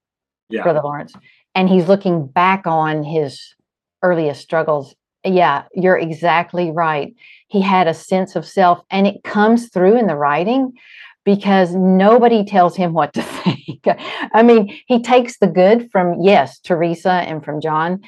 yeah. 0.48 0.62
Brother 0.62 0.80
Lawrence. 0.82 1.12
And 1.54 1.68
he's 1.68 1.88
looking 1.88 2.26
back 2.26 2.66
on 2.66 3.02
his 3.02 3.54
earliest 4.02 4.40
struggles. 4.40 4.94
Yeah, 5.24 5.64
you're 5.74 5.98
exactly 5.98 6.70
right. 6.70 7.14
He 7.48 7.60
had 7.60 7.86
a 7.86 7.94
sense 7.94 8.36
of 8.36 8.46
self, 8.46 8.80
and 8.90 9.06
it 9.06 9.22
comes 9.24 9.68
through 9.68 9.98
in 9.98 10.06
the 10.06 10.16
writing 10.16 10.72
because 11.24 11.74
nobody 11.74 12.44
tells 12.44 12.76
him 12.76 12.92
what 12.94 13.12
to 13.14 13.22
think. 13.44 13.84
I 14.32 14.42
mean, 14.42 14.74
he 14.86 15.02
takes 15.02 15.38
the 15.38 15.46
good 15.46 15.90
from, 15.90 16.22
yes, 16.22 16.60
Teresa 16.60 17.10
and 17.10 17.44
from 17.44 17.60
John, 17.60 18.00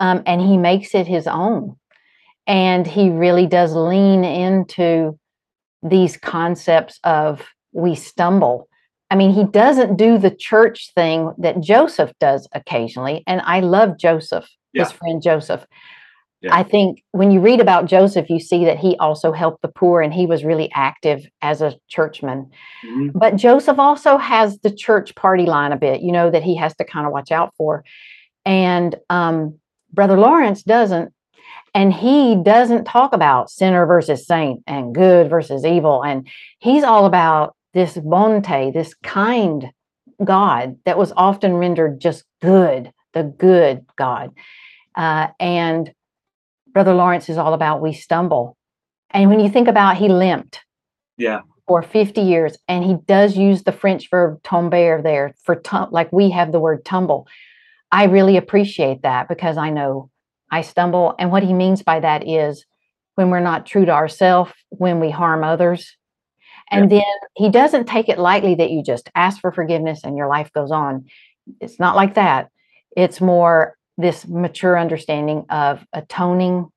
um, 0.00 0.22
and 0.26 0.40
he 0.40 0.58
makes 0.58 0.94
it 0.94 1.06
his 1.06 1.26
own 1.26 1.76
and 2.46 2.86
he 2.86 3.10
really 3.10 3.46
does 3.46 3.74
lean 3.74 4.24
into 4.24 5.18
these 5.82 6.16
concepts 6.16 6.98
of 7.04 7.42
we 7.72 7.94
stumble. 7.94 8.68
I 9.10 9.14
mean, 9.14 9.32
he 9.32 9.44
doesn't 9.44 9.96
do 9.96 10.16
the 10.16 10.30
church 10.30 10.92
thing 10.94 11.34
that 11.38 11.60
Joseph 11.60 12.12
does 12.18 12.48
occasionally. 12.52 13.22
And 13.26 13.42
I 13.44 13.60
love 13.60 13.98
Joseph, 13.98 14.48
yeah. 14.72 14.84
his 14.84 14.92
friend 14.92 15.22
Joseph. 15.22 15.66
Yeah. 16.40 16.56
I 16.56 16.62
think 16.64 17.04
when 17.12 17.30
you 17.30 17.40
read 17.40 17.60
about 17.60 17.86
Joseph, 17.86 18.28
you 18.28 18.40
see 18.40 18.64
that 18.64 18.78
he 18.78 18.96
also 18.96 19.30
helped 19.30 19.62
the 19.62 19.68
poor 19.68 20.00
and 20.00 20.12
he 20.12 20.26
was 20.26 20.44
really 20.44 20.70
active 20.74 21.24
as 21.40 21.62
a 21.62 21.76
churchman. 21.88 22.50
Mm-hmm. 22.84 23.16
But 23.16 23.36
Joseph 23.36 23.78
also 23.78 24.16
has 24.16 24.58
the 24.60 24.74
church 24.74 25.14
party 25.14 25.46
line 25.46 25.72
a 25.72 25.76
bit, 25.76 26.00
you 26.00 26.10
know, 26.10 26.30
that 26.30 26.42
he 26.42 26.56
has 26.56 26.74
to 26.76 26.84
kind 26.84 27.06
of 27.06 27.12
watch 27.12 27.30
out 27.30 27.54
for. 27.56 27.84
And 28.44 28.96
um, 29.08 29.60
Brother 29.92 30.18
Lawrence 30.18 30.62
doesn't. 30.62 31.12
And 31.74 31.92
he 31.92 32.36
doesn't 32.36 32.84
talk 32.84 33.12
about 33.14 33.50
sinner 33.50 33.86
versus 33.86 34.26
saint 34.26 34.62
and 34.66 34.94
good 34.94 35.30
versus 35.30 35.64
evil. 35.64 36.04
And 36.04 36.28
he's 36.58 36.84
all 36.84 37.06
about 37.06 37.56
this 37.72 37.96
bonté, 37.96 38.72
this 38.72 38.94
kind 39.02 39.70
God 40.22 40.76
that 40.84 40.98
was 40.98 41.12
often 41.16 41.54
rendered 41.54 42.00
just 42.00 42.24
good, 42.42 42.92
the 43.14 43.22
good 43.22 43.86
God. 43.96 44.32
Uh, 44.94 45.28
and 45.40 45.92
Brother 46.72 46.94
Lawrence 46.94 47.28
is 47.28 47.38
all 47.38 47.54
about 47.54 47.80
we 47.80 47.92
stumble. 47.94 48.56
And 49.10 49.30
when 49.30 49.40
you 49.40 49.48
think 49.48 49.68
about 49.68 49.96
he 49.96 50.08
limped. 50.08 50.60
Yeah. 51.18 51.40
for 51.68 51.82
50 51.82 52.20
years. 52.22 52.58
And 52.68 52.84
he 52.84 52.96
does 53.06 53.36
use 53.36 53.62
the 53.62 53.72
French 53.72 54.10
verb 54.10 54.42
tomber 54.42 55.00
there 55.00 55.34
for 55.44 55.54
tum- 55.54 55.90
like 55.92 56.12
we 56.12 56.30
have 56.30 56.52
the 56.52 56.58
word 56.58 56.84
tumble. 56.84 57.26
I 57.92 58.04
really 58.04 58.36
appreciate 58.36 59.02
that 59.02 59.28
because 59.28 59.56
I 59.56 59.70
know 59.70 60.10
I 60.52 60.60
stumble. 60.60 61.14
And 61.18 61.32
what 61.32 61.42
he 61.42 61.54
means 61.54 61.82
by 61.82 61.98
that 62.00 62.28
is 62.28 62.64
when 63.16 63.30
we're 63.30 63.40
not 63.40 63.66
true 63.66 63.86
to 63.86 63.92
ourselves, 63.92 64.52
when 64.68 65.00
we 65.00 65.10
harm 65.10 65.42
others. 65.42 65.96
And 66.70 66.90
yeah. 66.90 66.98
then 66.98 67.28
he 67.34 67.50
doesn't 67.50 67.86
take 67.86 68.08
it 68.08 68.18
lightly 68.18 68.54
that 68.56 68.70
you 68.70 68.82
just 68.82 69.10
ask 69.14 69.40
for 69.40 69.50
forgiveness 69.50 70.02
and 70.04 70.16
your 70.16 70.28
life 70.28 70.52
goes 70.52 70.70
on. 70.70 71.06
It's 71.60 71.80
not 71.80 71.96
like 71.96 72.14
that. 72.14 72.50
It's 72.96 73.20
more 73.20 73.76
this 73.98 74.26
mature 74.26 74.78
understanding 74.78 75.46
of 75.48 75.84
atoning 75.92 76.68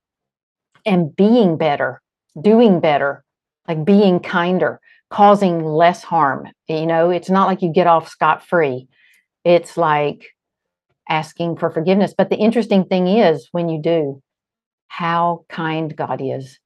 and 0.85 1.15
being 1.15 1.57
better, 1.57 2.01
doing 2.41 2.79
better, 2.79 3.23
like 3.67 3.83
being 3.85 4.19
kinder, 4.19 4.79
causing 5.09 5.63
less 5.63 6.03
harm. 6.03 6.47
You 6.67 6.85
know, 6.85 7.09
it's 7.09 7.29
not 7.29 7.47
like 7.47 7.61
you 7.61 7.71
get 7.71 7.87
off 7.87 8.09
scot 8.09 8.45
free. 8.45 8.87
It's 9.43 9.77
like 9.77 10.34
asking 11.09 11.57
for 11.57 11.69
forgiveness. 11.69 12.13
But 12.17 12.29
the 12.29 12.37
interesting 12.37 12.85
thing 12.85 13.07
is 13.07 13.49
when 13.51 13.69
you 13.69 13.81
do, 13.81 14.21
how 14.87 15.45
kind 15.49 15.95
God 15.95 16.21
is 16.23 16.59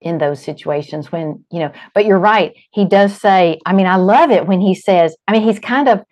in 0.00 0.18
those 0.18 0.42
situations 0.42 1.10
when, 1.10 1.44
you 1.50 1.60
know, 1.60 1.72
but 1.94 2.04
you're 2.04 2.18
right. 2.18 2.54
He 2.70 2.84
does 2.84 3.18
say, 3.18 3.58
I 3.64 3.72
mean, 3.72 3.86
I 3.86 3.96
love 3.96 4.30
it 4.30 4.46
when 4.46 4.60
he 4.60 4.74
says, 4.74 5.16
I 5.26 5.32
mean, 5.32 5.42
he's 5.42 5.58
kind 5.58 5.88
of, 5.88 6.02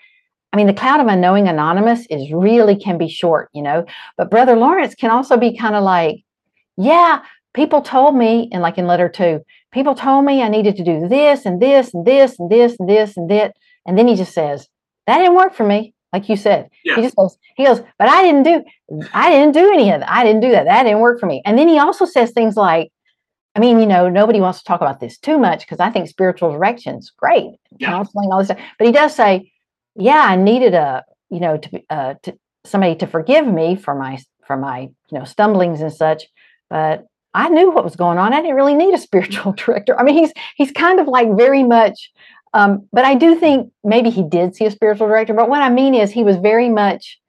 I 0.52 0.56
mean, 0.56 0.66
the 0.66 0.74
cloud 0.74 1.00
of 1.00 1.06
unknowing 1.06 1.48
anonymous 1.48 2.06
is 2.10 2.32
really 2.32 2.76
can 2.76 2.96
be 2.96 3.08
short, 3.08 3.50
you 3.52 3.62
know, 3.62 3.84
but 4.16 4.30
Brother 4.30 4.56
Lawrence 4.56 4.94
can 4.94 5.10
also 5.10 5.36
be 5.36 5.56
kind 5.56 5.74
of 5.74 5.82
like, 5.82 6.16
yeah, 6.76 7.22
people 7.54 7.82
told 7.82 8.16
me, 8.16 8.48
and 8.52 8.62
like 8.62 8.78
in 8.78 8.86
letter 8.86 9.08
two, 9.08 9.40
people 9.72 9.94
told 9.94 10.24
me 10.24 10.42
I 10.42 10.48
needed 10.48 10.76
to 10.76 10.84
do 10.84 11.08
this 11.08 11.44
and 11.44 11.60
this 11.60 11.92
and 11.92 12.06
this 12.06 12.38
and 12.38 12.50
this 12.50 12.76
and 12.78 12.88
this 12.88 13.16
and 13.16 13.30
that. 13.30 13.54
And 13.86 13.98
then 13.98 14.08
he 14.08 14.16
just 14.16 14.32
says, 14.32 14.68
that 15.06 15.18
didn't 15.18 15.34
work 15.34 15.54
for 15.54 15.66
me 15.66 15.93
like 16.14 16.28
you 16.28 16.36
said. 16.36 16.70
Yeah. 16.84 16.94
He 16.94 17.02
just 17.02 17.16
goes, 17.16 17.36
he 17.56 17.64
goes, 17.64 17.82
but 17.98 18.08
I 18.08 18.22
didn't 18.22 18.44
do, 18.44 18.64
I 19.12 19.30
didn't 19.30 19.52
do 19.52 19.72
any 19.72 19.90
of 19.90 19.98
that. 19.98 20.10
I 20.10 20.22
didn't 20.22 20.42
do 20.42 20.52
that. 20.52 20.64
That 20.64 20.84
didn't 20.84 21.00
work 21.00 21.18
for 21.18 21.26
me. 21.26 21.42
And 21.44 21.58
then 21.58 21.66
he 21.66 21.80
also 21.80 22.04
says 22.04 22.30
things 22.30 22.56
like, 22.56 22.92
I 23.56 23.58
mean, 23.58 23.80
you 23.80 23.86
know, 23.86 24.08
nobody 24.08 24.40
wants 24.40 24.60
to 24.60 24.64
talk 24.64 24.80
about 24.80 25.00
this 25.00 25.18
too 25.18 25.38
much 25.38 25.60
because 25.60 25.80
I 25.80 25.90
think 25.90 26.08
spiritual 26.08 26.52
direction's 26.52 27.10
great, 27.10 27.50
yeah. 27.78 27.88
counseling, 27.88 28.30
all 28.30 28.38
this 28.38 28.46
stuff. 28.46 28.60
But 28.78 28.86
he 28.86 28.92
does 28.92 29.12
say, 29.12 29.50
yeah, 29.96 30.24
I 30.24 30.36
needed 30.36 30.74
a, 30.74 31.04
you 31.30 31.40
know, 31.40 31.56
to, 31.58 31.82
uh, 31.90 32.14
to 32.22 32.38
somebody 32.64 32.94
to 32.96 33.08
forgive 33.08 33.46
me 33.46 33.74
for 33.74 33.96
my, 33.96 34.18
for 34.46 34.56
my, 34.56 34.82
you 34.82 35.18
know, 35.18 35.24
stumblings 35.24 35.80
and 35.80 35.92
such. 35.92 36.26
But 36.70 37.06
I 37.34 37.48
knew 37.48 37.72
what 37.72 37.82
was 37.82 37.96
going 37.96 38.18
on. 38.18 38.32
I 38.32 38.40
didn't 38.40 38.54
really 38.54 38.74
need 38.74 38.94
a 38.94 38.98
spiritual 39.08 39.52
director. 39.52 39.98
I 39.98 40.04
mean, 40.04 40.14
he's 40.14 40.32
he's 40.54 40.70
kind 40.70 41.00
of 41.00 41.08
like 41.08 41.36
very 41.36 41.64
much 41.64 42.12
um, 42.54 42.88
but 42.92 43.04
I 43.04 43.14
do 43.14 43.38
think 43.38 43.70
maybe 43.82 44.08
he 44.08 44.22
did 44.22 44.54
see 44.54 44.64
a 44.64 44.70
spiritual 44.70 45.08
director. 45.08 45.34
But 45.34 45.50
what 45.50 45.60
I 45.60 45.68
mean 45.68 45.94
is, 45.94 46.10
he 46.10 46.24
was 46.24 46.36
very 46.36 46.70
much 46.70 47.20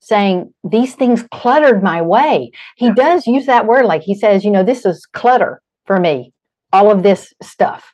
saying 0.00 0.54
these 0.62 0.94
things 0.94 1.24
cluttered 1.32 1.82
my 1.82 2.00
way. 2.00 2.52
He 2.76 2.92
does 2.92 3.26
use 3.26 3.46
that 3.46 3.66
word, 3.66 3.86
like 3.86 4.02
he 4.02 4.14
says, 4.14 4.44
you 4.44 4.52
know, 4.52 4.62
this 4.62 4.86
is 4.86 5.04
clutter 5.06 5.60
for 5.84 5.98
me, 5.98 6.32
all 6.72 6.92
of 6.92 7.02
this 7.02 7.32
stuff. 7.42 7.92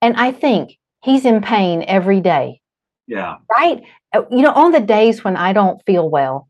And 0.00 0.16
I 0.16 0.32
think 0.32 0.78
he's 1.02 1.26
in 1.26 1.42
pain 1.42 1.84
every 1.86 2.20
day. 2.22 2.60
Yeah. 3.06 3.36
Right. 3.50 3.82
Uh, 4.14 4.22
you 4.30 4.40
know, 4.40 4.52
on 4.52 4.72
the 4.72 4.80
days 4.80 5.22
when 5.22 5.36
I 5.36 5.52
don't 5.52 5.84
feel 5.84 6.08
well 6.08 6.48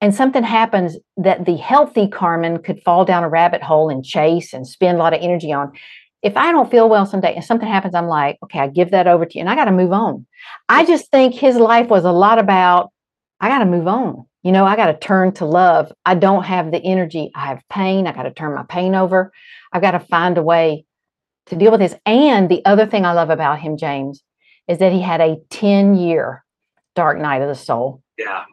and 0.00 0.14
something 0.14 0.44
happens 0.44 0.96
that 1.16 1.46
the 1.46 1.56
healthy 1.56 2.06
Carmen 2.06 2.62
could 2.62 2.82
fall 2.82 3.04
down 3.04 3.24
a 3.24 3.28
rabbit 3.28 3.62
hole 3.62 3.88
and 3.88 4.04
chase 4.04 4.52
and 4.52 4.66
spend 4.66 4.96
a 4.96 5.00
lot 5.00 5.14
of 5.14 5.20
energy 5.22 5.52
on, 5.52 5.72
if 6.22 6.36
I 6.36 6.50
don't 6.50 6.70
feel 6.70 6.88
well 6.88 7.06
someday 7.06 7.34
and 7.34 7.44
something 7.44 7.68
happens, 7.68 7.94
I'm 7.94 8.08
like, 8.08 8.38
okay, 8.42 8.58
I 8.58 8.68
give 8.68 8.90
that 8.90 9.06
over 9.06 9.24
to 9.24 9.34
you 9.34 9.40
and 9.40 9.50
I 9.50 9.54
got 9.54 9.66
to 9.66 9.72
move 9.72 9.92
on. 9.92 10.26
I 10.68 10.84
just 10.84 11.10
think 11.10 11.34
his 11.34 11.56
life 11.56 11.88
was 11.88 12.04
a 12.04 12.12
lot 12.12 12.38
about, 12.38 12.90
I 13.40 13.48
got 13.48 13.60
to 13.60 13.66
move 13.66 13.86
on. 13.86 14.26
You 14.42 14.52
know, 14.52 14.64
I 14.64 14.76
got 14.76 14.86
to 14.86 14.98
turn 14.98 15.32
to 15.34 15.44
love. 15.44 15.92
I 16.04 16.14
don't 16.14 16.44
have 16.44 16.70
the 16.70 16.78
energy. 16.78 17.30
I 17.34 17.46
have 17.46 17.62
pain. 17.68 18.06
I 18.06 18.12
got 18.12 18.22
to 18.22 18.32
turn 18.32 18.54
my 18.54 18.64
pain 18.64 18.94
over. 18.94 19.32
I've 19.72 19.82
got 19.82 19.92
to 19.92 20.00
find 20.00 20.38
a 20.38 20.42
way 20.42 20.84
to 21.46 21.56
deal 21.56 21.70
with 21.70 21.80
this. 21.80 21.94
And 22.06 22.48
the 22.48 22.64
other 22.64 22.86
thing 22.86 23.04
I 23.04 23.12
love 23.12 23.30
about 23.30 23.58
him, 23.58 23.76
James, 23.76 24.22
is 24.68 24.78
that 24.78 24.92
he 24.92 25.00
had 25.00 25.20
a 25.20 25.36
10 25.50 25.96
year 25.96 26.44
dark 26.94 27.18
night 27.18 27.42
of 27.42 27.48
the 27.48 27.54
soul. 27.54 28.02
Yeah 28.16 28.44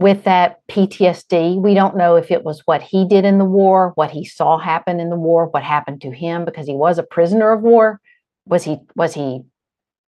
with 0.00 0.24
that 0.24 0.66
PTSD. 0.68 1.60
We 1.60 1.74
don't 1.74 1.96
know 1.96 2.16
if 2.16 2.30
it 2.30 2.42
was 2.42 2.62
what 2.66 2.80
he 2.80 3.06
did 3.06 3.26
in 3.26 3.36
the 3.36 3.44
war, 3.44 3.92
what 3.94 4.10
he 4.10 4.24
saw 4.24 4.58
happen 4.58 4.98
in 4.98 5.10
the 5.10 5.16
war, 5.16 5.46
what 5.46 5.62
happened 5.62 6.00
to 6.00 6.10
him 6.10 6.46
because 6.46 6.66
he 6.66 6.72
was 6.72 6.98
a 6.98 7.02
prisoner 7.02 7.52
of 7.52 7.60
war. 7.60 8.00
Was 8.46 8.64
he 8.64 8.78
was 8.96 9.12
he, 9.14 9.42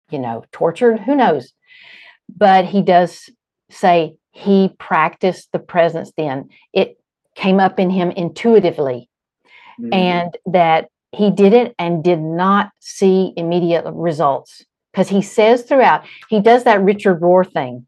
you 0.09 0.19
know, 0.19 0.45
tortured? 0.53 1.01
Who 1.01 1.15
knows? 1.15 1.53
But 2.33 2.65
he 2.65 2.81
does 2.81 3.29
say 3.69 4.15
he 4.31 4.69
practiced 4.79 5.49
the 5.51 5.59
presence 5.59 6.13
then. 6.15 6.49
It 6.71 6.97
came 7.35 7.59
up 7.59 7.77
in 7.77 7.89
him 7.89 8.09
intuitively. 8.11 9.09
Mm-hmm. 9.79 9.93
And 9.93 10.37
that 10.45 10.87
he 11.11 11.29
did 11.29 11.51
it 11.51 11.75
and 11.77 12.03
did 12.03 12.19
not 12.19 12.71
see 12.79 13.33
immediate 13.35 13.83
results. 13.85 14.63
Because 14.91 15.09
he 15.09 15.21
says 15.21 15.63
throughout, 15.63 16.05
he 16.29 16.39
does 16.39 16.63
that 16.63 16.81
Richard 16.81 17.19
Rohr 17.19 17.51
thing 17.51 17.85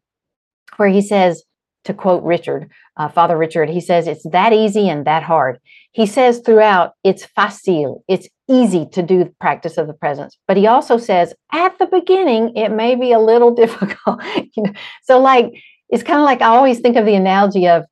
where 0.78 0.90
he 0.90 1.02
says, 1.02 1.44
to 1.86 1.94
quote 1.94 2.24
Richard, 2.24 2.70
uh, 2.98 3.10
Father 3.10 3.38
Richard, 3.38 3.70
he 3.70 3.80
says 3.80 4.08
it's 4.08 4.28
that 4.32 4.54
easy 4.54 4.90
and 4.90 5.06
that 5.06 5.24
hard. 5.24 5.60
He 5.92 6.06
says 6.06 6.40
throughout 6.40 6.94
it's 7.04 7.26
facile, 7.26 8.04
it's 8.08 8.28
easy 8.50 8.88
to 8.92 9.02
do 9.02 9.24
the 9.24 9.34
practice 9.40 9.78
of 9.78 9.88
the 9.88 9.94
presence. 9.94 10.38
But 10.48 10.58
he 10.58 10.68
also 10.68 10.98
says 10.98 11.34
at 11.52 11.78
the 11.80 11.86
beginning 11.86 12.56
it 12.56 12.70
may 12.70 12.96
be 12.96 13.12
a 13.12 13.20
little 13.20 13.52
difficult. 13.56 14.22
you 14.36 14.64
know? 14.64 14.74
So 15.04 15.20
like 15.20 15.54
it's 15.90 16.04
kind 16.04 16.20
of 16.20 16.26
like 16.26 16.42
I 16.42 16.48
always 16.48 16.80
think 16.80 16.98
of 16.98 17.06
the 17.06 17.16
analogy 17.16 17.68
of 17.68 17.86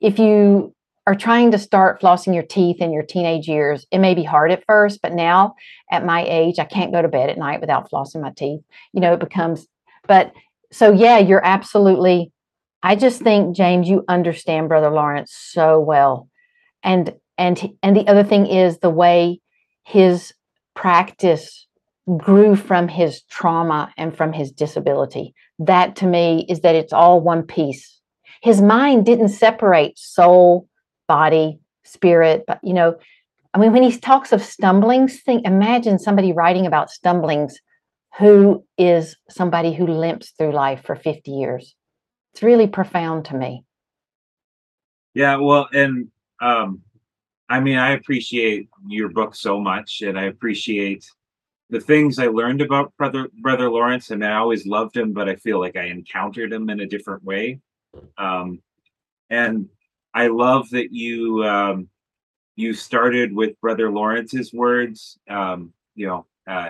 if 0.00 0.18
you 0.18 0.74
are 1.06 1.14
trying 1.14 1.52
to 1.52 1.58
start 1.58 2.00
flossing 2.00 2.34
your 2.34 2.42
teeth 2.42 2.80
in 2.80 2.92
your 2.92 3.02
teenage 3.02 3.48
years, 3.48 3.86
it 3.90 3.98
may 3.98 4.12
be 4.12 4.24
hard 4.24 4.50
at 4.50 4.64
first, 4.66 5.00
but 5.00 5.12
now 5.12 5.54
at 5.90 6.04
my 6.04 6.24
age, 6.24 6.58
I 6.58 6.64
can't 6.64 6.92
go 6.92 7.00
to 7.00 7.08
bed 7.08 7.30
at 7.30 7.38
night 7.38 7.60
without 7.60 7.88
flossing 7.88 8.20
my 8.20 8.32
teeth. 8.36 8.60
You 8.92 9.00
know, 9.00 9.14
it 9.14 9.20
becomes, 9.20 9.66
but 10.06 10.32
so 10.72 10.92
yeah, 10.92 11.18
you're 11.18 11.44
absolutely 11.44 12.32
I 12.82 12.96
just 12.96 13.22
think 13.22 13.56
James, 13.56 13.88
you 13.88 14.04
understand 14.08 14.68
Brother 14.68 14.90
Lawrence 14.90 15.32
so 15.34 15.80
well, 15.80 16.28
and 16.82 17.14
and 17.38 17.72
and 17.82 17.96
the 17.96 18.06
other 18.06 18.24
thing 18.24 18.46
is 18.46 18.78
the 18.78 18.90
way 18.90 19.40
his 19.84 20.32
practice 20.74 21.66
grew 22.16 22.54
from 22.54 22.86
his 22.86 23.22
trauma 23.22 23.92
and 23.96 24.16
from 24.16 24.32
his 24.32 24.52
disability. 24.52 25.34
That 25.58 25.96
to 25.96 26.06
me 26.06 26.46
is 26.48 26.60
that 26.60 26.74
it's 26.74 26.92
all 26.92 27.20
one 27.20 27.42
piece. 27.42 28.00
His 28.42 28.62
mind 28.62 29.06
didn't 29.06 29.30
separate 29.30 29.98
soul, 29.98 30.68
body, 31.08 31.58
spirit, 31.84 32.44
but 32.46 32.60
you 32.62 32.74
know, 32.74 32.96
I 33.54 33.58
mean, 33.58 33.72
when 33.72 33.82
he 33.82 33.98
talks 33.98 34.32
of 34.32 34.42
stumblings, 34.42 35.20
think 35.22 35.46
imagine 35.46 35.98
somebody 35.98 36.32
writing 36.32 36.66
about 36.66 36.90
stumblings 36.90 37.58
who 38.18 38.64
is 38.78 39.16
somebody 39.28 39.72
who 39.72 39.86
limps 39.86 40.30
through 40.30 40.52
life 40.52 40.82
for 40.84 40.94
50 40.94 41.30
years 41.30 41.74
it's 42.36 42.42
really 42.42 42.66
profound 42.66 43.24
to 43.24 43.34
me. 43.34 43.64
Yeah, 45.14 45.36
well, 45.36 45.70
and 45.72 46.08
um, 46.42 46.82
I 47.48 47.60
mean, 47.60 47.78
I 47.78 47.92
appreciate 47.92 48.68
your 48.86 49.08
book 49.08 49.34
so 49.34 49.58
much, 49.58 50.02
and 50.02 50.18
I 50.18 50.24
appreciate 50.24 51.10
the 51.70 51.80
things 51.80 52.18
I 52.18 52.26
learned 52.26 52.60
about 52.60 52.94
brother 52.98 53.30
brother 53.40 53.70
Lawrence, 53.70 54.10
and 54.10 54.22
I 54.22 54.34
always 54.34 54.66
loved 54.66 54.94
him, 54.94 55.14
but 55.14 55.30
I 55.30 55.36
feel 55.36 55.58
like 55.58 55.76
I 55.76 55.84
encountered 55.84 56.52
him 56.52 56.68
in 56.68 56.80
a 56.80 56.86
different 56.86 57.24
way. 57.24 57.58
Um, 58.18 58.60
and 59.30 59.70
I 60.12 60.26
love 60.26 60.68
that 60.72 60.92
you 60.92 61.42
um, 61.42 61.88
you 62.54 62.74
started 62.74 63.34
with 63.34 63.58
brother 63.62 63.90
Lawrence's 63.90 64.52
words. 64.52 65.18
Um, 65.26 65.72
you 65.94 66.06
know, 66.08 66.26
uh, 66.46 66.68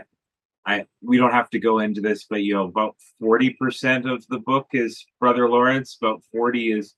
I 0.67 0.85
we 1.01 1.17
don't 1.17 1.33
have 1.33 1.51
to 1.51 1.61
go 1.61 1.79
into 1.79 2.01
this, 2.01 2.27
but 2.29 2.43
you 2.43 2.55
know, 2.55 2.64
about 2.64 2.97
forty 3.21 3.51
percent 3.51 4.09
of 4.09 4.27
the 4.29 4.41
book 4.41 4.67
is 4.73 5.07
Brother 5.21 5.49
Lawrence, 5.49 5.97
about 6.01 6.23
forty 6.33 6.73
is 6.73 6.95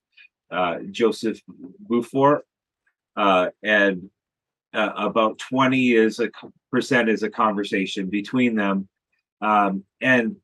uh, 0.51 0.79
Joseph 0.91 1.41
Beaufort, 1.81 2.45
uh, 3.17 3.49
and 3.63 4.11
uh, 4.73 4.93
about 4.97 5.39
twenty 5.39 5.93
is 5.93 6.19
a 6.19 6.31
percent 6.73 7.11
is 7.11 7.23
a 7.23 7.31
conversation 7.31 8.09
between 8.09 8.55
them. 8.57 8.89
Um, 9.43 9.85
and 10.01 10.37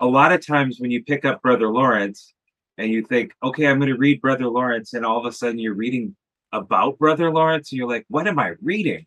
a 0.00 0.06
lot 0.06 0.32
of 0.32 0.44
times 0.44 0.78
when 0.80 0.90
you 0.90 1.02
pick 1.04 1.24
up 1.24 1.42
Brother 1.42 1.68
Lawrence 1.68 2.34
and 2.76 2.90
you 2.90 3.02
think, 3.02 3.32
okay, 3.42 3.66
I'm 3.66 3.78
going 3.78 3.90
to 3.90 3.96
read 3.96 4.20
Brother 4.20 4.48
Lawrence, 4.48 4.94
and 4.94 5.06
all 5.06 5.18
of 5.18 5.26
a 5.26 5.32
sudden 5.32 5.58
you're 5.58 5.74
reading 5.74 6.16
about 6.52 6.98
Brother 6.98 7.30
Lawrence, 7.30 7.70
and 7.70 7.78
you're 7.78 7.88
like, 7.88 8.06
what 8.08 8.26
am 8.26 8.38
I 8.38 8.54
reading? 8.62 9.06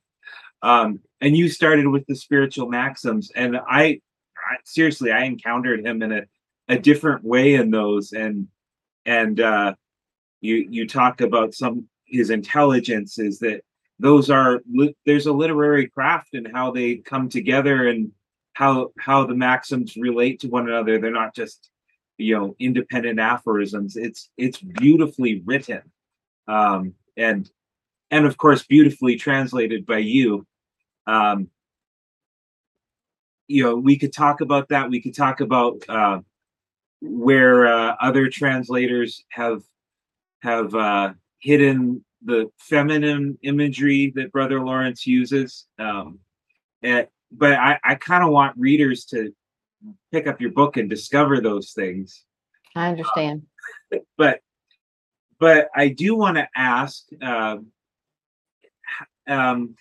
Um, 0.64 1.00
and 1.20 1.36
you 1.36 1.50
started 1.50 1.88
with 1.88 2.06
the 2.08 2.16
spiritual 2.16 2.70
maxims, 2.70 3.32
and 3.36 3.58
I, 3.58 4.00
I 4.38 4.58
seriously, 4.66 5.12
I 5.12 5.24
encountered 5.24 5.86
him 5.86 6.02
in 6.02 6.12
a, 6.12 6.22
a 6.68 6.78
different 6.78 7.24
way 7.24 7.56
in 7.56 7.72
those, 7.72 8.12
and 8.12 8.48
and 9.06 9.40
uh, 9.40 9.74
you 10.42 10.68
you 10.70 10.88
talk 10.88 11.22
about 11.22 11.54
some 11.54 11.88
his 12.06 12.30
intelligence 12.30 13.18
is 13.18 13.40
that 13.40 13.62
those 14.00 14.30
are 14.30 14.62
there's 15.06 15.28
a 15.28 15.34
literary 15.34 15.88
craft 15.88 16.34
and 16.34 16.48
how 16.52 16.72
they 16.72 16.96
come 16.96 17.30
together 17.30 17.88
and 17.88 18.12
how 18.54 18.92
how 19.00 19.26
the 19.26 19.36
maxims 19.36 19.96
relate 19.96 20.40
to 20.42 20.48
one 20.48 20.68
another. 20.68 21.00
They're 21.00 21.12
not 21.12 21.36
just 21.36 21.70
you 22.18 22.38
know 22.38 22.56
independent 22.60 23.20
aphorisms. 23.20 23.96
It's 23.96 24.30
it's 24.38 24.60
beautifully 24.60 25.42
written, 25.46 25.82
um, 26.48 26.96
and 27.16 27.50
and 28.10 28.26
of 28.26 28.38
course 28.38 28.64
beautifully 28.64 29.16
translated 29.16 29.86
by 29.86 30.00
you. 30.00 30.46
Um, 31.08 31.50
you 33.48 33.64
know, 33.64 33.76
we 33.76 33.98
could 33.98 34.14
talk 34.14 34.42
about 34.42 34.70
that. 34.70 34.90
We 34.90 35.02
could 35.02 35.16
talk 35.16 35.42
about 35.42 35.84
uh, 35.90 36.20
where 37.02 37.68
uh, 37.68 37.96
other 38.02 38.30
translators 38.30 39.24
have 39.30 39.62
have 40.42 40.74
uh, 40.74 41.14
hidden 41.40 42.04
the 42.24 42.50
feminine 42.60 43.38
imagery 43.42 44.12
that 44.16 44.32
Brother 44.32 44.64
Lawrence 44.64 45.08
uses. 45.08 45.66
Um, 45.80 46.20
and, 46.84 47.08
but 47.32 47.54
I, 47.54 47.80
I 47.84 47.96
kind 47.96 48.24
of 48.24 48.32
want 48.32 48.58
readers 48.58 49.06
to 49.06 49.34
pick 50.12 50.28
up 50.28 50.40
your 50.40 50.52
book 50.52 50.78
and 50.78 50.90
discover 50.90 51.42
those 51.42 51.72
things. 51.72 52.24
I 52.76 52.90
understand. 52.90 53.44
but 54.18 54.40
but 55.40 55.70
I 55.76 55.88
do 55.88 56.16
want 56.16 56.38
to 56.38 56.48
ask 56.56 57.06
um, 57.22 57.68
um, 59.28 59.76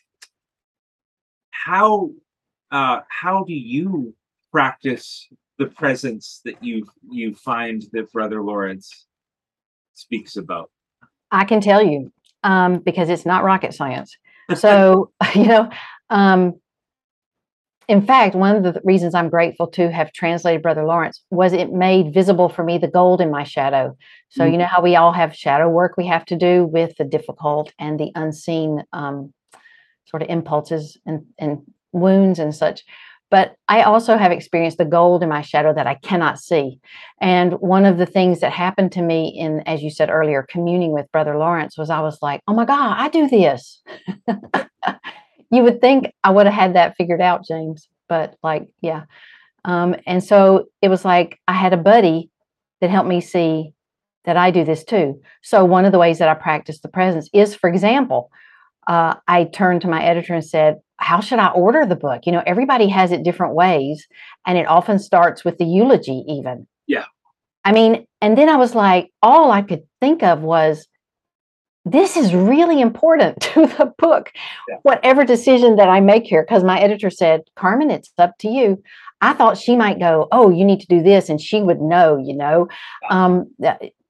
how 1.65 2.11
uh, 2.71 3.01
how 3.09 3.45
do 3.45 3.53
you 3.53 4.15
practice 4.53 5.29
the 5.59 5.67
presence 5.67 6.41
that 6.45 6.63
you 6.63 6.87
you 7.11 7.35
find 7.35 7.85
that 7.93 8.13
Brother 8.13 8.43
Lawrence 8.43 9.07
speaks 9.95 10.37
about? 10.37 10.71
I 11.31 11.45
can 11.45 11.61
tell 11.61 11.83
you 11.83 12.13
um, 12.43 12.79
because 12.79 13.09
it's 13.09 13.27
not 13.27 13.45
rocket 13.45 13.75
science. 13.75 14.17
So 14.57 15.13
you 15.37 15.47
know, 15.47 15.71
um, 16.09 16.55
in 17.87 18.05
fact, 18.05 18.35
one 18.35 18.57
of 18.57 18.63
the 18.65 18.81
reasons 18.83 19.15
I'm 19.15 19.29
grateful 19.29 19.69
to 19.69 19.93
have 19.93 20.13
translated 20.13 20.61
Brother 20.61 20.85
Lawrence 20.85 21.23
was 21.31 21.53
it 21.53 21.73
made 21.73 22.13
visible 22.13 22.49
for 22.49 22.65
me 22.65 22.77
the 22.77 22.89
gold 22.89 23.21
in 23.21 23.31
my 23.31 23.45
shadow. 23.45 23.97
So 24.31 24.43
mm-hmm. 24.43 24.53
you 24.53 24.59
know 24.59 24.67
how 24.67 24.83
we 24.83 24.97
all 24.97 25.13
have 25.13 25.37
shadow 25.37 25.69
work 25.69 25.97
we 25.97 26.07
have 26.09 26.25
to 26.27 26.37
do 26.37 26.65
with 26.65 26.97
the 26.97 27.05
difficult 27.05 27.73
and 27.79 28.01
the 28.01 28.11
unseen 28.17 28.83
um, 28.93 29.33
sort 30.11 30.23
of 30.23 30.29
impulses 30.29 30.99
and, 31.07 31.25
and 31.39 31.61
wounds 31.93 32.39
and 32.39 32.55
such. 32.55 32.85
But 33.31 33.55
I 33.69 33.83
also 33.83 34.17
have 34.17 34.33
experienced 34.33 34.79
the 34.79 34.85
gold 34.85 35.23
in 35.23 35.29
my 35.29 35.41
shadow 35.41 35.73
that 35.73 35.87
I 35.87 35.95
cannot 35.95 36.41
see. 36.41 36.81
And 37.21 37.53
one 37.55 37.87
of 37.87 37.97
the 37.97 38.07
things 38.07 38.41
that 38.41 38.53
happened 38.53 38.91
to 38.93 39.03
me 39.03 39.29
in, 39.29 39.61
as 39.67 39.83
you 39.83 39.91
said 39.91 40.11
earlier, 40.11 40.45
communing 40.49 40.91
with 40.93 41.11
Brother 41.13 41.39
Lawrence 41.39 41.79
was 41.79 41.91
I 41.91 42.01
was 42.01 42.19
like, 42.21 42.41
oh 42.49 42.55
my 42.55 42.65
God, 42.65 42.97
I 42.99 43.09
do 43.09 43.29
this. 43.29 43.83
you 45.51 45.63
would 45.63 45.81
think 45.81 46.13
I 46.25 46.31
would 46.31 46.47
have 46.47 46.55
had 46.55 46.75
that 46.75 46.97
figured 46.97 47.21
out, 47.21 47.47
James. 47.47 47.89
But 48.09 48.35
like, 48.43 48.69
yeah. 48.81 49.05
Um, 49.65 49.95
and 50.07 50.25
so 50.25 50.67
it 50.83 50.89
was 50.89 51.05
like 51.05 51.39
I 51.47 51.53
had 51.53 51.73
a 51.73 51.77
buddy 51.77 52.31
that 52.81 52.91
helped 52.91 53.09
me 53.09 53.21
see 53.21 53.73
that 54.25 54.37
I 54.37 54.51
do 54.51 54.65
this 54.65 54.83
too. 54.83 55.21
So 55.43 55.65
one 55.65 55.85
of 55.85 55.93
the 55.93 55.99
ways 55.99 56.19
that 56.19 56.29
I 56.29 56.35
practice 56.35 56.81
the 56.81 56.89
presence 56.89 57.29
is, 57.33 57.55
for 57.55 57.71
example, 57.71 58.31
uh, 58.91 59.15
I 59.29 59.45
turned 59.45 59.83
to 59.83 59.89
my 59.89 60.03
editor 60.03 60.35
and 60.35 60.45
said, 60.45 60.81
How 60.97 61.21
should 61.21 61.39
I 61.39 61.51
order 61.51 61.87
the 61.87 61.95
book? 61.95 62.27
You 62.27 62.33
know, 62.33 62.43
everybody 62.45 62.89
has 62.89 63.13
it 63.13 63.23
different 63.23 63.55
ways, 63.55 64.05
and 64.45 64.59
it 64.59 64.67
often 64.67 64.99
starts 64.99 65.45
with 65.45 65.59
the 65.59 65.65
eulogy, 65.65 66.25
even. 66.27 66.67
Yeah. 66.89 67.05
I 67.65 67.71
mean, 67.71 68.05
and 68.21 68.37
then 68.37 68.49
I 68.49 68.57
was 68.57 68.75
like, 68.75 69.13
all 69.23 69.53
I 69.53 69.63
could 69.63 69.85
think 70.01 70.25
of 70.25 70.41
was, 70.41 70.89
this 71.85 72.17
is 72.17 72.35
really 72.35 72.81
important 72.81 73.41
to 73.55 73.69
the 73.69 73.95
book, 73.97 74.33
yeah. 74.69 74.79
whatever 74.83 75.25
decision 75.25 75.77
that 75.77 75.89
I 75.89 76.01
make 76.01 76.25
here. 76.25 76.43
Because 76.43 76.65
my 76.65 76.81
editor 76.81 77.11
said, 77.11 77.43
Carmen, 77.55 77.93
it's 77.93 78.11
up 78.19 78.37
to 78.39 78.49
you. 78.49 78.83
I 79.21 79.35
thought 79.35 79.57
she 79.57 79.77
might 79.77 80.01
go, 80.01 80.27
oh, 80.33 80.51
you 80.51 80.65
need 80.65 80.81
to 80.81 80.87
do 80.89 81.01
this, 81.01 81.29
and 81.29 81.41
she 81.41 81.63
would 81.63 81.81
know, 81.81 82.17
you 82.17 82.35
know, 82.35 82.67
um, 83.09 83.55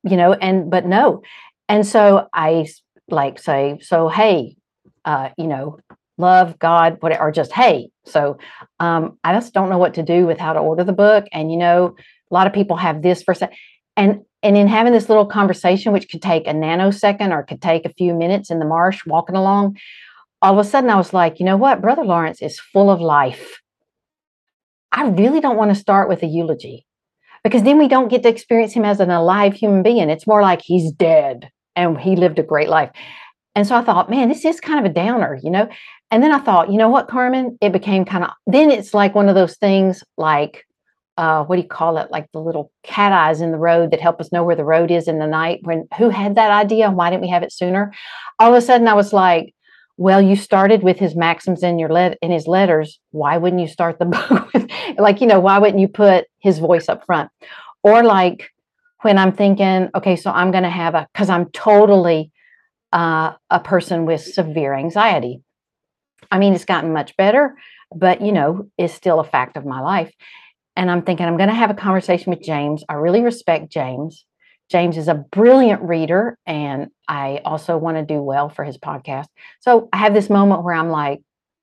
you 0.04 0.16
know, 0.16 0.32
and 0.32 0.70
but 0.70 0.86
no, 0.86 1.20
and 1.68 1.86
so 1.86 2.28
I 2.32 2.66
like 3.10 3.38
say, 3.38 3.78
so 3.82 4.08
hey, 4.08 4.56
uh, 5.04 5.30
you 5.36 5.46
know, 5.46 5.78
love 6.18 6.58
God, 6.58 6.98
whatever, 7.00 7.24
or 7.24 7.32
just 7.32 7.52
hey. 7.52 7.90
So 8.04 8.38
um, 8.78 9.18
I 9.24 9.32
just 9.32 9.54
don't 9.54 9.70
know 9.70 9.78
what 9.78 9.94
to 9.94 10.02
do 10.02 10.26
with 10.26 10.38
how 10.38 10.52
to 10.52 10.60
order 10.60 10.84
the 10.84 10.92
book. 10.92 11.26
And 11.32 11.50
you 11.50 11.58
know, 11.58 11.94
a 12.30 12.34
lot 12.34 12.46
of 12.46 12.52
people 12.52 12.76
have 12.76 13.02
this 13.02 13.22
for 13.22 13.34
and 13.96 14.20
and 14.42 14.56
in 14.56 14.68
having 14.68 14.92
this 14.92 15.08
little 15.08 15.26
conversation, 15.26 15.92
which 15.92 16.08
could 16.08 16.22
take 16.22 16.46
a 16.46 16.52
nanosecond 16.52 17.30
or 17.30 17.42
could 17.42 17.60
take 17.60 17.84
a 17.84 17.92
few 17.94 18.14
minutes 18.14 18.50
in 18.50 18.58
the 18.58 18.64
marsh 18.64 19.04
walking 19.06 19.36
along, 19.36 19.76
all 20.40 20.58
of 20.58 20.66
a 20.66 20.68
sudden 20.68 20.88
I 20.88 20.96
was 20.96 21.12
like, 21.12 21.38
you 21.38 21.44
know 21.44 21.56
what, 21.56 21.82
Brother 21.82 22.04
Lawrence 22.04 22.40
is 22.40 22.58
full 22.58 22.90
of 22.90 23.00
life. 23.00 23.60
I 24.92 25.08
really 25.08 25.40
don't 25.40 25.56
want 25.56 25.70
to 25.70 25.80
start 25.80 26.08
with 26.08 26.22
a 26.22 26.26
eulogy 26.26 26.86
because 27.44 27.62
then 27.62 27.78
we 27.78 27.88
don't 27.88 28.08
get 28.08 28.22
to 28.22 28.28
experience 28.28 28.72
him 28.72 28.84
as 28.84 29.00
an 29.00 29.10
alive 29.10 29.54
human 29.54 29.82
being. 29.82 30.10
It's 30.10 30.26
more 30.26 30.42
like 30.42 30.62
he's 30.62 30.90
dead 30.92 31.50
and 31.76 31.98
he 31.98 32.16
lived 32.16 32.38
a 32.38 32.42
great 32.42 32.68
life. 32.68 32.90
And 33.54 33.66
so 33.66 33.74
I 33.74 33.82
thought, 33.82 34.10
man, 34.10 34.28
this 34.28 34.44
is 34.44 34.60
kind 34.60 34.78
of 34.84 34.90
a 34.90 34.94
downer, 34.94 35.38
you 35.42 35.50
know? 35.50 35.68
And 36.10 36.22
then 36.22 36.32
I 36.32 36.38
thought, 36.38 36.70
you 36.70 36.78
know 36.78 36.88
what, 36.88 37.08
Carmen? 37.08 37.58
It 37.60 37.72
became 37.72 38.04
kind 38.04 38.24
of, 38.24 38.30
then 38.46 38.70
it's 38.70 38.94
like 38.94 39.14
one 39.14 39.28
of 39.28 39.34
those 39.34 39.56
things 39.56 40.04
like, 40.16 40.64
uh, 41.16 41.44
what 41.44 41.56
do 41.56 41.62
you 41.62 41.68
call 41.68 41.98
it? 41.98 42.10
Like 42.10 42.30
the 42.32 42.40
little 42.40 42.72
cat 42.82 43.12
eyes 43.12 43.40
in 43.40 43.52
the 43.52 43.58
road 43.58 43.90
that 43.90 44.00
help 44.00 44.20
us 44.20 44.32
know 44.32 44.44
where 44.44 44.56
the 44.56 44.64
road 44.64 44.90
is 44.90 45.08
in 45.08 45.18
the 45.18 45.26
night. 45.26 45.60
When 45.62 45.86
who 45.98 46.08
had 46.08 46.36
that 46.36 46.50
idea? 46.50 46.90
Why 46.90 47.10
didn't 47.10 47.22
we 47.22 47.28
have 47.28 47.42
it 47.42 47.52
sooner? 47.52 47.92
All 48.38 48.54
of 48.54 48.56
a 48.56 48.64
sudden, 48.64 48.88
I 48.88 48.94
was 48.94 49.12
like, 49.12 49.54
well, 49.98 50.22
you 50.22 50.34
started 50.34 50.82
with 50.82 50.98
his 50.98 51.14
maxims 51.14 51.62
in 51.62 51.78
your 51.78 51.90
let 51.90 52.16
in 52.22 52.30
his 52.30 52.46
letters. 52.46 52.98
Why 53.10 53.36
wouldn't 53.36 53.60
you 53.60 53.68
start 53.68 53.98
the 53.98 54.04
book 54.06 54.52
with, 54.54 54.70
like, 54.98 55.20
you 55.20 55.26
know, 55.26 55.40
why 55.40 55.58
wouldn't 55.58 55.80
you 55.80 55.88
put 55.88 56.24
his 56.38 56.58
voice 56.58 56.88
up 56.88 57.04
front? 57.04 57.30
Or 57.82 58.02
like 58.02 58.50
when 59.02 59.18
I'm 59.18 59.32
thinking, 59.32 59.90
okay, 59.94 60.16
so 60.16 60.30
I'm 60.30 60.50
going 60.50 60.64
to 60.64 60.70
have 60.70 60.94
a, 60.94 61.06
because 61.12 61.28
I'm 61.28 61.50
totally 61.50 62.32
uh, 62.92 63.32
a 63.50 63.60
person 63.60 64.06
with 64.06 64.20
severe 64.20 64.74
anxiety. 64.74 65.42
I 66.30 66.38
mean, 66.38 66.54
it's 66.54 66.64
gotten 66.64 66.92
much 66.92 67.16
better, 67.16 67.56
but 67.94 68.20
you 68.20 68.32
know, 68.32 68.68
it's 68.78 68.94
still 68.94 69.20
a 69.20 69.24
fact 69.24 69.56
of 69.56 69.64
my 69.64 69.80
life. 69.80 70.12
And 70.76 70.90
I'm 70.90 71.02
thinking, 71.02 71.26
I'm 71.26 71.36
going 71.36 71.48
to 71.48 71.54
have 71.54 71.70
a 71.70 71.74
conversation 71.74 72.30
with 72.30 72.42
James. 72.42 72.84
I 72.88 72.94
really 72.94 73.22
respect 73.22 73.70
James. 73.70 74.24
James 74.70 74.96
is 74.96 75.08
a 75.08 75.14
brilliant 75.14 75.82
reader, 75.82 76.38
and 76.46 76.88
I 77.08 77.40
also 77.44 77.76
want 77.76 77.96
to 77.96 78.04
do 78.04 78.22
well 78.22 78.48
for 78.48 78.64
his 78.64 78.78
podcast. 78.78 79.26
So 79.60 79.88
I 79.92 79.96
have 79.96 80.14
this 80.14 80.30
moment 80.30 80.62
where 80.62 80.74
I'm 80.74 80.90
like, 80.90 81.20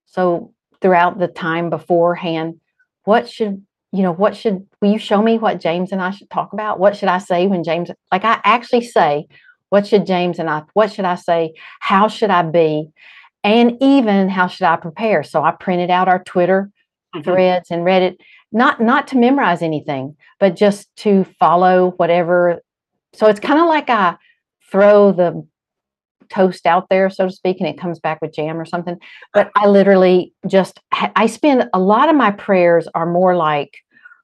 so 0.07 0.53
throughout 0.81 1.17
the 1.17 1.29
time 1.29 1.69
beforehand, 1.69 2.59
what 3.05 3.29
should 3.29 3.65
you 3.93 4.03
know 4.03 4.11
what 4.11 4.35
should 4.35 4.67
will 4.81 4.91
you 4.91 4.99
show 4.99 5.21
me 5.21 5.37
what 5.37 5.61
james 5.61 5.93
and 5.93 6.01
i 6.01 6.11
should 6.11 6.29
talk 6.29 6.51
about 6.51 6.77
what 6.77 6.95
should 6.95 7.07
i 7.07 7.17
say 7.17 7.47
when 7.47 7.63
james 7.63 7.89
like 8.11 8.25
i 8.25 8.39
actually 8.43 8.83
say 8.83 9.25
what 9.69 9.87
should 9.87 10.05
James 10.05 10.39
and 10.39 10.49
I, 10.49 10.63
what 10.73 10.91
should 10.91 11.05
I 11.05 11.15
say? 11.15 11.53
How 11.79 12.07
should 12.07 12.29
I 12.29 12.43
be? 12.43 12.89
And 13.43 13.77
even 13.81 14.29
how 14.29 14.47
should 14.47 14.65
I 14.65 14.75
prepare? 14.75 15.23
So 15.23 15.43
I 15.43 15.51
printed 15.51 15.89
out 15.89 16.07
our 16.07 16.23
Twitter 16.23 16.71
mm-hmm. 17.15 17.23
threads 17.23 17.71
and 17.71 17.85
read 17.85 18.03
it, 18.03 18.19
not 18.51 18.81
not 18.81 19.07
to 19.09 19.17
memorize 19.17 19.61
anything, 19.61 20.15
but 20.39 20.55
just 20.55 20.93
to 20.97 21.25
follow 21.39 21.91
whatever. 21.97 22.61
So 23.13 23.27
it's 23.27 23.39
kind 23.39 23.59
of 23.59 23.67
like 23.67 23.89
I 23.89 24.17
throw 24.71 25.11
the 25.11 25.45
toast 26.29 26.65
out 26.65 26.89
there, 26.89 27.09
so 27.09 27.27
to 27.27 27.31
speak, 27.31 27.57
and 27.59 27.69
it 27.69 27.77
comes 27.77 27.99
back 27.99 28.21
with 28.21 28.33
jam 28.33 28.59
or 28.59 28.65
something. 28.65 28.97
But 29.33 29.51
I 29.55 29.67
literally 29.67 30.33
just 30.47 30.79
I 30.91 31.27
spend 31.27 31.69
a 31.73 31.79
lot 31.79 32.09
of 32.09 32.15
my 32.15 32.31
prayers 32.31 32.87
are 32.95 33.09
more 33.09 33.35
like 33.35 33.77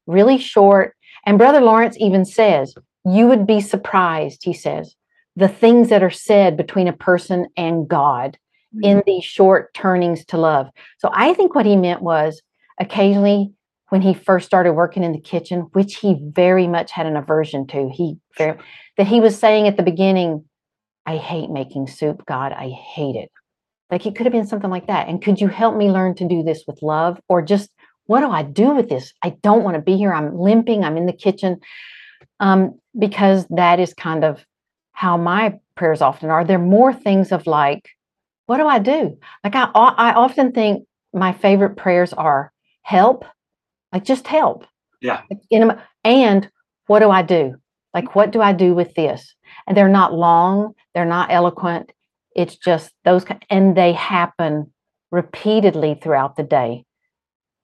really 0.07 0.37
short. 0.37 0.95
And 1.25 1.37
Brother 1.37 1.61
Lawrence 1.61 1.95
even 1.99 2.25
says, 2.25 2.75
you 3.05 3.27
would 3.27 3.47
be 3.47 3.61
surprised, 3.61 4.43
he 4.43 4.53
says, 4.53 4.95
the 5.35 5.47
things 5.47 5.89
that 5.89 6.03
are 6.03 6.11
said 6.11 6.57
between 6.57 6.87
a 6.87 6.93
person 6.93 7.47
and 7.57 7.87
God 7.87 8.37
mm-hmm. 8.73 8.83
in 8.83 9.03
these 9.05 9.23
short 9.23 9.73
turnings 9.73 10.25
to 10.25 10.37
love. 10.37 10.69
So 10.99 11.09
I 11.13 11.33
think 11.33 11.55
what 11.55 11.65
he 11.65 11.75
meant 11.75 12.01
was 12.01 12.41
occasionally 12.79 13.51
when 13.89 14.01
he 14.01 14.13
first 14.13 14.45
started 14.45 14.73
working 14.73 15.03
in 15.03 15.11
the 15.11 15.19
kitchen, 15.19 15.67
which 15.73 15.97
he 15.97 16.17
very 16.19 16.67
much 16.67 16.91
had 16.91 17.05
an 17.05 17.15
aversion 17.15 17.67
to, 17.67 17.89
he 17.93 18.17
very, 18.37 18.57
that 18.97 19.07
he 19.07 19.19
was 19.19 19.37
saying 19.37 19.67
at 19.67 19.77
the 19.77 19.83
beginning, 19.83 20.45
I 21.05 21.17
hate 21.17 21.49
making 21.49 21.87
soup, 21.87 22.25
God, 22.25 22.53
I 22.53 22.69
hate 22.69 23.15
it. 23.15 23.29
Like 23.91 24.05
it 24.05 24.15
could 24.15 24.25
have 24.25 24.33
been 24.33 24.47
something 24.47 24.71
like 24.71 24.87
that. 24.87 25.07
And 25.07 25.21
could 25.21 25.39
you 25.39 25.47
help 25.47 25.75
me 25.75 25.91
learn 25.91 26.15
to 26.15 26.27
do 26.27 26.41
this 26.41 26.63
with 26.65 26.81
love? 26.81 27.19
Or 27.27 27.43
just 27.43 27.69
what 28.05 28.21
do 28.21 28.29
I 28.31 28.41
do 28.41 28.71
with 28.73 28.89
this? 28.89 29.13
I 29.21 29.35
don't 29.43 29.63
want 29.63 29.75
to 29.75 29.81
be 29.81 29.97
here. 29.97 30.13
I'm 30.13 30.35
limping. 30.37 30.83
I'm 30.83 30.97
in 30.97 31.05
the 31.05 31.13
kitchen. 31.13 31.59
Um, 32.39 32.79
because 32.97 33.45
that 33.49 33.79
is 33.79 33.93
kind 33.93 34.23
of 34.23 34.43
how 35.03 35.17
my 35.17 35.59
prayers 35.75 36.01
often 36.01 36.29
are. 36.29 36.45
They're 36.45 36.57
more 36.57 36.93
things 36.93 37.33
of 37.33 37.45
like, 37.45 37.89
what 38.45 38.55
do 38.55 38.67
I 38.67 38.79
do? 38.79 39.17
Like 39.43 39.53
I, 39.53 39.63
I 39.75 40.13
often 40.13 40.53
think 40.53 40.87
my 41.13 41.33
favorite 41.33 41.75
prayers 41.75 42.13
are 42.13 42.53
help, 42.83 43.25
like 43.91 44.05
just 44.05 44.25
help. 44.27 44.65
Yeah. 45.01 45.23
And 46.05 46.49
what 46.87 46.99
do 46.99 47.09
I 47.09 47.21
do? 47.21 47.55
Like, 47.93 48.15
what 48.15 48.31
do 48.31 48.41
I 48.41 48.53
do 48.53 48.73
with 48.73 48.93
this? 48.95 49.35
And 49.67 49.75
they're 49.75 49.89
not 49.89 50.13
long, 50.13 50.73
they're 50.95 51.03
not 51.03 51.31
eloquent. 51.31 51.91
It's 52.33 52.55
just 52.55 52.93
those, 53.03 53.25
and 53.49 53.75
they 53.75 53.91
happen 53.91 54.71
repeatedly 55.11 55.99
throughout 56.01 56.37
the 56.37 56.43
day. 56.43 56.85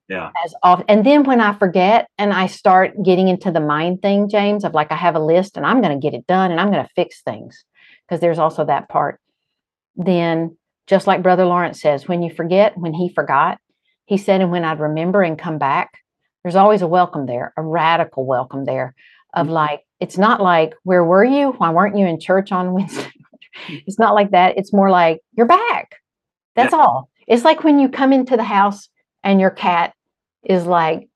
Yeah. 0.09 0.31
As 0.43 0.53
often. 0.63 0.85
And 0.89 1.05
then 1.05 1.23
when 1.23 1.39
I 1.39 1.53
forget 1.53 2.09
and 2.17 2.33
I 2.33 2.47
start 2.47 3.01
getting 3.03 3.27
into 3.27 3.51
the 3.51 3.59
mind 3.59 4.01
thing, 4.01 4.27
James, 4.27 4.63
of 4.65 4.73
like 4.73 4.91
I 4.91 4.95
have 4.95 5.15
a 5.15 5.19
list 5.23 5.55
and 5.55 5.65
I'm 5.65 5.81
going 5.81 5.93
to 5.97 6.03
get 6.03 6.15
it 6.17 6.25
done 6.25 6.51
and 6.51 6.59
I'm 6.59 6.71
going 6.71 6.83
to 6.83 6.89
fix 6.95 7.21
things 7.21 7.63
because 8.07 8.19
there's 8.19 8.39
also 8.39 8.65
that 8.65 8.89
part. 8.89 9.19
Then, 9.95 10.57
just 10.87 11.05
like 11.05 11.21
Brother 11.21 11.45
Lawrence 11.45 11.79
says, 11.79 12.07
when 12.07 12.23
you 12.23 12.33
forget, 12.33 12.75
when 12.75 12.93
he 12.93 13.09
forgot, 13.09 13.59
he 14.05 14.17
said, 14.17 14.41
and 14.41 14.51
when 14.51 14.63
I'd 14.65 14.79
remember 14.79 15.21
and 15.21 15.37
come 15.37 15.59
back, 15.59 15.91
there's 16.43 16.55
always 16.55 16.81
a 16.81 16.87
welcome 16.87 17.27
there, 17.27 17.53
a 17.55 17.61
radical 17.61 18.25
welcome 18.25 18.65
there 18.65 18.95
of 19.35 19.45
Mhm. 19.45 19.51
like, 19.51 19.81
it's 19.99 20.17
not 20.17 20.41
like, 20.41 20.73
where 20.83 21.03
were 21.03 21.23
you? 21.23 21.51
Why 21.51 21.69
weren't 21.69 21.97
you 21.97 22.07
in 22.07 22.19
church 22.19 22.51
on 22.51 22.73
Wednesday? 22.73 23.11
it's 23.69 23.99
not 23.99 24.15
like 24.15 24.31
that. 24.31 24.57
It's 24.57 24.73
more 24.73 24.89
like, 24.89 25.19
you're 25.33 25.45
back. 25.45 25.97
That's 26.55 26.73
all. 26.73 27.09
It's 27.27 27.43
like 27.45 27.63
when 27.63 27.77
you 27.77 27.89
come 27.89 28.11
into 28.11 28.35
the 28.35 28.43
house 28.43 28.89
and 29.23 29.39
your 29.39 29.51
cat 29.51 29.93
is 30.43 30.65
like, 30.65 31.09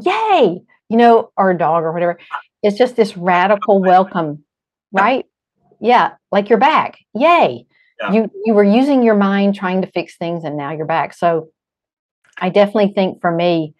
yay, 0.00 0.60
you 0.88 0.96
know, 0.96 1.30
or 1.36 1.50
a 1.50 1.58
dog 1.58 1.84
or 1.84 1.92
whatever. 1.92 2.18
It's 2.62 2.78
just 2.78 2.96
this 2.96 3.16
radical 3.16 3.80
welcome, 3.80 4.44
right? 4.92 5.24
Yeah, 5.80 6.12
like 6.32 6.48
you're 6.48 6.58
back. 6.58 6.98
Yay. 7.14 7.66
Yeah. 8.00 8.12
You 8.12 8.30
you 8.44 8.54
were 8.54 8.64
using 8.64 9.02
your 9.02 9.14
mind 9.14 9.54
trying 9.54 9.82
to 9.82 9.90
fix 9.90 10.16
things 10.16 10.44
and 10.44 10.56
now 10.56 10.72
you're 10.72 10.86
back. 10.86 11.14
So 11.14 11.48
I 12.38 12.48
definitely 12.48 12.92
think 12.92 13.20
for 13.20 13.30
me, 13.30 13.74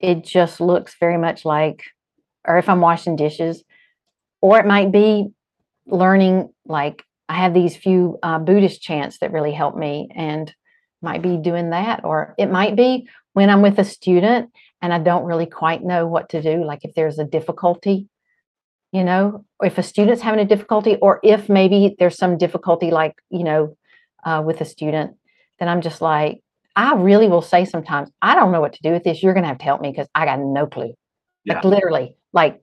it 0.00 0.24
just 0.24 0.60
looks 0.60 0.96
very 0.98 1.18
much 1.18 1.44
like, 1.44 1.84
or 2.46 2.58
if 2.58 2.68
I'm 2.68 2.80
washing 2.80 3.16
dishes, 3.16 3.64
or 4.40 4.58
it 4.58 4.66
might 4.66 4.92
be 4.92 5.28
learning 5.86 6.50
like 6.66 7.02
I 7.28 7.34
have 7.34 7.54
these 7.54 7.76
few 7.76 8.18
uh, 8.22 8.38
Buddhist 8.38 8.82
chants 8.82 9.18
that 9.18 9.32
really 9.32 9.52
help 9.52 9.76
me 9.76 10.08
and 10.14 10.52
might 11.02 11.22
be 11.22 11.36
doing 11.36 11.70
that. 11.70 12.04
Or 12.04 12.34
it 12.38 12.50
might 12.50 12.76
be 12.76 13.08
when 13.32 13.50
I'm 13.50 13.62
with 13.62 13.78
a 13.78 13.84
student 13.84 14.50
and 14.82 14.92
I 14.92 14.98
don't 14.98 15.24
really 15.24 15.46
quite 15.46 15.82
know 15.82 16.06
what 16.06 16.30
to 16.30 16.42
do, 16.42 16.64
like 16.64 16.84
if 16.84 16.94
there's 16.94 17.18
a 17.18 17.24
difficulty, 17.24 18.08
you 18.92 19.04
know, 19.04 19.44
if 19.62 19.78
a 19.78 19.82
student's 19.82 20.22
having 20.22 20.40
a 20.40 20.44
difficulty, 20.44 20.96
or 20.96 21.20
if 21.22 21.48
maybe 21.48 21.94
there's 21.98 22.16
some 22.16 22.38
difficulty, 22.38 22.90
like, 22.90 23.14
you 23.30 23.44
know, 23.44 23.76
uh, 24.24 24.42
with 24.44 24.60
a 24.60 24.64
student, 24.64 25.16
then 25.58 25.68
I'm 25.68 25.80
just 25.80 26.00
like, 26.00 26.42
I 26.76 26.94
really 26.94 27.28
will 27.28 27.42
say 27.42 27.64
sometimes, 27.64 28.10
I 28.22 28.34
don't 28.34 28.52
know 28.52 28.60
what 28.60 28.72
to 28.72 28.82
do 28.82 28.92
with 28.92 29.04
this. 29.04 29.22
You're 29.22 29.34
going 29.34 29.44
to 29.44 29.48
have 29.48 29.58
to 29.58 29.64
help 29.64 29.80
me 29.80 29.90
because 29.90 30.08
I 30.14 30.24
got 30.24 30.40
no 30.40 30.66
clue. 30.66 30.94
Like, 31.46 31.64
literally, 31.64 32.16
like, 32.32 32.60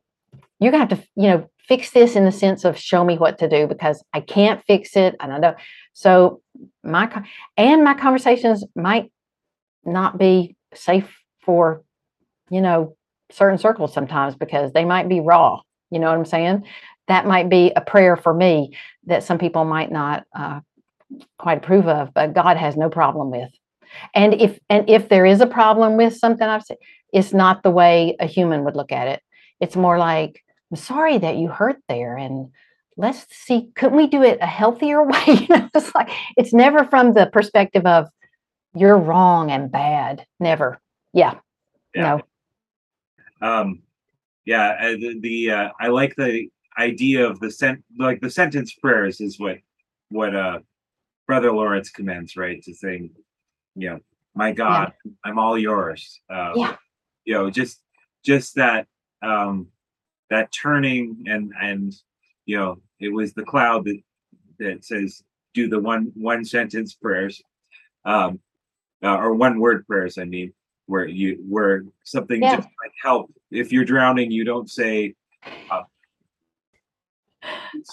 you're 0.59 0.71
going 0.71 0.87
to 0.87 0.95
have 0.95 1.01
to, 1.03 1.07
you 1.15 1.29
know, 1.29 1.49
fix 1.67 1.91
this 1.91 2.15
in 2.15 2.25
the 2.25 2.31
sense 2.31 2.63
of 2.63 2.77
show 2.77 3.03
me 3.03 3.17
what 3.17 3.37
to 3.39 3.49
do 3.49 3.67
because 3.67 4.03
I 4.13 4.21
can't 4.21 4.63
fix 4.65 4.95
it. 4.95 5.15
And 5.19 5.33
I 5.33 5.37
know. 5.37 5.55
So, 5.93 6.41
my, 6.83 7.23
and 7.55 7.83
my 7.83 7.93
conversations 7.93 8.63
might 8.75 9.11
not 9.83 10.17
be 10.17 10.55
safe 10.73 11.17
for, 11.41 11.83
you 12.49 12.61
know, 12.61 12.95
certain 13.31 13.57
circles 13.57 13.93
sometimes 13.93 14.35
because 14.35 14.71
they 14.71 14.85
might 14.85 15.09
be 15.09 15.19
raw. 15.19 15.59
You 15.91 15.99
know 15.99 16.07
what 16.07 16.17
I'm 16.17 16.25
saying? 16.25 16.65
That 17.07 17.25
might 17.25 17.49
be 17.49 17.71
a 17.75 17.81
prayer 17.81 18.17
for 18.17 18.33
me 18.33 18.75
that 19.05 19.23
some 19.23 19.37
people 19.37 19.63
might 19.65 19.91
not 19.91 20.25
uh, 20.35 20.59
quite 21.39 21.59
approve 21.59 21.87
of, 21.87 22.13
but 22.13 22.33
God 22.33 22.57
has 22.57 22.75
no 22.75 22.89
problem 22.89 23.31
with. 23.31 23.49
And 24.13 24.33
if 24.33 24.59
and 24.69 24.89
if 24.89 25.07
there 25.09 25.25
is 25.25 25.41
a 25.41 25.47
problem 25.47 25.95
with 25.95 26.17
something 26.17 26.45
I've 26.45 26.63
said, 26.63 26.77
it's 27.13 27.33
not 27.33 27.63
the 27.63 27.71
way 27.71 28.15
a 28.19 28.25
human 28.25 28.65
would 28.65 28.75
look 28.75 28.91
at 28.91 29.07
it. 29.07 29.21
It's 29.61 29.75
more 29.75 29.97
like, 29.97 30.43
I'm 30.71 30.77
sorry 30.77 31.17
that 31.17 31.37
you 31.37 31.47
hurt 31.47 31.77
there, 31.87 32.17
and 32.17 32.51
let's 32.97 33.25
see, 33.29 33.69
couldn't 33.75 33.97
we 33.97 34.07
do 34.07 34.23
it 34.23 34.39
a 34.41 34.45
healthier 34.47 35.03
way? 35.11 35.23
You 35.27 35.47
know, 35.49 35.69
it's 35.73 35.93
like 35.95 36.09
it's 36.35 36.53
never 36.53 36.83
from 36.85 37.13
the 37.13 37.27
perspective 37.27 37.85
of 37.85 38.07
you're 38.75 38.97
wrong 38.97 39.49
and 39.51 39.71
bad. 39.71 40.25
Never. 40.39 40.79
Yeah. 41.13 41.35
Yeah. 41.95 42.19
No. 43.41 43.47
um 43.47 43.81
yeah 44.45 44.75
uh, 44.81 44.91
the, 44.91 45.19
the 45.21 45.51
uh 45.51 45.69
i 45.79 45.87
like 45.87 46.15
the 46.15 46.47
idea 46.77 47.25
of 47.27 47.39
the 47.39 47.49
sent 47.49 47.83
like 47.97 48.19
the 48.21 48.29
sentence 48.29 48.73
prayers 48.73 49.19
is 49.21 49.39
what 49.39 49.57
what 50.09 50.35
uh 50.35 50.59
brother 51.25 51.51
lawrence 51.51 51.89
commends 51.89 52.35
right 52.37 52.61
to 52.63 52.73
saying 52.73 53.09
you 53.75 53.89
know 53.89 53.99
my 54.35 54.51
god 54.51 54.91
i'm 55.23 55.39
all 55.39 55.57
yours 55.57 56.19
um 56.29 56.53
Yeah. 56.55 56.75
you 57.25 57.33
know 57.33 57.49
just 57.49 57.79
just 58.23 58.55
that 58.55 58.87
um 59.21 59.67
that 60.29 60.51
turning 60.51 61.23
and 61.27 61.53
and 61.59 61.93
you 62.45 62.57
know 62.57 62.79
it 62.99 63.09
was 63.09 63.33
the 63.33 63.43
cloud 63.43 63.85
that 63.85 63.99
that 64.59 64.85
says 64.85 65.23
do 65.53 65.67
the 65.67 65.79
one 65.79 66.11
one 66.15 66.43
sentence 66.43 66.93
prayers 66.93 67.41
um 68.05 68.39
uh, 69.03 69.15
or 69.15 69.33
one 69.33 69.59
word 69.59 69.85
prayers 69.87 70.17
i 70.17 70.23
mean 70.23 70.53
where 70.87 71.05
you 71.05 71.43
where 71.47 71.83
something 72.03 72.41
Yeah. 72.41 72.55
just 72.55 72.67
like 72.83 72.93
help 73.01 73.31
if 73.51 73.71
you're 73.71 73.85
drowning 73.85 74.31
you 74.31 74.43
don't 74.43 74.69
say 74.69 75.15
uh, 75.69 75.83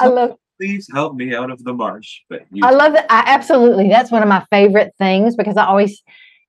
I 0.00 0.06
love 0.06 0.36
please 0.60 0.88
help 0.92 1.14
me 1.14 1.34
out 1.34 1.50
of 1.50 1.62
the 1.64 1.72
marsh 1.72 2.20
but 2.28 2.42
you 2.52 2.64
I 2.64 2.70
love 2.70 2.94
it. 2.94 3.04
I 3.10 3.24
absolutely. 3.26 3.88
That's 3.88 4.12
one 4.12 4.22
of 4.22 4.28
my 4.28 4.44
favorite 4.50 4.94
things 4.98 5.34
because 5.34 5.56
I 5.56 5.66
always 5.66 6.02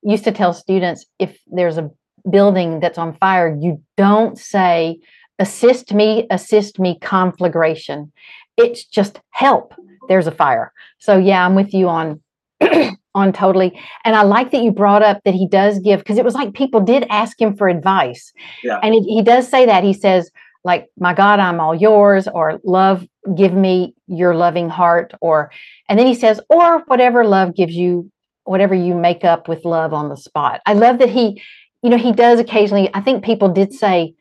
used 0.04 0.24
to 0.26 0.32
tell 0.32 0.54
students 0.54 1.06
if 1.18 1.40
there's 1.48 1.78
a 1.80 1.90
building 2.30 2.80
that's 2.80 2.98
on 2.98 3.16
fire, 3.16 3.58
you 3.60 3.82
don't 3.98 4.38
say, 4.38 5.00
assist 5.40 5.94
me, 5.94 6.28
assist 6.30 6.80
me, 6.80 6.98
conflagration. 7.02 8.12
It's 8.58 8.86
just 8.86 9.20
help. 9.32 9.74
There's 10.08 10.28
a 10.28 10.32
fire. 10.32 10.72
So 11.00 11.18
yeah, 11.18 11.46
I'm 11.46 11.56
with 11.56 11.74
you 11.74 11.90
on 11.90 12.22
on 13.16 13.34
totally. 13.34 13.80
And 14.04 14.16
I 14.16 14.24
like 14.24 14.52
that 14.52 14.62
you 14.62 14.72
brought 14.72 15.02
up 15.02 15.22
that 15.26 15.34
he 15.34 15.48
does 15.48 15.80
give 15.80 16.00
because 16.00 16.18
it 16.18 16.26
was 16.26 16.36
like 16.36 16.54
people 16.54 16.82
did 16.82 17.06
ask 17.10 17.40
him 17.40 17.56
for 17.56 17.68
advice. 17.68 18.32
Yeah. 18.64 18.80
And 18.84 18.94
he, 18.94 19.02
he 19.02 19.22
does 19.24 19.48
say 19.48 19.66
that. 19.66 19.84
He 19.84 19.94
says, 19.94 20.30
like, 20.66 20.88
my 20.98 21.14
God, 21.14 21.40
I'm 21.40 21.60
all 21.60 21.76
yours, 21.76 22.28
or 22.28 22.60
love, 22.64 23.08
give 23.36 23.54
me 23.54 23.94
your 24.08 24.36
loving 24.36 24.68
heart, 24.68 25.14
or 25.22 25.52
and 25.88 25.98
then 25.98 26.08
he 26.08 26.16
says, 26.16 26.42
or 26.50 26.80
whatever 26.88 27.24
love 27.24 27.56
gives 27.56 27.76
you, 27.76 28.12
whatever 28.46 28.74
you 28.74 28.96
make 28.96 29.24
up 29.24 29.48
with 29.48 29.64
love 29.64 29.94
on 29.94 30.10
the 30.10 30.18
spot. 30.18 30.62
I 30.66 30.74
love 30.74 30.98
that 30.98 31.10
he, 31.10 31.42
you 31.84 31.90
know, 31.92 31.98
he 31.98 32.12
does 32.12 32.40
occasionally. 32.40 32.90
I 32.96 33.02
think 33.02 33.24
people 33.24 33.50
did 33.50 33.74
say, 33.74 34.16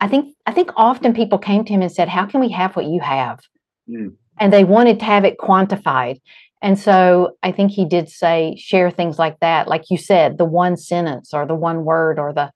I 0.00 0.08
think, 0.08 0.34
I 0.46 0.52
think 0.52 0.70
often 0.74 1.12
people 1.12 1.38
came 1.38 1.64
to 1.66 1.72
him 1.72 1.82
and 1.82 1.92
said, 1.92 2.08
How 2.08 2.24
can 2.24 2.40
we 2.40 2.50
have 2.50 2.74
what 2.74 2.86
you 2.86 3.00
have? 3.00 3.40
Mm. 3.88 4.14
And 4.38 4.52
they 4.52 4.64
wanted 4.64 4.98
to 4.98 5.04
have 5.04 5.24
it 5.24 5.38
quantified. 5.38 6.20
And 6.62 6.78
so 6.78 7.36
I 7.42 7.52
think 7.52 7.70
he 7.70 7.84
did 7.84 8.08
say, 8.08 8.56
share 8.56 8.90
things 8.90 9.18
like 9.18 9.38
that. 9.40 9.68
Like 9.68 9.90
you 9.90 9.98
said, 9.98 10.38
the 10.38 10.44
one 10.44 10.76
sentence 10.76 11.34
or 11.34 11.46
the 11.46 11.54
one 11.54 11.84
word 11.84 12.18
or 12.18 12.32
the, 12.32 12.50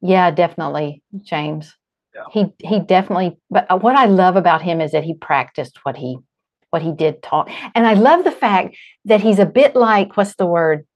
yeah, 0.00 0.30
definitely, 0.30 1.02
James. 1.22 1.76
Yeah. 2.14 2.22
He 2.32 2.52
he 2.66 2.80
definitely. 2.80 3.36
But 3.50 3.70
uh, 3.70 3.78
what 3.78 3.96
I 3.96 4.06
love 4.06 4.36
about 4.36 4.62
him 4.62 4.80
is 4.80 4.92
that 4.92 5.04
he 5.04 5.14
practiced 5.14 5.78
what 5.84 5.96
he 5.96 6.18
what 6.70 6.82
he 6.82 6.92
did 6.92 7.22
talk, 7.22 7.50
and 7.74 7.86
I 7.86 7.94
love 7.94 8.24
the 8.24 8.30
fact 8.30 8.76
that 9.04 9.20
he's 9.20 9.38
a 9.38 9.46
bit 9.46 9.76
like 9.76 10.16
what's 10.16 10.34
the 10.34 10.46
word? 10.46 10.86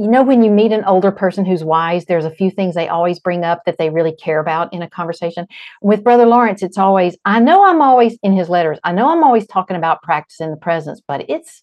You 0.00 0.08
know, 0.08 0.22
when 0.22 0.42
you 0.42 0.50
meet 0.50 0.72
an 0.72 0.84
older 0.84 1.12
person 1.12 1.44
who's 1.44 1.62
wise, 1.62 2.06
there's 2.06 2.24
a 2.24 2.30
few 2.30 2.50
things 2.50 2.74
they 2.74 2.88
always 2.88 3.18
bring 3.18 3.44
up 3.44 3.66
that 3.66 3.76
they 3.76 3.90
really 3.90 4.12
care 4.12 4.40
about 4.40 4.72
in 4.72 4.80
a 4.80 4.88
conversation. 4.88 5.46
With 5.82 6.02
Brother 6.02 6.24
Lawrence, 6.24 6.62
it's 6.62 6.78
always, 6.78 7.18
I 7.26 7.38
know 7.38 7.66
I'm 7.66 7.82
always 7.82 8.16
in 8.22 8.32
his 8.32 8.48
letters, 8.48 8.78
I 8.82 8.92
know 8.92 9.10
I'm 9.10 9.22
always 9.22 9.46
talking 9.46 9.76
about 9.76 10.00
practicing 10.02 10.50
the 10.50 10.56
presence, 10.56 11.02
but 11.06 11.28
it's 11.28 11.62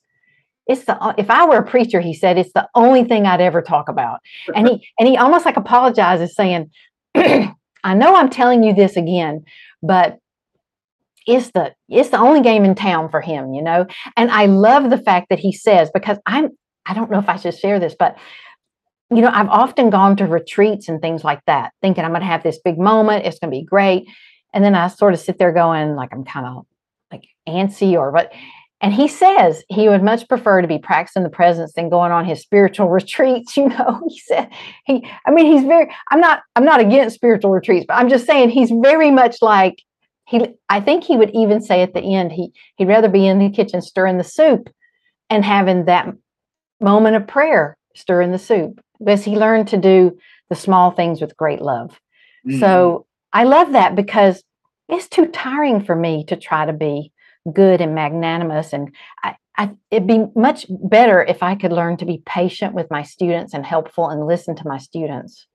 it's 0.67 0.85
the 0.85 1.01
uh, 1.01 1.13
if 1.17 1.31
I 1.31 1.47
were 1.47 1.57
a 1.57 1.65
preacher, 1.65 1.99
he 1.99 2.13
said, 2.13 2.37
it's 2.37 2.53
the 2.53 2.67
only 2.75 3.03
thing 3.05 3.25
I'd 3.25 3.41
ever 3.41 3.61
talk 3.61 3.89
about. 3.89 4.19
And 4.53 4.67
he 4.67 4.87
and 4.99 5.07
he 5.07 5.17
almost 5.17 5.45
like 5.45 5.57
apologizes, 5.57 6.35
saying, 6.35 6.69
I 7.15 7.53
know 7.95 8.15
I'm 8.15 8.29
telling 8.29 8.63
you 8.63 8.75
this 8.75 8.97
again, 8.97 9.45
but 9.81 10.19
it's 11.25 11.49
the 11.51 11.73
it's 11.89 12.09
the 12.09 12.19
only 12.19 12.41
game 12.41 12.65
in 12.65 12.75
town 12.75 13.09
for 13.09 13.19
him, 13.19 13.55
you 13.55 13.63
know. 13.63 13.87
And 14.15 14.29
I 14.29 14.45
love 14.45 14.91
the 14.91 14.99
fact 14.99 15.29
that 15.29 15.39
he 15.39 15.51
says 15.51 15.89
because 15.91 16.19
I'm 16.27 16.51
I 16.87 16.93
don't 16.93 17.11
know 17.11 17.19
if 17.19 17.29
I 17.29 17.37
should 17.37 17.57
share 17.57 17.79
this, 17.79 17.95
but 17.97 18.17
you 19.09 19.21
know, 19.21 19.31
I've 19.33 19.49
often 19.49 19.89
gone 19.89 20.17
to 20.17 20.25
retreats 20.25 20.89
and 20.89 21.01
things 21.01 21.23
like 21.23 21.41
that, 21.45 21.71
thinking 21.81 22.03
I'm 22.03 22.11
going 22.11 22.21
to 22.21 22.27
have 22.27 22.43
this 22.43 22.59
big 22.59 22.77
moment, 22.77 23.25
it's 23.25 23.39
going 23.39 23.51
to 23.51 23.57
be 23.57 23.63
great, 23.63 24.07
and 24.53 24.63
then 24.63 24.75
I 24.75 24.87
sort 24.87 25.13
of 25.13 25.19
sit 25.19 25.37
there 25.37 25.53
going 25.53 25.95
like 25.95 26.09
I'm 26.11 26.25
kind 26.25 26.45
of 26.45 26.65
like 27.11 27.23
antsy 27.47 27.93
or 27.93 28.11
what. 28.11 28.33
And 28.79 28.93
he 28.93 29.07
says 29.07 29.63
he 29.69 29.89
would 29.89 30.03
much 30.03 30.27
prefer 30.27 30.61
to 30.61 30.67
be 30.67 30.77
practicing 30.77 31.23
the 31.23 31.29
presence 31.29 31.73
than 31.73 31.89
going 31.89 32.11
on 32.11 32.25
his 32.25 32.41
spiritual 32.41 32.89
retreats. 32.89 33.57
You 33.57 33.69
know, 33.69 34.01
he 34.09 34.19
said 34.19 34.49
he. 34.85 35.09
I 35.25 35.31
mean, 35.31 35.45
he's 35.45 35.63
very. 35.63 35.93
I'm 36.11 36.19
not. 36.19 36.41
I'm 36.55 36.65
not 36.65 36.81
against 36.81 37.15
spiritual 37.15 37.51
retreats, 37.51 37.85
but 37.87 37.95
I'm 37.95 38.09
just 38.09 38.25
saying 38.25 38.49
he's 38.49 38.71
very 38.71 39.09
much 39.09 39.37
like 39.41 39.81
he. 40.25 40.45
I 40.69 40.81
think 40.81 41.03
he 41.03 41.17
would 41.17 41.31
even 41.33 41.61
say 41.61 41.81
at 41.81 41.93
the 41.93 42.15
end 42.15 42.31
he 42.31 42.51
he'd 42.75 42.87
rather 42.87 43.09
be 43.09 43.25
in 43.25 43.39
the 43.39 43.49
kitchen 43.49 43.81
stirring 43.81 44.17
the 44.17 44.23
soup 44.23 44.69
and 45.29 45.43
having 45.43 45.85
that 45.85 46.07
moment 46.79 47.15
of 47.15 47.27
prayer 47.27 47.77
stirring 47.95 48.31
the 48.31 48.39
soup 48.39 48.79
because 48.99 49.23
he 49.23 49.35
learned 49.35 49.67
to 49.69 49.77
do 49.77 50.17
the 50.49 50.55
small 50.55 50.91
things 50.91 51.21
with 51.21 51.37
great 51.37 51.61
love. 51.61 51.99
Mhm. 52.45 52.59
So 52.59 53.05
I 53.33 53.43
love 53.43 53.73
that 53.73 53.95
because 53.95 54.43
it's 54.87 55.07
too 55.07 55.27
tiring 55.27 55.83
for 55.83 55.95
me 55.95 56.23
to 56.25 56.35
try 56.35 56.65
to 56.65 56.73
be 56.73 57.11
good 57.51 57.81
and 57.81 57.95
magnanimous. 57.95 58.73
And 58.73 58.93
I, 59.23 59.35
I, 59.57 59.71
it'd 59.91 60.07
be 60.07 60.25
much 60.35 60.65
better 60.69 61.23
if 61.23 61.43
I 61.43 61.55
could 61.55 61.71
learn 61.71 61.97
to 61.97 62.05
be 62.05 62.21
patient 62.25 62.73
with 62.73 62.89
my 62.91 63.03
students 63.03 63.53
and 63.53 63.65
helpful 63.65 64.09
and 64.09 64.27
listen 64.27 64.55
to 64.55 64.67
my 64.67 64.77
students. 64.77 65.47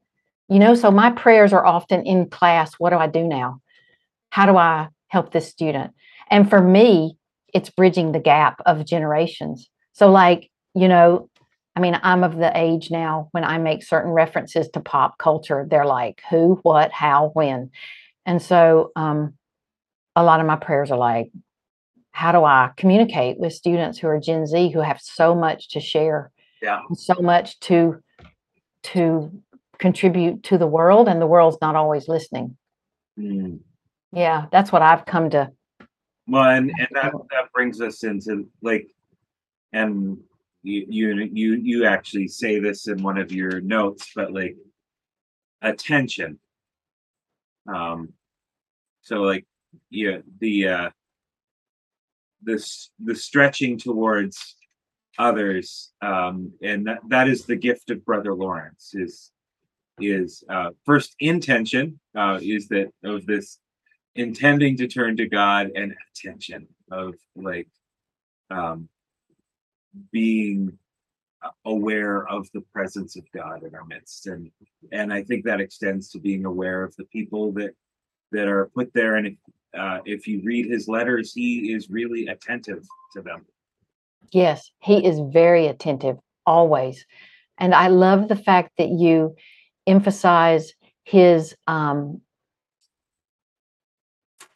You 0.49 0.59
know, 0.59 0.75
so 0.75 0.91
my 0.91 1.11
prayers 1.11 1.53
are 1.53 1.65
often 1.65 2.05
in 2.05 2.29
class. 2.29 2.75
What 2.75 2.91
do 2.91 2.97
I 2.97 3.07
do 3.07 3.25
now? 3.25 3.61
How 4.31 4.47
do 4.47 4.57
I 4.57 4.89
help 5.09 5.33
this 5.33 5.49
student? 5.49 5.93
And 6.31 6.49
for 6.51 6.61
me, 6.61 7.17
it's 7.55 7.71
bridging 7.71 8.13
the 8.13 8.21
gap 8.21 8.61
of 8.67 8.85
generations. 8.85 9.69
So, 9.93 10.11
like, 10.11 10.51
you 10.75 10.89
know, 10.89 11.29
I 11.75 11.81
mean, 11.81 11.99
I'm 12.03 12.25
of 12.25 12.37
the 12.37 12.53
age 12.55 12.91
now 12.91 13.29
when 13.33 13.45
I 13.45 13.59
make 13.59 13.83
certain 13.83 14.11
references 14.11 14.69
to 14.71 14.81
pop 14.81 15.19
culture, 15.19 15.67
they're 15.69 15.87
like, 15.87 16.23
who, 16.29 16.59
what, 16.63 16.93
how, 16.93 17.31
when. 17.35 17.71
And 18.27 18.41
so, 18.41 18.93
um, 18.95 19.35
a 20.15 20.23
lot 20.23 20.41
of 20.41 20.47
my 20.47 20.57
prayers 20.57 20.91
are 20.91 20.99
like, 20.99 21.33
how 22.13 22.33
do 22.33 22.45
I 22.45 22.71
communicate 22.77 23.39
with 23.39 23.55
students 23.55 23.99
who 23.99 24.07
are 24.09 24.21
Gen 24.21 24.47
Z 24.47 24.71
who 24.71 24.81
have 24.81 25.01
so 25.01 25.35
much 25.35 25.71
to 25.71 25.81
share, 25.81 26.31
yeah, 26.61 26.81
so 26.95 27.15
much 27.15 27.59
to 27.61 28.03
to 28.83 29.43
contribute 29.79 30.43
to 30.45 30.59
the 30.59 30.67
world, 30.67 31.09
and 31.09 31.21
the 31.21 31.27
world's 31.27 31.57
not 31.63 31.75
always 31.75 32.09
listening. 32.09 32.57
Mm. 33.19 33.61
Yeah, 34.13 34.47
that's 34.53 34.71
what 34.71 34.83
I've 34.83 35.07
come 35.07 35.31
to. 35.31 35.51
Well, 36.29 36.45
and, 36.45 36.71
and 36.79 36.89
that 36.93 37.13
that 37.31 37.51
brings 37.55 37.81
us 37.81 38.05
into 38.05 38.49
like, 38.61 38.89
and 39.73 40.19
you 40.63 40.87
you 40.89 41.31
you 41.33 41.55
you 41.55 41.87
actually 41.87 42.29
say 42.29 42.59
this 42.59 42.89
in 42.89 43.03
one 43.03 43.19
of 43.19 43.33
your 43.33 43.61
notes, 43.61 44.11
but 44.15 44.33
like 44.33 44.57
attention. 45.61 46.39
Um, 47.73 48.13
so 49.03 49.23
like 49.23 49.47
yeah, 49.91 50.19
the 50.41 50.69
uh 50.69 50.91
this 52.43 52.91
the 53.03 53.15
stretching 53.15 53.79
towards 53.79 54.57
others 55.19 55.93
um 56.01 56.53
and 56.63 56.87
that, 56.87 56.99
that 57.09 57.29
is 57.29 57.45
the 57.45 57.57
gift 57.57 57.91
of 57.91 58.05
brother 58.05 58.35
lawrence 58.35 58.93
is 58.95 59.31
is 60.01 60.43
uh 60.49 60.71
first 60.85 61.15
intention 61.21 62.01
uh 62.17 62.39
is 62.43 62.67
that 62.69 62.89
of 63.05 63.25
this 63.27 63.59
intending 64.15 64.77
to 64.77 64.87
turn 64.87 65.17
to 65.17 65.29
god 65.29 65.71
and 65.77 65.95
attention 66.11 66.67
of 66.91 67.15
like 67.37 67.69
um 68.51 68.89
being 70.11 70.79
aware 71.65 72.27
of 72.29 72.49
the 72.55 72.61
presence 72.73 73.17
of 73.17 73.25
god 73.35 73.65
in 73.65 73.75
our 73.75 73.85
midst. 73.85 74.27
And 74.27 74.51
and 74.93 75.13
i 75.13 75.23
think 75.23 75.45
that 75.45 75.61
extends 75.61 76.09
to 76.11 76.21
being 76.21 76.45
aware 76.45 76.83
of 76.85 76.95
the 76.97 77.05
people 77.05 77.53
that 77.53 77.75
that 78.31 78.49
are 78.49 78.71
put 78.75 78.93
there. 78.95 79.17
And 79.17 79.27
if, 79.27 79.35
uh, 79.79 79.99
if 80.05 80.27
you 80.27 80.41
read 80.45 80.67
his 80.67 80.89
letters 80.89 81.33
he 81.33 81.73
is 81.73 81.91
really 81.91 82.27
attentive 82.29 82.85
to 83.15 83.23
them. 83.23 83.45
Yes, 84.31 84.71
he 84.81 85.05
is 85.05 85.21
very 85.33 85.67
attentive 85.67 86.17
always. 86.47 87.05
And 87.59 87.75
I 87.75 87.89
love 87.89 88.29
the 88.29 88.37
fact 88.37 88.73
that 88.79 88.89
you 88.89 89.35
emphasize 89.87 90.73
his 91.05 91.55
um 91.67 92.21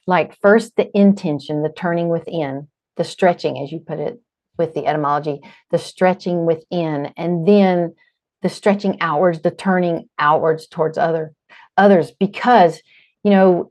like 0.07 0.39
first 0.41 0.77
the 0.77 0.89
intention, 0.97 1.63
the 1.63 1.69
turning 1.69 2.09
within, 2.09 2.69
the 2.97 3.03
stretching 3.03 3.61
as 3.61 3.73
you 3.73 3.81
put 3.81 3.99
it 3.99 4.21
with 4.59 4.75
the 4.75 4.87
etymology, 4.87 5.41
the 5.71 5.79
stretching 5.79 6.47
within 6.47 7.13
and 7.17 7.47
then 7.47 7.95
the 8.43 8.49
stretching 8.49 9.01
outwards, 9.01 9.43
the 9.43 9.51
turning 9.51 10.09
outwards 10.19 10.67
towards 10.67 10.99
other 10.99 11.33
others 11.77 12.11
because 12.11 12.81
you 13.23 13.31
know 13.31 13.71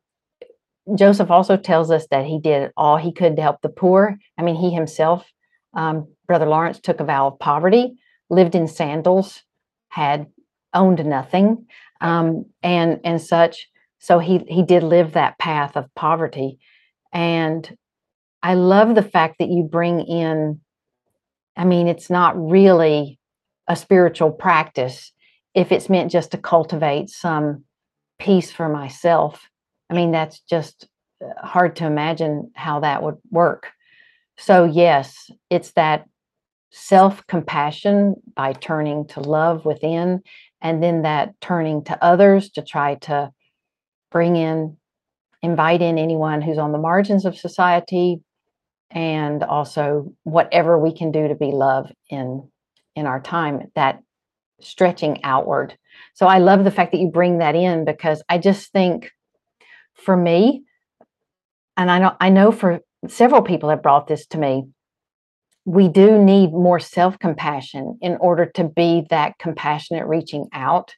Joseph 0.95 1.31
also 1.31 1.57
tells 1.57 1.89
us 1.89 2.05
that 2.11 2.25
he 2.25 2.39
did 2.39 2.71
all 2.77 2.97
he 2.97 3.11
could 3.11 3.35
to 3.35 3.41
help 3.41 3.61
the 3.61 3.69
poor. 3.69 4.17
I 4.37 4.43
mean, 4.43 4.55
he 4.55 4.71
himself 4.71 5.25
um, 5.75 6.07
Brother 6.25 6.45
Lawrence 6.45 6.79
took 6.79 6.99
a 6.99 7.03
vow 7.03 7.27
of 7.27 7.39
poverty, 7.39 7.95
lived 8.29 8.55
in 8.55 8.67
sandals, 8.67 9.43
had 9.89 10.27
owned 10.73 11.05
nothing, 11.05 11.67
um, 12.01 12.45
and 12.63 12.99
and 13.03 13.21
such. 13.21 13.69
So 13.99 14.19
he 14.19 14.39
he 14.47 14.63
did 14.63 14.83
live 14.83 15.13
that 15.13 15.37
path 15.37 15.75
of 15.75 15.93
poverty, 15.95 16.59
and 17.13 17.77
I 18.41 18.55
love 18.55 18.95
the 18.95 19.03
fact 19.03 19.35
that 19.39 19.49
you 19.49 19.63
bring 19.63 20.01
in. 20.01 20.61
I 21.55 21.65
mean, 21.65 21.87
it's 21.87 22.09
not 22.09 22.37
really 22.37 23.19
a 23.67 23.75
spiritual 23.75 24.31
practice 24.31 25.11
if 25.53 25.71
it's 25.71 25.89
meant 25.89 26.11
just 26.11 26.31
to 26.31 26.37
cultivate 26.37 27.09
some 27.09 27.63
peace 28.19 28.51
for 28.51 28.69
myself. 28.69 29.49
I 29.89 29.93
mean, 29.93 30.11
that's 30.11 30.39
just 30.39 30.87
uh, 31.23 31.45
hard 31.45 31.77
to 31.77 31.85
imagine 31.85 32.51
how 32.55 32.81
that 32.81 33.03
would 33.03 33.17
work. 33.31 33.71
So, 34.37 34.65
yes, 34.65 35.31
it's 35.49 35.71
that 35.73 36.05
self 36.71 37.25
compassion 37.27 38.15
by 38.35 38.53
turning 38.53 39.07
to 39.07 39.21
love 39.21 39.65
within, 39.65 40.21
and 40.61 40.83
then 40.83 41.03
that 41.03 41.39
turning 41.39 41.83
to 41.85 42.03
others 42.03 42.49
to 42.51 42.61
try 42.61 42.95
to 42.95 43.31
bring 44.11 44.35
in, 44.35 44.77
invite 45.41 45.81
in 45.81 45.97
anyone 45.97 46.41
who's 46.41 46.57
on 46.57 46.73
the 46.73 46.77
margins 46.77 47.25
of 47.25 47.37
society, 47.37 48.19
and 48.91 49.43
also 49.43 50.13
whatever 50.23 50.77
we 50.77 50.93
can 50.95 51.11
do 51.11 51.27
to 51.27 51.35
be 51.35 51.51
love 51.51 51.91
in 52.09 52.47
in 52.95 53.05
our 53.05 53.19
time 53.19 53.71
that 53.75 54.01
stretching 54.61 55.23
outward 55.23 55.77
so 56.13 56.27
i 56.27 56.37
love 56.37 56.63
the 56.63 56.71
fact 56.71 56.91
that 56.91 56.99
you 56.99 57.09
bring 57.09 57.39
that 57.39 57.55
in 57.55 57.83
because 57.83 58.23
i 58.29 58.37
just 58.37 58.71
think 58.71 59.11
for 59.93 60.15
me 60.15 60.63
and 61.75 61.91
i 61.91 61.99
know 61.99 62.15
i 62.21 62.29
know 62.29 62.51
for 62.51 62.79
several 63.09 63.41
people 63.41 63.69
have 63.69 63.83
brought 63.83 64.07
this 64.07 64.25
to 64.27 64.37
me. 64.37 64.65
We 65.65 65.87
do 65.87 66.21
need 66.21 66.51
more 66.51 66.79
self 66.79 67.17
compassion 67.19 67.97
in 68.01 68.17
order 68.17 68.45
to 68.55 68.65
be 68.65 69.05
that 69.09 69.37
compassionate 69.39 70.07
reaching 70.07 70.47
out 70.53 70.93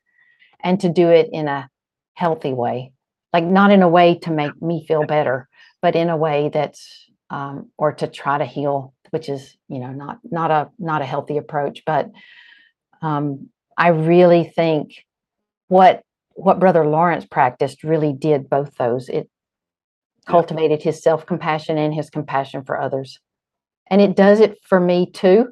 and 0.64 0.80
to 0.82 0.90
do 0.90 1.10
it 1.10 1.30
in 1.32 1.48
a 1.48 1.70
healthy 2.14 2.54
way. 2.54 2.92
Like, 3.34 3.46
not 3.46 3.72
in 3.72 3.82
a 3.82 3.90
way 3.90 4.16
to 4.20 4.32
make 4.32 4.62
me 4.62 4.86
feel 4.88 5.06
better, 5.06 5.48
but 5.82 5.96
in 5.96 6.10
a 6.10 6.18
way 6.18 6.50
that's, 6.52 7.07
um, 7.30 7.70
or 7.78 7.94
to 7.94 8.08
try 8.08 8.38
to 8.38 8.46
heal, 8.46 8.94
which 9.12 9.30
is, 9.30 9.56
you 9.68 9.80
know, 9.80 9.92
not 9.92 10.20
not 10.24 10.52
a 10.52 10.70
not 10.80 11.02
a 11.02 11.06
healthy 11.06 11.38
approach. 11.38 11.84
But 11.86 12.12
um, 13.02 13.50
I 13.78 13.90
really 13.90 14.44
think 14.44 15.06
what 15.68 16.04
what 16.34 16.60
Brother 16.60 16.86
Lawrence 16.86 17.26
practiced 17.26 17.84
really 17.84 18.14
did 18.14 18.50
both 18.50 18.76
those. 18.76 19.10
It 19.10 19.30
cultivated 20.28 20.84
his 20.84 21.02
self 21.02 21.26
compassion 21.26 21.78
and 21.78 21.94
his 21.94 22.10
compassion 22.10 22.64
for 22.64 22.80
others. 22.80 23.20
And 23.90 24.02
it 24.02 24.16
does 24.16 24.40
it 24.40 24.58
for 24.64 24.80
me 24.80 25.10
too. 25.12 25.48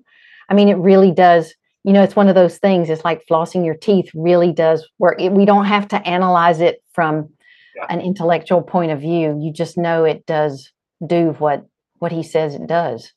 I 0.49 0.53
mean, 0.53 0.69
it 0.69 0.77
really 0.77 1.11
does. 1.11 1.53
You 1.83 1.93
know, 1.93 2.03
it's 2.03 2.15
one 2.15 2.27
of 2.27 2.35
those 2.35 2.57
things. 2.57 2.89
It's 2.89 3.05
like 3.05 3.25
flossing 3.29 3.65
your 3.65 3.75
teeth 3.75 4.09
really 4.13 4.51
does 4.51 4.87
work. 4.99 5.19
It, 5.19 5.31
we 5.31 5.45
don't 5.45 5.65
have 5.65 5.87
to 5.89 6.07
analyze 6.07 6.59
it 6.59 6.83
from 6.93 7.29
yeah. 7.75 7.85
an 7.89 8.01
intellectual 8.01 8.61
point 8.61 8.91
of 8.91 8.99
view. 8.99 9.39
You 9.39 9.53
just 9.53 9.77
know 9.77 10.03
it 10.03 10.25
does 10.25 10.71
do 11.05 11.35
what 11.39 11.65
what 11.99 12.11
he 12.11 12.23
says 12.23 12.55
it 12.55 12.67
does. 12.67 13.11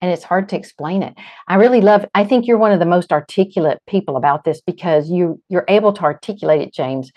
And 0.00 0.12
it's 0.12 0.24
hard 0.24 0.48
to 0.50 0.56
explain 0.56 1.02
it. 1.02 1.14
I 1.48 1.56
really 1.56 1.80
love 1.80 2.04
I 2.14 2.24
think 2.24 2.46
you're 2.46 2.58
one 2.58 2.72
of 2.72 2.78
the 2.78 2.86
most 2.86 3.12
articulate 3.12 3.78
people 3.86 4.16
about 4.16 4.44
this 4.44 4.60
because 4.60 5.10
you 5.10 5.40
you're 5.48 5.66
able 5.68 5.92
to 5.94 6.02
articulate 6.02 6.62
it, 6.62 6.74
James 6.74 7.10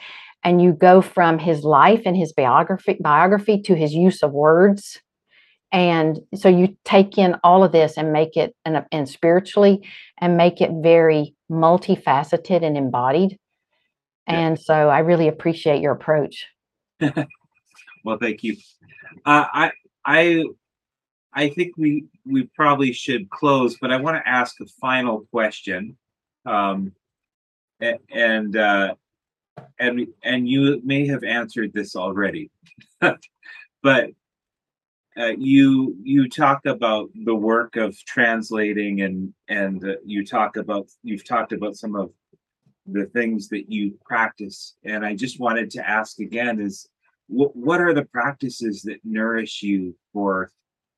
and 0.43 0.61
you 0.61 0.73
go 0.73 1.01
from 1.01 1.39
his 1.39 1.63
life 1.63 2.01
and 2.05 2.17
his 2.17 2.33
biography 2.33 2.97
biography 2.99 3.61
to 3.61 3.75
his 3.75 3.93
use 3.93 4.23
of 4.23 4.31
words. 4.31 4.99
And 5.71 6.19
so 6.35 6.49
you 6.49 6.75
take 6.83 7.17
in 7.17 7.37
all 7.43 7.63
of 7.63 7.71
this 7.71 7.97
and 7.97 8.11
make 8.11 8.35
it 8.35 8.53
and, 8.65 8.83
and 8.91 9.07
spiritually 9.07 9.87
and 10.19 10.35
make 10.35 10.59
it 10.59 10.69
very 10.81 11.33
multifaceted 11.49 12.63
and 12.63 12.75
embodied. 12.75 13.37
And 14.27 14.59
so 14.59 14.89
i 14.89 14.99
really 14.99 15.27
appreciate 15.27 15.81
your 15.81 15.93
approach. 15.93 16.47
Well 18.03 18.17
thank 18.17 18.41
you. 18.41 18.55
Uh, 19.27 19.45
i 19.53 19.71
i 20.05 20.43
i 21.33 21.49
think 21.49 21.73
we 21.77 22.05
we 22.25 22.43
probably 22.55 22.91
should 22.93 23.29
close 23.29 23.77
but 23.79 23.91
i 23.91 23.97
want 23.97 24.17
to 24.17 24.29
ask 24.29 24.59
a 24.61 24.65
final 24.79 25.27
question. 25.31 25.97
Um 26.45 26.93
and 28.11 28.55
uh 28.55 28.95
and 29.79 30.07
and 30.23 30.47
you 30.47 30.81
may 30.83 31.07
have 31.07 31.23
answered 31.23 31.73
this 31.73 31.95
already, 31.95 32.49
but 33.01 34.09
uh, 35.17 35.33
you 35.37 35.95
you 36.03 36.29
talk 36.29 36.65
about 36.65 37.09
the 37.25 37.35
work 37.35 37.75
of 37.75 37.97
translating 38.05 39.01
and 39.01 39.33
and 39.49 39.83
uh, 39.83 39.95
you 40.05 40.25
talk 40.25 40.57
about 40.57 40.87
you've 41.03 41.27
talked 41.27 41.51
about 41.51 41.75
some 41.75 41.95
of 41.95 42.11
the 42.87 43.05
things 43.07 43.49
that 43.49 43.69
you 43.69 43.97
practice. 44.05 44.75
And 44.85 45.05
i 45.05 45.15
just 45.15 45.39
wanted 45.39 45.69
to 45.71 45.89
ask 45.89 46.19
again 46.19 46.59
is 46.59 46.87
what, 47.32 47.55
what 47.55 47.82
are 47.82 47.93
the 47.93 48.05
practices 48.05 48.82
that 48.84 48.99
nourish 49.03 49.61
you 49.61 49.95
for 50.13 50.51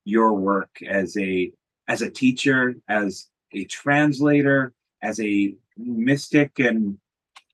your 0.06 0.34
work 0.34 0.70
as 0.88 1.16
a 1.18 1.52
as 1.88 2.02
a 2.02 2.10
teacher 2.10 2.76
as 2.90 3.28
a 3.54 3.66
translator 3.66 4.74
as 5.02 5.20
a 5.20 5.54
mystic 5.78 6.60
and 6.60 6.98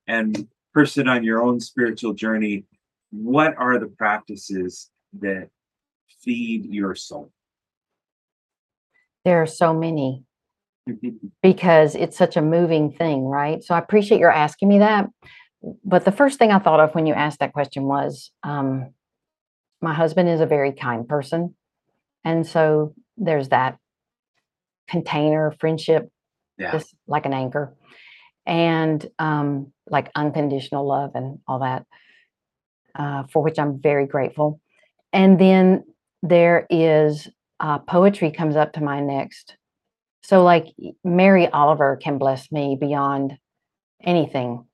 and 0.06 0.48
person 0.72 1.08
on 1.08 1.24
your 1.24 1.42
own 1.42 1.58
spiritual 1.60 2.14
journey, 2.14 2.64
what 3.10 3.54
are 3.56 3.78
the 3.78 3.88
practices 3.88 4.90
that 5.20 5.48
feed 6.22 6.64
your 6.66 6.94
soul? 6.94 7.32
there 9.24 9.42
are 9.42 9.46
so 9.46 9.74
many 9.74 10.24
because 11.42 11.94
it's 11.94 12.16
such 12.16 12.36
a 12.36 12.42
moving 12.42 12.90
thing, 12.90 13.24
right? 13.24 13.62
So 13.62 13.74
I 13.74 13.78
appreciate 13.78 14.18
your 14.18 14.32
asking 14.32 14.68
me 14.68 14.78
that. 14.78 15.08
But 15.84 16.04
the 16.04 16.12
first 16.12 16.38
thing 16.38 16.50
I 16.50 16.58
thought 16.58 16.80
of 16.80 16.94
when 16.94 17.06
you 17.06 17.14
asked 17.14 17.40
that 17.40 17.52
question 17.52 17.84
was 17.84 18.30
um, 18.42 18.94
my 19.80 19.94
husband 19.94 20.28
is 20.28 20.40
a 20.40 20.46
very 20.46 20.72
kind 20.72 21.06
person. 21.06 21.54
And 22.24 22.46
so 22.46 22.94
there's 23.16 23.48
that 23.50 23.78
container 24.88 25.52
friendship, 25.60 26.10
Yeah. 26.58 26.72
just 26.72 26.94
like 27.06 27.26
an 27.26 27.32
anchor, 27.32 27.74
and 28.46 29.06
um, 29.18 29.72
like 29.88 30.10
unconditional 30.14 30.86
love 30.86 31.12
and 31.14 31.38
all 31.46 31.60
that, 31.60 31.86
uh, 32.94 33.24
for 33.32 33.42
which 33.42 33.58
I'm 33.58 33.80
very 33.80 34.06
grateful. 34.06 34.60
And 35.12 35.38
then 35.38 35.84
there 36.22 36.66
is 36.70 37.28
uh, 37.60 37.78
poetry 37.78 38.30
comes 38.30 38.56
up 38.56 38.72
to 38.74 38.82
mind 38.82 39.06
next. 39.06 39.56
So, 40.22 40.42
like 40.42 40.66
Mary 41.04 41.48
Oliver 41.48 41.96
can 41.96 42.18
bless 42.18 42.50
me 42.50 42.76
beyond 42.80 43.38
anything. 44.02 44.66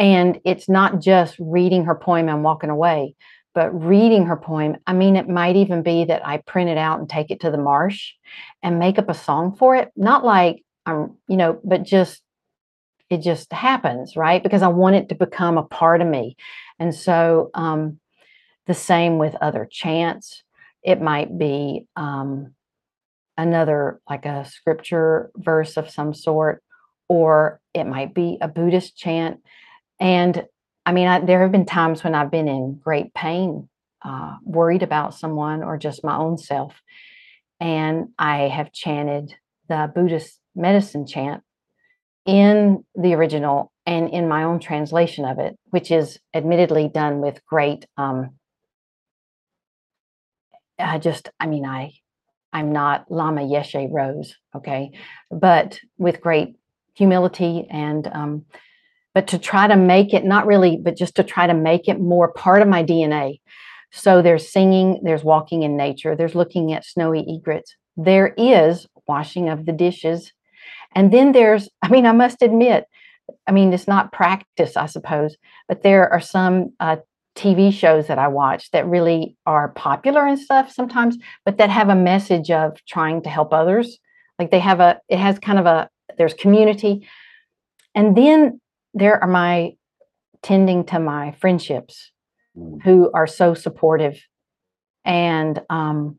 And 0.00 0.40
it's 0.44 0.68
not 0.68 1.00
just 1.00 1.36
reading 1.38 1.84
her 1.84 1.94
poem 1.94 2.28
and 2.28 2.42
walking 2.42 2.70
away, 2.70 3.14
but 3.54 3.70
reading 3.70 4.26
her 4.26 4.36
poem. 4.36 4.78
I 4.86 4.94
mean, 4.94 5.14
it 5.14 5.28
might 5.28 5.56
even 5.56 5.82
be 5.82 6.06
that 6.06 6.26
I 6.26 6.38
print 6.38 6.70
it 6.70 6.78
out 6.78 6.98
and 6.98 7.08
take 7.08 7.30
it 7.30 7.40
to 7.40 7.50
the 7.50 7.58
marsh 7.58 8.14
and 8.62 8.78
make 8.78 8.98
up 8.98 9.10
a 9.10 9.14
song 9.14 9.54
for 9.56 9.76
it. 9.76 9.90
Not 9.96 10.24
like 10.24 10.64
I'm, 10.86 11.18
you 11.28 11.36
know, 11.36 11.60
but 11.62 11.82
just 11.82 12.22
it 13.10 13.18
just 13.18 13.52
happens, 13.52 14.16
right? 14.16 14.42
Because 14.42 14.62
I 14.62 14.68
want 14.68 14.96
it 14.96 15.08
to 15.10 15.14
become 15.14 15.58
a 15.58 15.64
part 15.64 16.00
of 16.00 16.08
me. 16.08 16.36
And 16.78 16.94
so, 16.94 17.50
um, 17.54 18.00
the 18.66 18.74
same 18.74 19.18
with 19.18 19.34
other 19.40 19.68
chants. 19.70 20.44
It 20.82 21.02
might 21.02 21.36
be 21.36 21.86
um, 21.96 22.54
another, 23.36 24.00
like 24.08 24.26
a 24.26 24.44
scripture 24.44 25.30
verse 25.36 25.76
of 25.76 25.90
some 25.90 26.14
sort, 26.14 26.62
or 27.08 27.60
it 27.74 27.84
might 27.84 28.14
be 28.14 28.38
a 28.40 28.48
Buddhist 28.48 28.96
chant. 28.96 29.40
And 30.00 30.44
I 30.86 30.92
mean, 30.92 31.06
I, 31.06 31.20
there 31.20 31.42
have 31.42 31.52
been 31.52 31.66
times 31.66 32.02
when 32.02 32.14
I've 32.14 32.30
been 32.30 32.48
in 32.48 32.80
great 32.82 33.14
pain, 33.14 33.68
uh, 34.02 34.36
worried 34.42 34.82
about 34.82 35.14
someone 35.14 35.62
or 35.62 35.76
just 35.76 36.02
my 36.02 36.16
own 36.16 36.38
self. 36.38 36.80
And 37.60 38.08
I 38.18 38.48
have 38.48 38.72
chanted 38.72 39.34
the 39.68 39.92
Buddhist 39.94 40.40
medicine 40.56 41.06
chant 41.06 41.42
in 42.26 42.84
the 42.94 43.14
original 43.14 43.70
and 43.86 44.08
in 44.08 44.28
my 44.28 44.44
own 44.44 44.58
translation 44.58 45.24
of 45.24 45.38
it, 45.38 45.58
which 45.66 45.90
is 45.90 46.18
admittedly 46.34 46.88
done 46.88 47.20
with 47.20 47.44
great 47.46 47.86
um, 47.96 48.30
I 50.80 50.98
just, 50.98 51.28
I 51.38 51.46
mean, 51.46 51.64
I, 51.64 51.92
I'm 52.52 52.72
not 52.72 53.10
Lama 53.10 53.42
Yeshe 53.42 53.88
Rose, 53.90 54.34
okay, 54.56 54.90
but 55.30 55.78
with 55.98 56.20
great 56.20 56.56
humility 56.94 57.66
and, 57.70 58.08
um, 58.12 58.44
but 59.14 59.26
to 59.28 59.38
try 59.38 59.66
to 59.66 59.76
make 59.76 60.14
it 60.14 60.24
not 60.24 60.46
really, 60.46 60.78
but 60.82 60.96
just 60.96 61.16
to 61.16 61.24
try 61.24 61.46
to 61.46 61.54
make 61.54 61.88
it 61.88 62.00
more 62.00 62.32
part 62.32 62.62
of 62.62 62.68
my 62.68 62.84
DNA. 62.84 63.40
So 63.92 64.22
there's 64.22 64.50
singing, 64.50 65.00
there's 65.02 65.24
walking 65.24 65.62
in 65.62 65.76
nature, 65.76 66.14
there's 66.14 66.34
looking 66.34 66.72
at 66.72 66.84
snowy 66.84 67.24
egrets, 67.28 67.74
there 67.96 68.34
is 68.36 68.86
washing 69.08 69.48
of 69.48 69.66
the 69.66 69.72
dishes, 69.72 70.32
and 70.94 71.12
then 71.12 71.32
there's, 71.32 71.68
I 71.82 71.88
mean, 71.88 72.06
I 72.06 72.12
must 72.12 72.42
admit, 72.42 72.84
I 73.46 73.52
mean, 73.52 73.72
it's 73.72 73.88
not 73.88 74.12
practice, 74.12 74.76
I 74.76 74.86
suppose, 74.86 75.36
but 75.68 75.82
there 75.82 76.12
are 76.12 76.20
some 76.20 76.72
uh, 76.80 76.96
TV 77.36 77.72
shows 77.72 78.06
that 78.08 78.18
I 78.18 78.28
watch 78.28 78.70
that 78.72 78.86
really 78.86 79.36
are 79.46 79.70
popular 79.70 80.26
and 80.26 80.38
stuff 80.38 80.72
sometimes, 80.72 81.16
but 81.44 81.58
that 81.58 81.70
have 81.70 81.88
a 81.88 81.94
message 81.94 82.50
of 82.50 82.76
trying 82.86 83.22
to 83.22 83.30
help 83.30 83.52
others. 83.52 83.98
Like 84.38 84.50
they 84.50 84.58
have 84.58 84.80
a, 84.80 85.00
it 85.08 85.18
has 85.18 85.38
kind 85.38 85.58
of 85.58 85.66
a, 85.66 85.88
there's 86.18 86.34
community. 86.34 87.08
And 87.94 88.16
then 88.16 88.60
there 88.94 89.22
are 89.22 89.28
my 89.28 89.72
tending 90.42 90.84
to 90.86 90.98
my 90.98 91.32
friendships 91.32 92.10
Mm. 92.56 92.82
who 92.82 93.10
are 93.12 93.26
so 93.28 93.54
supportive. 93.54 94.20
And, 95.04 95.62
um, 95.70 96.18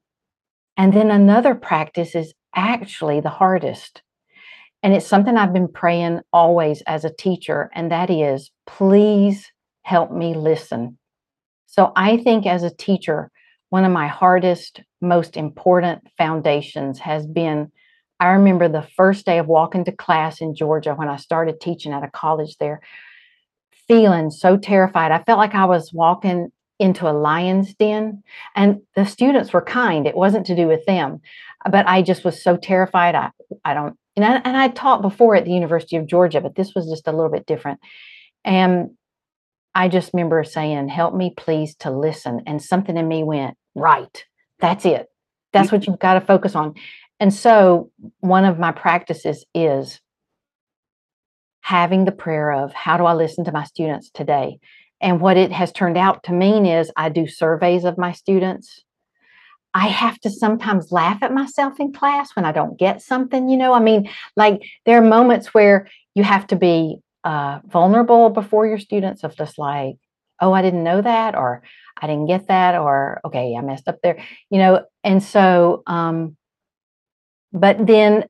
and 0.77 0.93
then 0.93 1.11
another 1.11 1.55
practice 1.55 2.15
is 2.15 2.33
actually 2.55 3.19
the 3.19 3.29
hardest. 3.29 4.01
And 4.81 4.93
it's 4.93 5.05
something 5.05 5.37
I've 5.37 5.53
been 5.53 5.67
praying 5.67 6.21
always 6.33 6.81
as 6.87 7.05
a 7.05 7.13
teacher, 7.13 7.69
and 7.75 7.91
that 7.91 8.09
is 8.09 8.49
please 8.65 9.51
help 9.83 10.11
me 10.11 10.33
listen. 10.33 10.97
So 11.67 11.91
I 11.95 12.17
think 12.17 12.45
as 12.45 12.63
a 12.63 12.75
teacher, 12.75 13.29
one 13.69 13.85
of 13.85 13.91
my 13.91 14.07
hardest, 14.07 14.81
most 15.01 15.37
important 15.37 16.01
foundations 16.17 16.99
has 16.99 17.27
been 17.27 17.71
I 18.21 18.33
remember 18.33 18.69
the 18.69 18.87
first 18.95 19.25
day 19.25 19.39
of 19.39 19.47
walking 19.47 19.83
to 19.85 19.91
class 19.91 20.41
in 20.41 20.53
Georgia 20.53 20.93
when 20.93 21.09
I 21.09 21.15
started 21.15 21.59
teaching 21.59 21.91
at 21.91 22.03
a 22.03 22.11
college 22.11 22.55
there, 22.57 22.79
feeling 23.87 24.29
so 24.29 24.57
terrified. 24.57 25.11
I 25.11 25.23
felt 25.23 25.39
like 25.39 25.55
I 25.55 25.65
was 25.65 25.91
walking 25.91 26.51
into 26.77 27.09
a 27.09 27.13
lion's 27.13 27.73
den, 27.73 28.21
and 28.55 28.81
the 28.95 29.05
students 29.05 29.51
were 29.51 29.63
kind. 29.63 30.05
It 30.05 30.15
wasn't 30.15 30.45
to 30.45 30.55
do 30.55 30.67
with 30.67 30.85
them, 30.85 31.19
but 31.71 31.87
I 31.87 32.03
just 32.03 32.23
was 32.23 32.43
so 32.43 32.57
terrified. 32.57 33.15
I, 33.15 33.31
I 33.65 33.73
don't, 33.73 33.97
and 34.15 34.23
I, 34.23 34.35
and 34.45 34.55
I 34.55 34.67
taught 34.67 35.01
before 35.01 35.35
at 35.35 35.45
the 35.45 35.53
University 35.53 35.95
of 35.95 36.05
Georgia, 36.05 36.41
but 36.41 36.53
this 36.53 36.75
was 36.75 36.87
just 36.87 37.07
a 37.07 37.11
little 37.11 37.31
bit 37.31 37.47
different. 37.47 37.79
And 38.45 38.91
I 39.73 39.87
just 39.87 40.11
remember 40.13 40.43
saying, 40.43 40.89
Help 40.89 41.15
me, 41.15 41.33
please, 41.35 41.73
to 41.77 41.89
listen. 41.89 42.41
And 42.45 42.61
something 42.61 42.97
in 42.97 43.07
me 43.07 43.23
went, 43.23 43.57
Right, 43.73 44.25
that's 44.59 44.85
it. 44.85 45.07
That's 45.53 45.71
what 45.71 45.85
you've 45.85 45.99
got 45.99 46.13
to 46.13 46.21
focus 46.21 46.55
on. 46.55 46.75
And 47.21 47.31
so, 47.31 47.91
one 48.19 48.45
of 48.45 48.57
my 48.57 48.71
practices 48.71 49.45
is 49.53 50.01
having 51.61 52.03
the 52.05 52.11
prayer 52.11 52.51
of, 52.51 52.73
How 52.73 52.97
do 52.97 53.05
I 53.05 53.13
listen 53.13 53.45
to 53.45 53.51
my 53.51 53.63
students 53.63 54.09
today? 54.09 54.59
And 54.99 55.21
what 55.21 55.37
it 55.37 55.51
has 55.51 55.71
turned 55.71 55.99
out 55.99 56.23
to 56.23 56.33
mean 56.33 56.65
is 56.65 56.91
I 56.97 57.09
do 57.09 57.27
surveys 57.27 57.83
of 57.85 57.99
my 57.99 58.11
students. 58.11 58.83
I 59.75 59.87
have 59.87 60.19
to 60.21 60.31
sometimes 60.31 60.91
laugh 60.91 61.21
at 61.21 61.31
myself 61.31 61.79
in 61.79 61.93
class 61.93 62.35
when 62.35 62.43
I 62.43 62.51
don't 62.51 62.77
get 62.77 63.03
something, 63.03 63.49
you 63.49 63.55
know. 63.55 63.73
I 63.73 63.79
mean, 63.79 64.09
like 64.35 64.63
there 64.87 64.97
are 64.97 65.07
moments 65.07 65.53
where 65.53 65.87
you 66.15 66.23
have 66.23 66.47
to 66.47 66.55
be 66.55 66.97
uh, 67.23 67.59
vulnerable 67.67 68.31
before 68.31 68.65
your 68.65 68.79
students 68.79 69.23
of 69.23 69.37
just 69.37 69.59
like, 69.59 69.95
oh, 70.39 70.53
I 70.53 70.63
didn't 70.63 70.83
know 70.83 71.03
that, 71.03 71.35
or 71.35 71.61
I 72.01 72.07
didn't 72.07 72.25
get 72.25 72.47
that, 72.47 72.73
or 72.73 73.21
okay, 73.25 73.55
I 73.55 73.61
messed 73.61 73.87
up 73.87 73.99
there, 74.01 74.17
you 74.49 74.57
know. 74.57 74.85
And 75.03 75.21
so, 75.21 75.83
um, 75.85 76.35
but 77.53 77.85
then, 77.85 78.25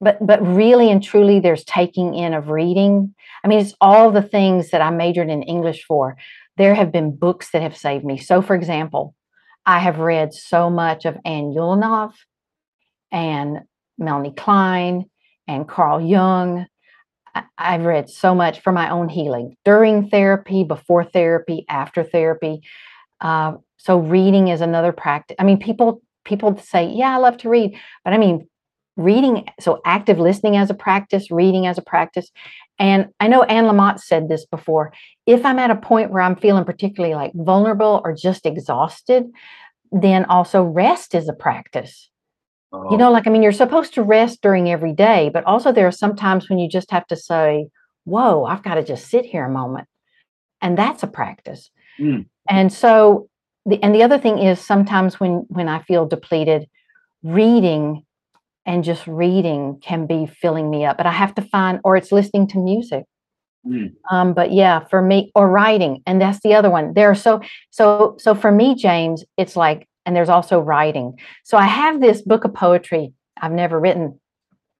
but 0.00 0.24
but 0.24 0.44
really 0.46 0.90
and 0.90 1.02
truly, 1.02 1.40
there's 1.40 1.64
taking 1.64 2.14
in 2.14 2.34
of 2.34 2.48
reading. 2.48 3.14
I 3.44 3.48
mean, 3.48 3.60
it's 3.60 3.74
all 3.80 4.10
the 4.10 4.22
things 4.22 4.70
that 4.70 4.80
I 4.80 4.90
majored 4.90 5.30
in 5.30 5.42
English 5.42 5.84
for. 5.84 6.16
There 6.56 6.74
have 6.74 6.92
been 6.92 7.16
books 7.16 7.50
that 7.50 7.62
have 7.62 7.76
saved 7.76 8.04
me. 8.04 8.18
So, 8.18 8.42
for 8.42 8.54
example, 8.54 9.14
I 9.64 9.78
have 9.78 9.98
read 9.98 10.32
so 10.32 10.70
much 10.70 11.04
of 11.04 11.16
Anne 11.24 11.54
Ulanov 11.54 12.12
and 13.12 13.60
Melanie 13.98 14.34
Klein 14.36 15.06
and 15.46 15.68
Carl 15.68 16.00
Jung 16.00 16.66
I've 17.58 17.84
read 17.84 18.08
so 18.08 18.34
much 18.34 18.60
for 18.60 18.72
my 18.72 18.90
own 18.90 19.08
healing 19.08 19.56
during 19.64 20.08
therapy, 20.08 20.64
before 20.64 21.04
therapy, 21.04 21.64
after 21.68 22.02
therapy. 22.02 22.62
Uh, 23.20 23.54
so 23.76 23.98
reading 23.98 24.48
is 24.48 24.60
another 24.60 24.92
practice. 24.92 25.36
I 25.38 25.44
mean, 25.44 25.58
people 25.58 26.02
people 26.24 26.56
say, 26.58 26.86
"Yeah, 26.86 27.14
I 27.14 27.18
love 27.18 27.36
to 27.38 27.48
read," 27.48 27.78
but 28.04 28.12
I 28.12 28.18
mean, 28.18 28.48
reading. 28.96 29.46
So 29.60 29.80
active 29.84 30.18
listening 30.18 30.56
as 30.56 30.70
a 30.70 30.74
practice, 30.74 31.30
reading 31.30 31.66
as 31.66 31.78
a 31.78 31.82
practice. 31.82 32.30
And 32.78 33.08
I 33.20 33.28
know 33.28 33.42
Anne 33.42 33.64
Lamott 33.64 34.00
said 34.00 34.28
this 34.28 34.46
before. 34.46 34.92
If 35.26 35.44
I'm 35.44 35.58
at 35.58 35.70
a 35.70 35.76
point 35.76 36.10
where 36.10 36.22
I'm 36.22 36.36
feeling 36.36 36.64
particularly 36.64 37.14
like 37.14 37.32
vulnerable 37.34 38.00
or 38.04 38.14
just 38.14 38.46
exhausted, 38.46 39.26
then 39.92 40.24
also 40.26 40.62
rest 40.62 41.14
is 41.14 41.28
a 41.28 41.32
practice. 41.32 42.10
Oh, 42.72 42.90
You 42.90 42.96
know, 42.96 43.10
like, 43.10 43.26
I 43.26 43.30
mean, 43.30 43.42
you're 43.42 43.52
supposed 43.52 43.94
to 43.94 44.02
rest 44.02 44.42
during 44.42 44.70
every 44.70 44.92
day, 44.92 45.30
but 45.32 45.44
also 45.44 45.72
there 45.72 45.86
are 45.86 45.92
some 45.92 46.16
times 46.16 46.48
when 46.48 46.58
you 46.58 46.68
just 46.68 46.90
have 46.90 47.06
to 47.08 47.16
say, 47.16 47.68
Whoa, 48.04 48.44
I've 48.44 48.62
got 48.62 48.74
to 48.76 48.84
just 48.84 49.08
sit 49.08 49.24
here 49.24 49.44
a 49.44 49.50
moment. 49.50 49.88
And 50.62 50.78
that's 50.78 51.02
a 51.02 51.08
practice. 51.08 51.70
Mm. 51.98 52.26
And 52.48 52.72
so 52.72 53.28
the 53.66 53.82
and 53.82 53.94
the 53.94 54.02
other 54.02 54.18
thing 54.18 54.38
is 54.38 54.60
sometimes 54.60 55.18
when 55.18 55.44
when 55.48 55.68
I 55.68 55.80
feel 55.82 56.06
depleted, 56.06 56.68
reading 57.22 58.05
and 58.66 58.84
just 58.84 59.06
reading 59.06 59.78
can 59.80 60.06
be 60.06 60.26
filling 60.26 60.68
me 60.68 60.84
up. 60.84 60.96
But 60.96 61.06
I 61.06 61.12
have 61.12 61.34
to 61.36 61.42
find 61.42 61.80
or 61.84 61.96
it's 61.96 62.12
listening 62.12 62.48
to 62.48 62.58
music. 62.58 63.04
Mm. 63.66 63.94
Um, 64.10 64.34
but 64.34 64.52
yeah, 64.52 64.84
for 64.90 65.00
me, 65.00 65.32
or 65.34 65.48
writing, 65.48 66.02
and 66.06 66.20
that's 66.20 66.40
the 66.40 66.54
other 66.54 66.70
one. 66.70 66.94
There 66.94 67.10
are 67.10 67.14
so 67.14 67.40
so 67.70 68.16
so 68.18 68.34
for 68.34 68.52
me, 68.52 68.74
James, 68.74 69.24
it's 69.36 69.56
like, 69.56 69.88
and 70.04 70.14
there's 70.14 70.28
also 70.28 70.60
writing. 70.60 71.18
So 71.44 71.56
I 71.56 71.66
have 71.66 72.00
this 72.00 72.22
book 72.22 72.44
of 72.44 72.54
poetry 72.54 73.12
I've 73.40 73.52
never 73.52 73.78
written. 73.78 74.20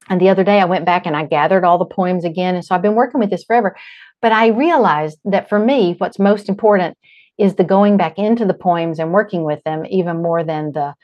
And 0.08 0.20
the 0.20 0.28
other 0.28 0.44
day 0.44 0.60
I 0.60 0.66
went 0.66 0.84
back 0.84 1.04
and 1.04 1.16
I 1.16 1.24
gathered 1.24 1.64
all 1.64 1.78
the 1.78 1.84
poems 1.84 2.24
again. 2.24 2.54
And 2.54 2.64
so 2.64 2.74
I've 2.74 2.82
been 2.82 2.94
working 2.94 3.20
with 3.20 3.30
this 3.30 3.44
forever. 3.44 3.76
But 4.22 4.32
I 4.32 4.48
realized 4.48 5.18
that 5.24 5.48
for 5.48 5.58
me, 5.58 5.96
what's 5.98 6.18
most 6.18 6.48
important 6.48 6.96
is 7.38 7.56
the 7.56 7.64
going 7.64 7.96
back 7.96 8.18
into 8.18 8.46
the 8.46 8.54
poems 8.54 8.98
and 8.98 9.12
working 9.12 9.44
with 9.44 9.62
them 9.64 9.84
even 9.90 10.22
more 10.22 10.42
than 10.42 10.72
the 10.72 10.94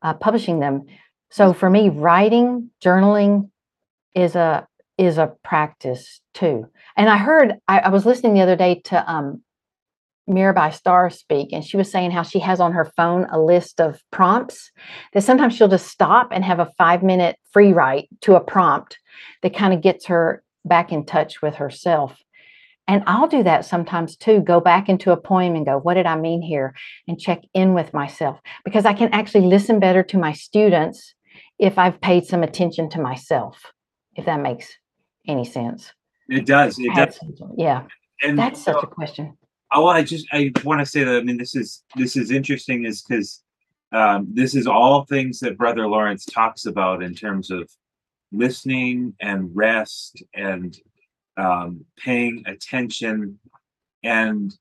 uh, 0.00 0.14
publishing 0.14 0.60
them. 0.60 0.86
So 1.32 1.54
for 1.54 1.70
me, 1.70 1.88
writing, 1.88 2.70
journaling 2.84 3.48
is 4.14 4.36
a 4.36 4.68
is 4.98 5.16
a 5.16 5.32
practice 5.42 6.20
too. 6.34 6.66
And 6.94 7.08
I 7.08 7.16
heard 7.16 7.54
I, 7.66 7.78
I 7.80 7.88
was 7.88 8.04
listening 8.04 8.34
the 8.34 8.42
other 8.42 8.54
day 8.54 8.82
to 8.84 9.10
um 9.10 9.42
Mirabai 10.28 10.74
Starr 10.74 11.08
speak, 11.08 11.48
and 11.52 11.64
she 11.64 11.78
was 11.78 11.90
saying 11.90 12.10
how 12.10 12.22
she 12.22 12.38
has 12.40 12.60
on 12.60 12.72
her 12.72 12.84
phone 12.84 13.26
a 13.32 13.40
list 13.40 13.80
of 13.80 14.02
prompts 14.10 14.70
that 15.14 15.22
sometimes 15.22 15.56
she'll 15.56 15.68
just 15.68 15.88
stop 15.88 16.28
and 16.32 16.44
have 16.44 16.60
a 16.60 16.70
five 16.76 17.02
minute 17.02 17.36
free 17.50 17.72
write 17.72 18.10
to 18.20 18.36
a 18.36 18.40
prompt 18.40 18.98
that 19.40 19.56
kind 19.56 19.72
of 19.72 19.80
gets 19.80 20.06
her 20.06 20.44
back 20.66 20.92
in 20.92 21.06
touch 21.06 21.40
with 21.40 21.54
herself. 21.54 22.14
And 22.86 23.02
I'll 23.06 23.26
do 23.26 23.42
that 23.42 23.64
sometimes 23.64 24.16
too. 24.16 24.40
Go 24.40 24.60
back 24.60 24.90
into 24.90 25.12
a 25.12 25.16
poem 25.16 25.54
and 25.54 25.64
go, 25.64 25.78
what 25.78 25.94
did 25.94 26.04
I 26.04 26.16
mean 26.16 26.42
here? 26.42 26.74
And 27.08 27.18
check 27.18 27.40
in 27.54 27.72
with 27.72 27.94
myself 27.94 28.38
because 28.66 28.84
I 28.84 28.92
can 28.92 29.08
actually 29.14 29.46
listen 29.46 29.80
better 29.80 30.02
to 30.02 30.18
my 30.18 30.34
students 30.34 31.14
if 31.62 31.78
I've 31.78 32.00
paid 32.00 32.26
some 32.26 32.42
attention 32.42 32.90
to 32.90 33.00
myself, 33.00 33.72
if 34.16 34.26
that 34.26 34.40
makes 34.40 34.68
any 35.28 35.44
sense. 35.44 35.92
It 36.28 36.44
does. 36.44 36.76
It 36.76 36.92
does. 36.92 37.20
Yeah. 37.56 37.84
And 38.20 38.36
that's 38.36 38.60
such 38.60 38.82
a 38.82 38.86
question. 38.86 39.38
Oh, 39.72 39.86
I 39.86 40.02
just 40.02 40.26
I 40.32 40.50
want 40.64 40.80
to 40.80 40.86
say 40.86 41.04
that 41.04 41.14
I 41.14 41.22
mean 41.22 41.38
this 41.38 41.54
is 41.54 41.84
this 41.94 42.16
is 42.16 42.32
interesting 42.32 42.84
is 42.84 43.02
because 43.02 43.42
um, 43.92 44.26
this 44.32 44.56
is 44.56 44.66
all 44.66 45.04
things 45.04 45.38
that 45.40 45.56
Brother 45.56 45.86
Lawrence 45.86 46.24
talks 46.24 46.66
about 46.66 47.00
in 47.00 47.14
terms 47.14 47.50
of 47.50 47.70
listening 48.32 49.14
and 49.20 49.48
rest 49.54 50.20
and 50.34 50.76
um, 51.36 51.84
paying 51.96 52.42
attention. 52.46 53.38
And 54.02 54.52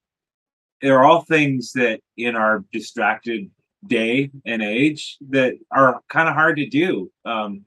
they're 0.82 1.04
all 1.04 1.22
things 1.22 1.72
that 1.74 2.02
in 2.16 2.36
our 2.36 2.64
distracted 2.72 3.50
day 3.86 4.32
and 4.46 4.62
age 4.62 5.18
that 5.30 5.54
are 5.72 6.02
kind 6.10 6.30
of 6.30 6.36
hard 6.36 6.58
to 6.58 6.68
do. 6.68 7.12
Um, 7.26 7.66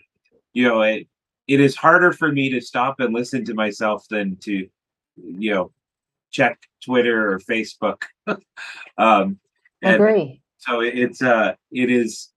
you 0.52 0.66
know, 0.66 0.82
it 0.82 1.08
it 1.46 1.60
is 1.60 1.76
harder 1.76 2.12
for 2.12 2.32
me 2.32 2.50
to 2.50 2.60
stop 2.60 3.00
and 3.00 3.12
listen 3.12 3.44
to 3.44 3.54
myself 3.54 4.06
than 4.08 4.36
to, 4.36 4.66
you 5.16 5.50
know, 5.54 5.72
check 6.30 6.58
Twitter 6.82 7.32
or 7.32 7.38
Facebook. 7.38 8.02
um, 8.98 9.38
Agree. 9.82 10.40
So 10.58 10.80
it's 10.80 11.22
uh, 11.22 11.54
it 11.70 11.90
is, 11.90 12.30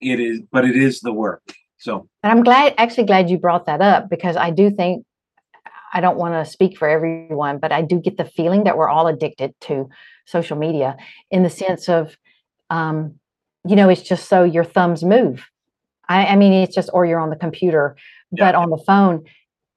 it 0.00 0.20
is, 0.20 0.40
but 0.50 0.64
it 0.64 0.76
is 0.76 1.00
the 1.00 1.12
work. 1.12 1.42
So, 1.78 2.08
and 2.22 2.32
I'm 2.32 2.42
glad, 2.42 2.74
actually 2.78 3.04
glad 3.04 3.28
you 3.28 3.38
brought 3.38 3.66
that 3.66 3.82
up 3.82 4.08
because 4.08 4.36
I 4.36 4.50
do 4.50 4.70
think 4.70 5.04
I 5.92 6.00
don't 6.00 6.16
want 6.16 6.32
to 6.34 6.50
speak 6.50 6.78
for 6.78 6.88
everyone, 6.88 7.58
but 7.58 7.72
I 7.72 7.82
do 7.82 8.00
get 8.00 8.16
the 8.16 8.24
feeling 8.24 8.64
that 8.64 8.78
we're 8.78 8.88
all 8.88 9.06
addicted 9.06 9.54
to 9.62 9.90
social 10.26 10.56
media 10.56 10.96
in 11.30 11.42
the 11.42 11.50
sense 11.50 11.88
of, 11.90 12.16
um, 12.70 13.20
you 13.66 13.76
know, 13.76 13.88
it's 13.88 14.02
just 14.02 14.28
so 14.28 14.44
your 14.44 14.64
thumbs 14.64 15.02
move. 15.02 15.46
I, 16.08 16.26
I 16.26 16.36
mean, 16.36 16.52
it's 16.52 16.74
just, 16.74 16.90
or 16.92 17.06
you're 17.06 17.20
on 17.20 17.30
the 17.30 17.36
computer, 17.36 17.96
yeah. 18.30 18.44
but 18.44 18.54
on 18.54 18.70
the 18.70 18.82
phone. 18.86 19.24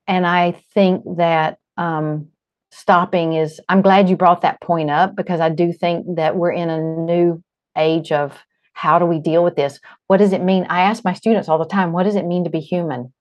And 0.08 0.26
I 0.26 0.62
think 0.74 1.04
that 1.18 1.60
um, 1.78 2.28
stopping 2.72 3.34
is, 3.34 3.62
I'm 3.70 3.82
glad 3.82 4.10
you 4.10 4.18
brought 4.18 4.42
that 4.42 4.62
point 4.62 4.90
up 4.90 5.16
because 5.16 5.40
I 5.40 5.50
do 5.50 5.72
think 5.72 6.18
that 6.18 6.36
we're 6.36 6.52
in 6.52 6.70
a 6.70 6.82
new 6.82 7.44
age 7.78 8.12
of 8.12 8.38
how 8.74 9.00
do 9.00 9.06
we 9.06 9.20
deal 9.20 9.44
with 9.44 9.56
this? 9.56 9.80
What 10.08 10.18
does 10.18 10.34
it 10.34 10.44
mean? 10.44 10.68
I 10.70 10.82
ask 10.82 11.04
my 11.04 11.14
students 11.14 11.50
all 11.50 11.58
the 11.58 11.66
time, 11.66 11.94
what 11.94 12.04
does 12.04 12.16
it 12.16 12.26
mean 12.26 12.44
to 12.44 12.50
be 12.50 12.60
human? 12.60 13.14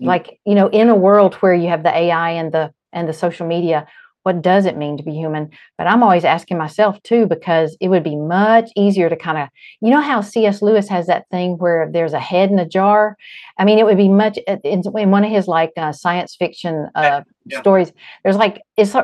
Mm. 0.00 0.06
like 0.06 0.40
you 0.46 0.54
know 0.54 0.68
in 0.68 0.88
a 0.88 0.94
world 0.94 1.34
where 1.36 1.54
you 1.54 1.68
have 1.68 1.82
the 1.82 1.94
ai 1.94 2.30
and 2.30 2.52
the 2.52 2.72
and 2.92 3.08
the 3.08 3.12
social 3.12 3.46
media 3.46 3.86
what 4.22 4.42
does 4.42 4.66
it 4.66 4.76
mean 4.76 4.96
to 4.96 5.02
be 5.02 5.12
human 5.12 5.48
but 5.78 5.86
i'm 5.86 6.02
always 6.02 6.24
asking 6.24 6.58
myself 6.58 7.02
too 7.02 7.26
because 7.26 7.76
it 7.80 7.88
would 7.88 8.02
be 8.02 8.16
much 8.16 8.70
easier 8.76 9.08
to 9.08 9.16
kind 9.16 9.38
of 9.38 9.48
you 9.80 9.90
know 9.90 10.00
how 10.00 10.20
cs 10.20 10.62
lewis 10.62 10.88
has 10.88 11.06
that 11.06 11.28
thing 11.30 11.56
where 11.58 11.88
there's 11.92 12.12
a 12.12 12.20
head 12.20 12.50
in 12.50 12.58
a 12.58 12.68
jar 12.68 13.16
i 13.58 13.64
mean 13.64 13.78
it 13.78 13.84
would 13.84 13.96
be 13.96 14.08
much 14.08 14.38
in, 14.46 14.60
in 14.64 15.10
one 15.10 15.24
of 15.24 15.30
his 15.30 15.48
like 15.48 15.72
uh, 15.76 15.92
science 15.92 16.36
fiction 16.36 16.88
uh, 16.94 17.22
yeah. 17.46 17.60
stories 17.60 17.92
there's 18.24 18.36
like 18.36 18.62
it's 18.76 18.94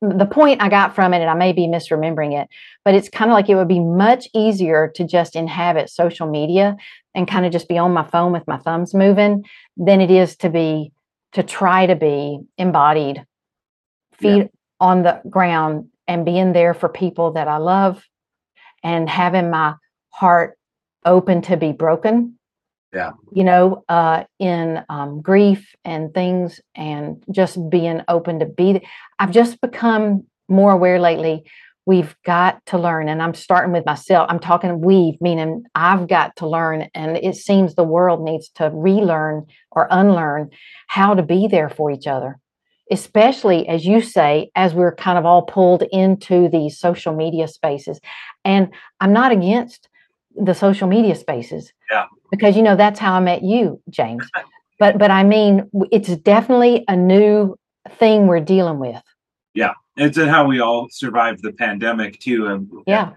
the 0.00 0.26
point 0.26 0.62
I 0.62 0.68
got 0.68 0.94
from 0.94 1.14
it, 1.14 1.20
and 1.20 1.30
I 1.30 1.34
may 1.34 1.52
be 1.52 1.66
misremembering 1.66 2.40
it, 2.40 2.48
but 2.84 2.94
it's 2.94 3.08
kind 3.08 3.30
of 3.30 3.34
like 3.34 3.48
it 3.48 3.54
would 3.54 3.68
be 3.68 3.80
much 3.80 4.28
easier 4.34 4.90
to 4.96 5.04
just 5.04 5.36
inhabit 5.36 5.90
social 5.90 6.28
media 6.28 6.76
and 7.14 7.28
kind 7.28 7.46
of 7.46 7.52
just 7.52 7.68
be 7.68 7.78
on 7.78 7.92
my 7.92 8.04
phone 8.04 8.32
with 8.32 8.46
my 8.46 8.58
thumbs 8.58 8.94
moving 8.94 9.44
than 9.76 10.00
it 10.00 10.10
is 10.10 10.36
to 10.36 10.50
be 10.50 10.92
to 11.32 11.42
try 11.42 11.86
to 11.86 11.96
be 11.96 12.38
embodied, 12.58 13.24
feet 14.12 14.36
yeah. 14.38 14.44
On 14.80 15.02
the 15.02 15.20
ground 15.28 15.88
and 16.06 16.24
being 16.24 16.52
there 16.52 16.74
for 16.74 16.88
people 16.88 17.32
that 17.32 17.48
I 17.48 17.56
love 17.56 18.02
and 18.82 19.08
having 19.08 19.50
my 19.50 19.74
heart 20.10 20.58
open 21.04 21.42
to 21.42 21.56
be 21.56 21.72
broken. 21.72 22.38
Yeah. 22.92 23.12
You 23.32 23.44
know 23.44 23.84
uh 23.88 24.24
in 24.38 24.84
um 24.88 25.20
grief 25.20 25.74
and 25.84 26.14
things 26.14 26.60
and 26.76 27.22
just 27.30 27.58
being 27.68 28.02
open 28.06 28.38
to 28.38 28.46
be 28.46 28.86
i've 29.18 29.32
just 29.32 29.60
become 29.60 30.24
more 30.48 30.72
aware 30.72 31.00
lately. 31.00 31.44
We've 31.86 32.16
got 32.24 32.64
to 32.66 32.78
learn 32.78 33.08
and 33.08 33.20
i'm 33.20 33.34
starting 33.34 33.72
with 33.72 33.84
myself. 33.84 34.26
I'm 34.30 34.38
talking 34.38 34.80
we've 34.80 35.20
meaning 35.20 35.64
i've 35.74 36.06
got 36.06 36.36
to 36.36 36.46
learn 36.46 36.88
and 36.94 37.16
it 37.16 37.34
seems 37.34 37.74
the 37.74 37.82
world 37.82 38.22
needs 38.22 38.48
to 38.50 38.70
relearn 38.72 39.46
or 39.72 39.88
unlearn 39.90 40.50
how 40.86 41.14
to 41.14 41.22
be 41.22 41.48
there 41.48 41.68
for 41.68 41.90
each 41.90 42.06
other 42.06 42.38
especially 42.90 43.66
as 43.68 43.86
you 43.86 44.00
say 44.00 44.50
as 44.54 44.74
we're 44.74 44.94
kind 44.94 45.18
of 45.18 45.24
all 45.24 45.42
pulled 45.42 45.82
into 45.90 46.48
these 46.48 46.78
social 46.78 47.14
media 47.14 47.48
spaces 47.48 48.00
and 48.44 48.68
i'm 49.00 49.12
not 49.12 49.32
against 49.32 49.88
the 50.36 50.54
social 50.54 50.88
media 50.88 51.14
spaces 51.14 51.72
yeah 51.90 52.06
because 52.34 52.56
you 52.56 52.62
know 52.62 52.76
that's 52.76 52.98
how 52.98 53.14
I 53.14 53.20
met 53.20 53.42
you, 53.42 53.80
James. 53.90 54.28
but 54.78 54.98
but 54.98 55.10
I 55.10 55.22
mean, 55.22 55.70
it's 55.90 56.14
definitely 56.16 56.84
a 56.88 56.96
new 56.96 57.56
thing 57.98 58.26
we're 58.26 58.40
dealing 58.40 58.78
with. 58.78 59.02
Yeah, 59.54 59.74
it's 59.96 60.18
how 60.18 60.46
we 60.46 60.60
all 60.60 60.88
survived 60.90 61.42
the 61.42 61.52
pandemic 61.52 62.18
too, 62.20 62.46
and 62.46 62.70
yeah, 62.86 63.12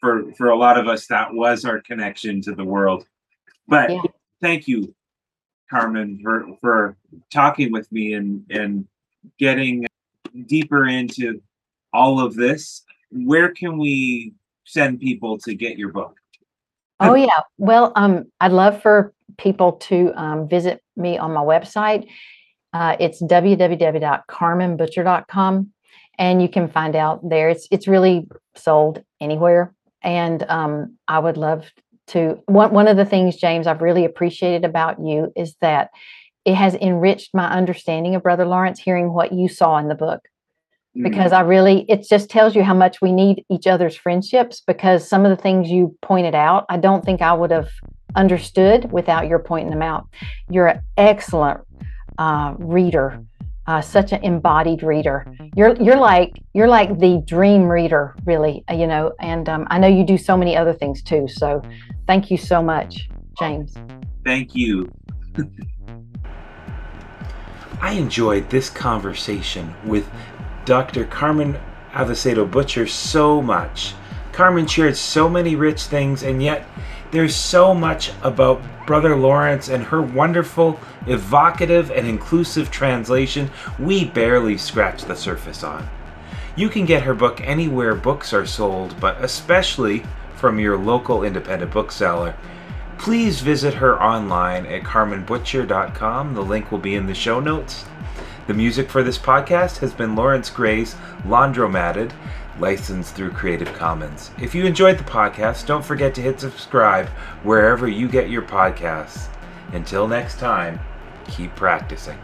for 0.00 0.32
for 0.34 0.48
a 0.48 0.56
lot 0.56 0.78
of 0.78 0.88
us, 0.88 1.06
that 1.08 1.32
was 1.32 1.64
our 1.64 1.80
connection 1.80 2.40
to 2.42 2.54
the 2.54 2.64
world. 2.64 3.06
But 3.68 3.90
yeah. 3.90 4.02
thank 4.40 4.66
you, 4.66 4.94
Carmen, 5.72 6.20
for 6.22 6.46
for 6.60 6.96
talking 7.30 7.72
with 7.72 7.90
me 7.90 8.12
and 8.12 8.44
and 8.50 8.86
getting 9.38 9.86
deeper 10.46 10.86
into 10.86 11.40
all 11.92 12.20
of 12.20 12.34
this. 12.34 12.82
Where 13.10 13.50
can 13.50 13.78
we 13.78 14.34
send 14.64 15.00
people 15.00 15.38
to 15.38 15.54
get 15.54 15.78
your 15.78 15.90
book? 15.90 16.16
Oh 17.00 17.14
yeah. 17.14 17.40
Well, 17.58 17.92
um, 17.96 18.26
I'd 18.40 18.52
love 18.52 18.80
for 18.80 19.12
people 19.36 19.72
to 19.88 20.12
um, 20.14 20.48
visit 20.48 20.80
me 20.94 21.18
on 21.18 21.32
my 21.32 21.40
website. 21.40 22.06
Uh, 22.72 22.96
it's 23.00 23.20
www.carmenbutcher.com, 23.20 25.72
and 26.18 26.40
you 26.40 26.48
can 26.48 26.68
find 26.68 26.94
out 26.94 27.28
there. 27.28 27.48
It's 27.48 27.66
it's 27.72 27.88
really 27.88 28.28
sold 28.54 29.02
anywhere, 29.20 29.74
and 30.02 30.44
um, 30.48 30.96
I 31.08 31.18
would 31.18 31.36
love 31.36 31.72
to. 32.12 32.40
One 32.46 32.72
one 32.72 32.88
of 32.88 32.96
the 32.96 33.04
things, 33.04 33.36
James, 33.36 33.66
I've 33.66 33.82
really 33.82 34.04
appreciated 34.04 34.64
about 34.64 35.00
you 35.00 35.32
is 35.36 35.56
that 35.60 35.90
it 36.44 36.54
has 36.54 36.74
enriched 36.74 37.34
my 37.34 37.50
understanding 37.50 38.14
of 38.14 38.22
Brother 38.22 38.46
Lawrence. 38.46 38.80
Hearing 38.80 39.12
what 39.12 39.32
you 39.32 39.48
saw 39.48 39.78
in 39.78 39.88
the 39.88 39.94
book, 39.94 40.20
Mm-hmm. 40.94 41.04
because 41.04 41.32
I 41.32 41.40
really, 41.40 41.86
it 41.88 42.06
just 42.06 42.28
tells 42.28 42.54
you 42.54 42.62
how 42.62 42.74
much 42.74 43.00
we 43.00 43.12
need 43.12 43.46
each 43.48 43.66
other's 43.66 43.96
friendships. 43.96 44.60
Because 44.66 45.08
some 45.08 45.24
of 45.24 45.34
the 45.34 45.42
things 45.42 45.70
you 45.70 45.96
pointed 46.02 46.34
out, 46.34 46.66
I 46.68 46.76
don't 46.76 47.02
think 47.02 47.22
I 47.22 47.32
would 47.32 47.50
have 47.50 47.70
understood 48.14 48.92
without 48.92 49.26
your 49.26 49.38
pointing 49.38 49.70
them 49.70 49.80
out. 49.80 50.06
You're 50.50 50.66
an 50.66 50.82
excellent 50.98 51.62
uh, 52.18 52.54
reader, 52.58 53.24
uh, 53.66 53.80
such 53.80 54.12
an 54.12 54.22
embodied 54.24 54.82
reader. 54.82 55.26
You're 55.54 55.74
you're 55.80 55.98
like 55.98 56.32
you're 56.52 56.68
like 56.68 56.98
the 56.98 57.22
dream 57.26 57.68
reader, 57.68 58.14
really. 58.24 58.64
Uh, 58.70 58.74
you 58.74 58.86
know, 58.86 59.12
and 59.20 59.48
um, 59.48 59.66
I 59.70 59.78
know 59.78 59.88
you 59.88 60.04
do 60.04 60.18
so 60.18 60.36
many 60.36 60.56
other 60.56 60.72
things 60.72 61.02
too. 61.02 61.28
So, 61.28 61.62
thank 62.06 62.30
you 62.30 62.36
so 62.36 62.62
much, 62.62 63.08
James. 63.38 63.74
Thank 64.24 64.54
you. 64.54 64.90
I 67.80 67.92
enjoyed 67.92 68.48
this 68.48 68.70
conversation 68.70 69.74
with 69.84 70.08
Dr. 70.64 71.04
Carmen 71.04 71.58
Acevedo 71.92 72.48
Butcher 72.48 72.86
so 72.86 73.42
much. 73.42 73.94
Carmen 74.30 74.66
shared 74.66 74.96
so 74.96 75.28
many 75.28 75.56
rich 75.56 75.82
things, 75.82 76.22
and 76.22 76.42
yet 76.42 76.66
there's 77.12 77.36
so 77.36 77.74
much 77.74 78.10
about 78.22 78.62
Brother 78.86 79.14
Lawrence 79.14 79.68
and 79.68 79.84
her 79.84 80.00
wonderful, 80.00 80.80
evocative, 81.06 81.90
and 81.90 82.06
inclusive 82.06 82.70
translation 82.70 83.50
we 83.78 84.06
barely 84.06 84.56
scratch 84.58 85.04
the 85.04 85.14
surface 85.14 85.62
on. 85.62 85.88
You 86.56 86.68
can 86.68 86.86
get 86.86 87.02
her 87.02 87.14
book 87.14 87.40
anywhere 87.42 87.94
books 87.94 88.32
are 88.32 88.46
sold, 88.46 88.98
but 88.98 89.22
especially 89.22 90.02
from 90.36 90.58
your 90.58 90.76
local 90.76 91.22
independent 91.22 91.72
bookseller. 91.72 92.34
Please 92.98 93.40
visit 93.40 93.74
her 93.74 94.02
online 94.02 94.64
at 94.66 94.82
carmenbutcher.com. 94.82 96.34
The 96.34 96.42
link 96.42 96.72
will 96.72 96.78
be 96.78 96.94
in 96.94 97.06
the 97.06 97.14
show 97.14 97.40
notes. 97.40 97.84
The 98.46 98.54
music 98.54 98.90
for 98.90 99.02
this 99.02 99.18
podcast 99.18 99.78
has 99.78 99.92
been 99.92 100.16
Lawrence 100.16 100.50
Grey's 100.50 100.94
Laundromatted. 101.26 102.12
Licensed 102.58 103.14
through 103.14 103.30
Creative 103.30 103.72
Commons. 103.74 104.30
If 104.40 104.54
you 104.54 104.64
enjoyed 104.64 104.98
the 104.98 105.04
podcast, 105.04 105.66
don't 105.66 105.84
forget 105.84 106.14
to 106.14 106.22
hit 106.22 106.40
subscribe 106.40 107.08
wherever 107.42 107.88
you 107.88 108.08
get 108.08 108.30
your 108.30 108.42
podcasts. 108.42 109.28
Until 109.72 110.06
next 110.06 110.38
time, 110.38 110.78
keep 111.28 111.54
practicing. 111.56 112.18